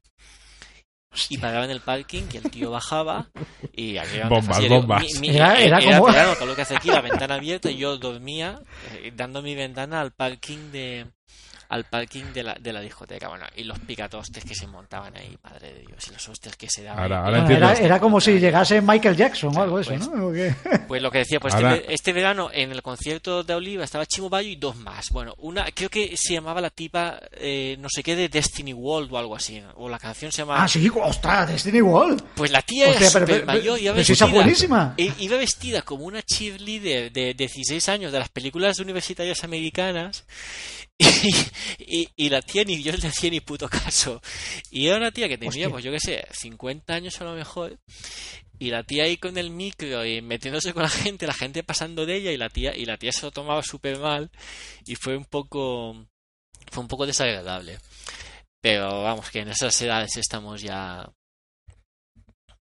[1.29, 3.29] Y paraba en el parking y el tío bajaba
[3.71, 5.03] y había Bombas, bombas.
[5.19, 7.69] mi- mi- Era- eh, era como- verano, con lo que hace aquí, la ventana abierta
[7.69, 8.59] y yo dormía
[8.93, 11.05] eh, dando mi ventana al parking de
[11.73, 13.27] al parking de la, de la discoteca.
[13.29, 16.69] Bueno, y los picatostes que se montaban ahí, padre de Dios, y los hostias que
[16.69, 17.01] se daban.
[17.03, 17.25] Ahora- ahí.
[17.25, 17.69] ahora Bueno, entiendo.
[17.77, 20.27] era, era como si llegase Michael Jackson o algo de Pues- eso, ¿no?
[20.27, 20.53] ¿O qué?
[20.87, 24.05] Pues lo que decía, pues Ahora- este, este verano en el concierto de Oliva estaba
[24.05, 25.09] Chimo Bayo y dos más.
[25.09, 29.11] Bueno, una creo que se llamaba la tipa eh, no sé qué de Destiny World
[29.11, 32.23] o algo así, o la canción se llamaba Ah, sí, ostras, Destiny World.
[32.35, 34.93] Pues la tía Hostia, era pero- pero- mayor, iba pero si esa vestida, buenísima.
[34.97, 40.25] i- iba vestida como una cheerleader de 16 años de las películas universitarias americanas
[40.99, 41.05] y,
[41.79, 44.21] y- y la tía ni yo le hacía ni puto caso.
[44.71, 45.69] Y era una tía que tenía, Hostia.
[45.69, 47.77] pues yo qué sé, 50 años a lo mejor.
[48.59, 52.05] Y la tía ahí con el micro y metiéndose con la gente, la gente pasando
[52.05, 54.29] de ella y la tía y la tía se lo tomaba súper mal
[54.85, 55.95] y fue un poco
[56.71, 57.79] fue un poco desagradable.
[58.61, 61.09] Pero vamos, que en esas edades estamos ya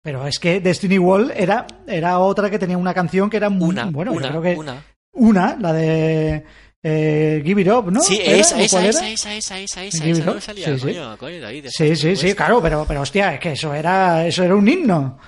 [0.03, 3.69] Pero es que Destiny World era, era otra que tenía una canción que era muy
[3.71, 4.13] una, bueno.
[4.13, 4.85] yo una, creo que una.
[5.13, 6.45] una, la de
[6.83, 8.01] eh, Give It Up, ¿no?
[8.01, 8.39] Sí, ¿Era?
[8.39, 10.81] esa, ¿O esa, esa, esa, esa, esa, no salía, Sí, sí.
[10.87, 12.35] coño, coño, David, Sí, sí, sí, después.
[12.35, 15.19] claro, pero, pero hostia, es que eso era, eso era un himno.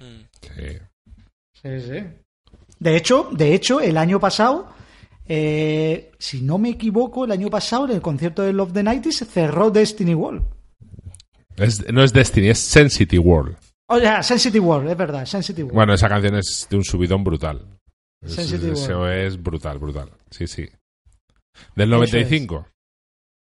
[0.00, 0.20] Mm.
[0.42, 0.78] Sí.
[1.62, 2.04] Sí, sí.
[2.78, 4.68] De hecho, de hecho, el año pasado,
[5.26, 9.26] eh, si no me equivoco, el año pasado en el concierto de Love the 90s
[9.26, 10.42] cerró Destiny World.
[11.56, 13.56] Es- no es Destiny, es Sensitive World.
[13.86, 15.74] O sea, Sensitive World, es verdad, Sensitive World.
[15.74, 17.60] Bueno, esa canción es de un subidón brutal.
[18.22, 19.18] Es- Sensitive eso World.
[19.26, 20.10] es brutal, brutal.
[20.30, 20.68] Sí, sí.
[21.74, 22.66] Del 95.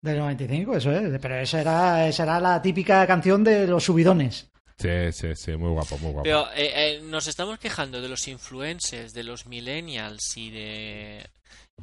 [0.00, 1.18] Del 95, eso es.
[1.20, 4.50] Pero esa era, esa era la típica canción de los subidones.
[4.78, 6.22] Sí, sí, sí, muy guapo, muy guapo.
[6.22, 11.26] Pero eh, eh, nos estamos quejando de los influencers, de los millennials y de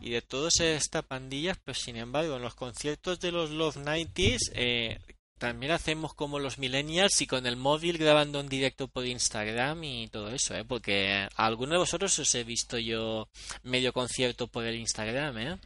[0.02, 4.52] y de toda esta pandilla, pues sin embargo, en los conciertos de los Love 90s
[4.53, 4.99] eh,
[5.38, 10.07] también hacemos como los millennials y con el móvil grabando en directo por Instagram y
[10.07, 10.64] todo eso, ¿eh?
[10.65, 13.27] Porque a alguno de vosotros os he visto yo
[13.64, 15.57] medio concierto por el Instagram, ¿eh?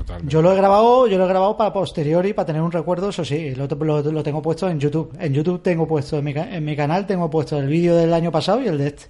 [0.00, 0.32] Totalmente.
[0.32, 3.24] Yo lo he grabado, yo lo he grabado para posteriori, para tener un recuerdo, eso
[3.24, 5.14] sí, lo, lo- lo tengo puesto en YouTube.
[5.20, 8.12] En YouTube tengo puesto, en mi, ca- en mi canal tengo puesto el vídeo del
[8.14, 9.04] año pasado y el de este.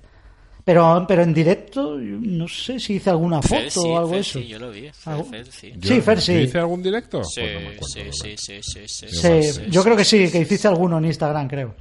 [0.64, 4.18] Pero, pero en directo, no sé si hice alguna foto Fer, sí, o algo Fer,
[4.20, 4.38] eso.
[4.40, 4.80] sí, yo lo vi.
[4.92, 5.72] Fer, Algo- Fer, sí.
[5.76, 6.32] Yo- Sí, Fer, sí.
[6.34, 7.24] ¿yo ¿Hice algún directo?
[7.24, 10.04] Sí, Pues no me acuerdo, sí, sí, sí, sí, sí, Sí, sí, yo creo que
[10.04, 11.74] sí, que hiciste alguno en Instagram, creo.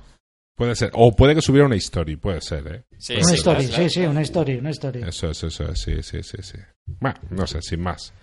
[0.55, 0.91] Puede ser.
[0.93, 2.83] O puede que subiera una story, puede ser, ¿eh?
[2.97, 5.01] Sí, Una sí, story, claro, sí, sí, una story, una story.
[5.07, 6.57] Eso es, eso es, sí, sí, sí, sí.
[6.99, 8.13] Bueno, no sé, sin más.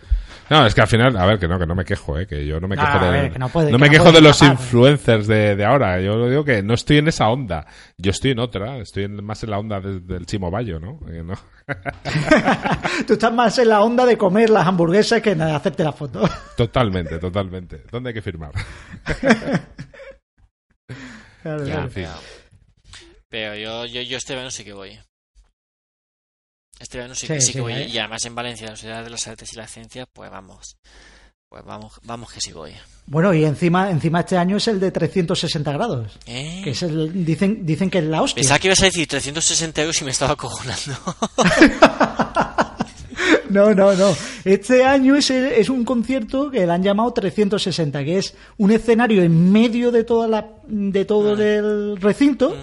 [0.49, 2.27] No, es que al final, a ver, que no, que no me quejo, ¿eh?
[2.27, 4.13] que yo no me No, quejo de, ver, que no puede- que me no quejo
[4.13, 6.01] de los influencers de, de ahora.
[6.01, 7.67] Yo lo digo que no estoy en esa onda.
[7.99, 8.77] Yo estoy en otra.
[8.79, 11.01] Estoy en- más en la onda de- del Chimo Bayo, ¿no?
[11.11, 11.35] Eh, ¿no?
[13.07, 16.29] Tú estás más en la onda de comer las hamburguesas que en hacerte la foto.
[16.57, 17.83] Totalmente, totalmente.
[17.91, 18.53] ¿Dónde hay que firmar?
[21.43, 21.83] Claro, Ya, claro.
[21.87, 22.07] en fin.
[23.29, 24.99] Pero yo, yo, yo este verano sí que voy.
[26.79, 27.73] Este verano sí, Sí, que, sí que voy.
[27.73, 27.89] ¿eh?
[27.89, 30.77] Y además en Valencia, la Sociedad de las Artes y la Ciencia, pues vamos.
[31.49, 32.73] Pues vamos, vamos que sí voy.
[33.07, 36.19] Bueno, y encima, encima este año es el de 360 grados.
[36.27, 36.61] ¿Eh?
[36.65, 38.41] Que es el, dicen, dicen que es la hostia.
[38.41, 40.97] Pensaba que ibas a decir 360 euros y me estaba acojonando.
[43.49, 44.15] No, no, no.
[44.45, 48.73] Este año es, el- es un concierto que le han llamado 360, que es un
[48.73, 52.55] escenario en medio de toda la, de todo el recinto,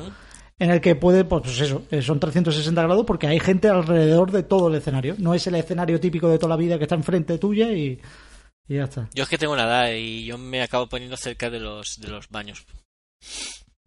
[0.63, 4.43] en el que puede, pues eso, eh, son 360 grados porque hay gente alrededor de
[4.43, 5.15] todo el escenario.
[5.17, 7.99] No es el escenario típico de toda la vida que está enfrente tuya y,
[8.67, 9.09] y ya está.
[9.13, 12.07] Yo es que tengo una edad y yo me acabo poniendo cerca de los, de
[12.07, 12.65] los baños.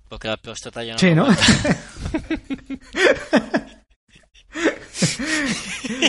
[0.08, 0.98] Porque la próstata ya no.
[0.98, 1.26] Sí, ¿no?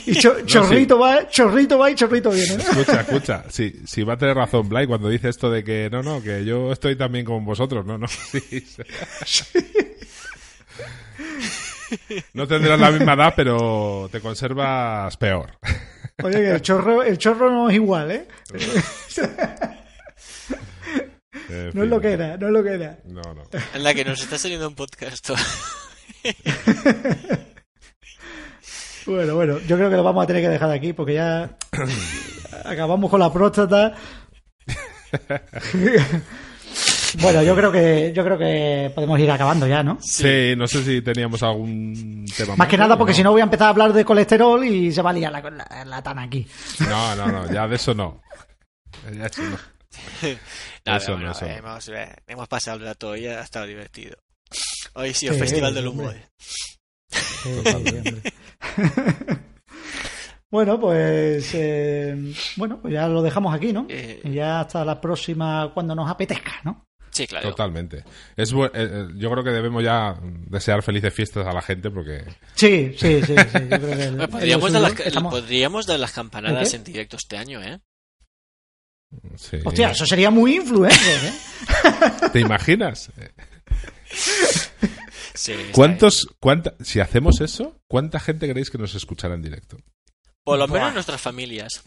[0.05, 2.57] y cho- chorrito va, chorrito va y chorrito viene.
[2.57, 2.63] ¿no?
[2.63, 3.43] Escucha, escucha.
[3.49, 6.45] Si, si va a tener razón Blay cuando dice esto de que no, no, que
[6.45, 7.85] yo estoy también con vosotros.
[7.85, 8.07] No, no.
[8.31, 8.41] Sí,
[9.25, 9.49] sí.
[12.33, 15.57] No tendrás la misma edad, pero te conservas peor.
[16.23, 18.27] Oye, que el chorro, el chorro no es igual, ¿eh?
[21.49, 22.97] En No es lo que era, no es lo que era.
[23.05, 23.43] No, no.
[23.73, 25.29] En la que nos está saliendo un podcast.
[29.07, 31.57] Bueno, bueno, yo creo que lo vamos a tener que dejar aquí porque ya
[32.65, 33.95] acabamos con la próstata.
[37.19, 39.97] bueno, yo creo que yo creo que podemos ir acabando ya, ¿no?
[40.01, 42.57] Sí, no sé si teníamos algún tema más.
[42.59, 43.17] Más que nada porque ¿no?
[43.17, 45.41] si no voy a empezar a hablar de colesterol y se va a liar la,
[45.41, 46.47] la, la tana aquí.
[46.87, 48.21] No, no, no, ya de eso no.
[49.15, 49.57] Ya eso no.
[50.85, 51.51] Nada, Eso no, eso no.
[51.51, 54.17] hemos, eh, hemos pasado el rato y ha estado divertido.
[54.93, 55.87] Hoy sí, el Sí, Festival del.
[55.87, 56.15] Humor.
[57.73, 58.21] Hombre.
[60.51, 63.85] bueno, pues eh, bueno, pues ya lo dejamos aquí, ¿no?
[63.89, 64.21] Eh.
[64.23, 66.86] Y ya hasta la próxima cuando nos apetezca, ¿no?
[67.17, 67.49] Sí, claro.
[67.49, 68.03] Totalmente.
[68.35, 72.23] Es eh, eh, yo creo que debemos ya desear felices fiestas a la gente porque
[72.55, 75.85] Sí, sí, sí, sí, yo creo que el- Oye, el podríamos, dar las, estamos- podríamos
[75.87, 77.79] dar las campanadas en directo este año, ¿eh?
[79.35, 79.57] sí.
[79.63, 81.33] Hostia, eso sería muy influencer, ¿eh?
[82.33, 83.09] ¿Te imaginas?
[85.33, 85.53] Sí.
[85.71, 89.77] ¿Cuántos, cuánta, si hacemos eso, cuánta gente creéis que nos escuchará en directo?
[90.43, 90.93] Por lo menos Buah.
[90.93, 91.83] nuestras familias.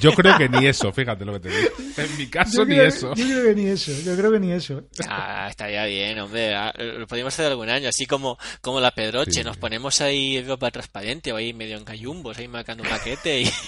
[0.00, 1.70] Yo creo que ni eso, fíjate lo que te digo.
[1.98, 3.14] En mi caso, ni eso.
[3.14, 4.82] yo creo que ni eso, yo creo que ni eso.
[5.06, 6.54] Ah, estaría bien, hombre.
[6.54, 9.32] Ah, Lo podríamos hacer algún año, así como, como la Pedroche.
[9.32, 9.44] Sí.
[9.44, 13.50] Nos ponemos ahí ropa transparente o ahí medio en gallumbos, ahí marcando un paquete y...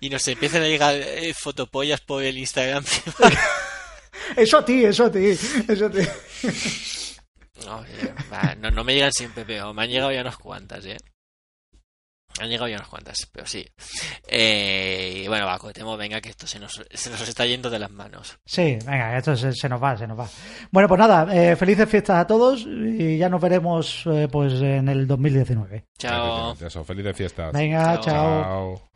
[0.00, 2.84] y nos empiezan a llegar eh, fotopollas por el Instagram.
[4.36, 5.98] Eso a ti, eso a ti, eso a ti.
[7.66, 8.14] no, eh,
[8.58, 10.96] no, no me llegan siempre, pero me han llegado ya unas cuantas, ¿eh?
[12.42, 13.64] Han llegado ya unas cuantas, pero sí.
[14.26, 17.78] Eh, y bueno, va, cortemos, venga, que esto se nos, se nos está yendo de
[17.78, 18.38] las manos.
[18.44, 20.28] Sí, venga, esto se, se nos va, se nos va.
[20.70, 24.88] Bueno, pues nada, eh, felices fiestas a todos y ya nos veremos eh, pues en
[24.88, 25.86] el 2019.
[25.98, 26.56] Chao.
[26.60, 27.52] Eso, felices fiestas.
[27.52, 28.02] Venga, Chao.
[28.02, 28.42] chao.
[28.42, 28.92] Chao.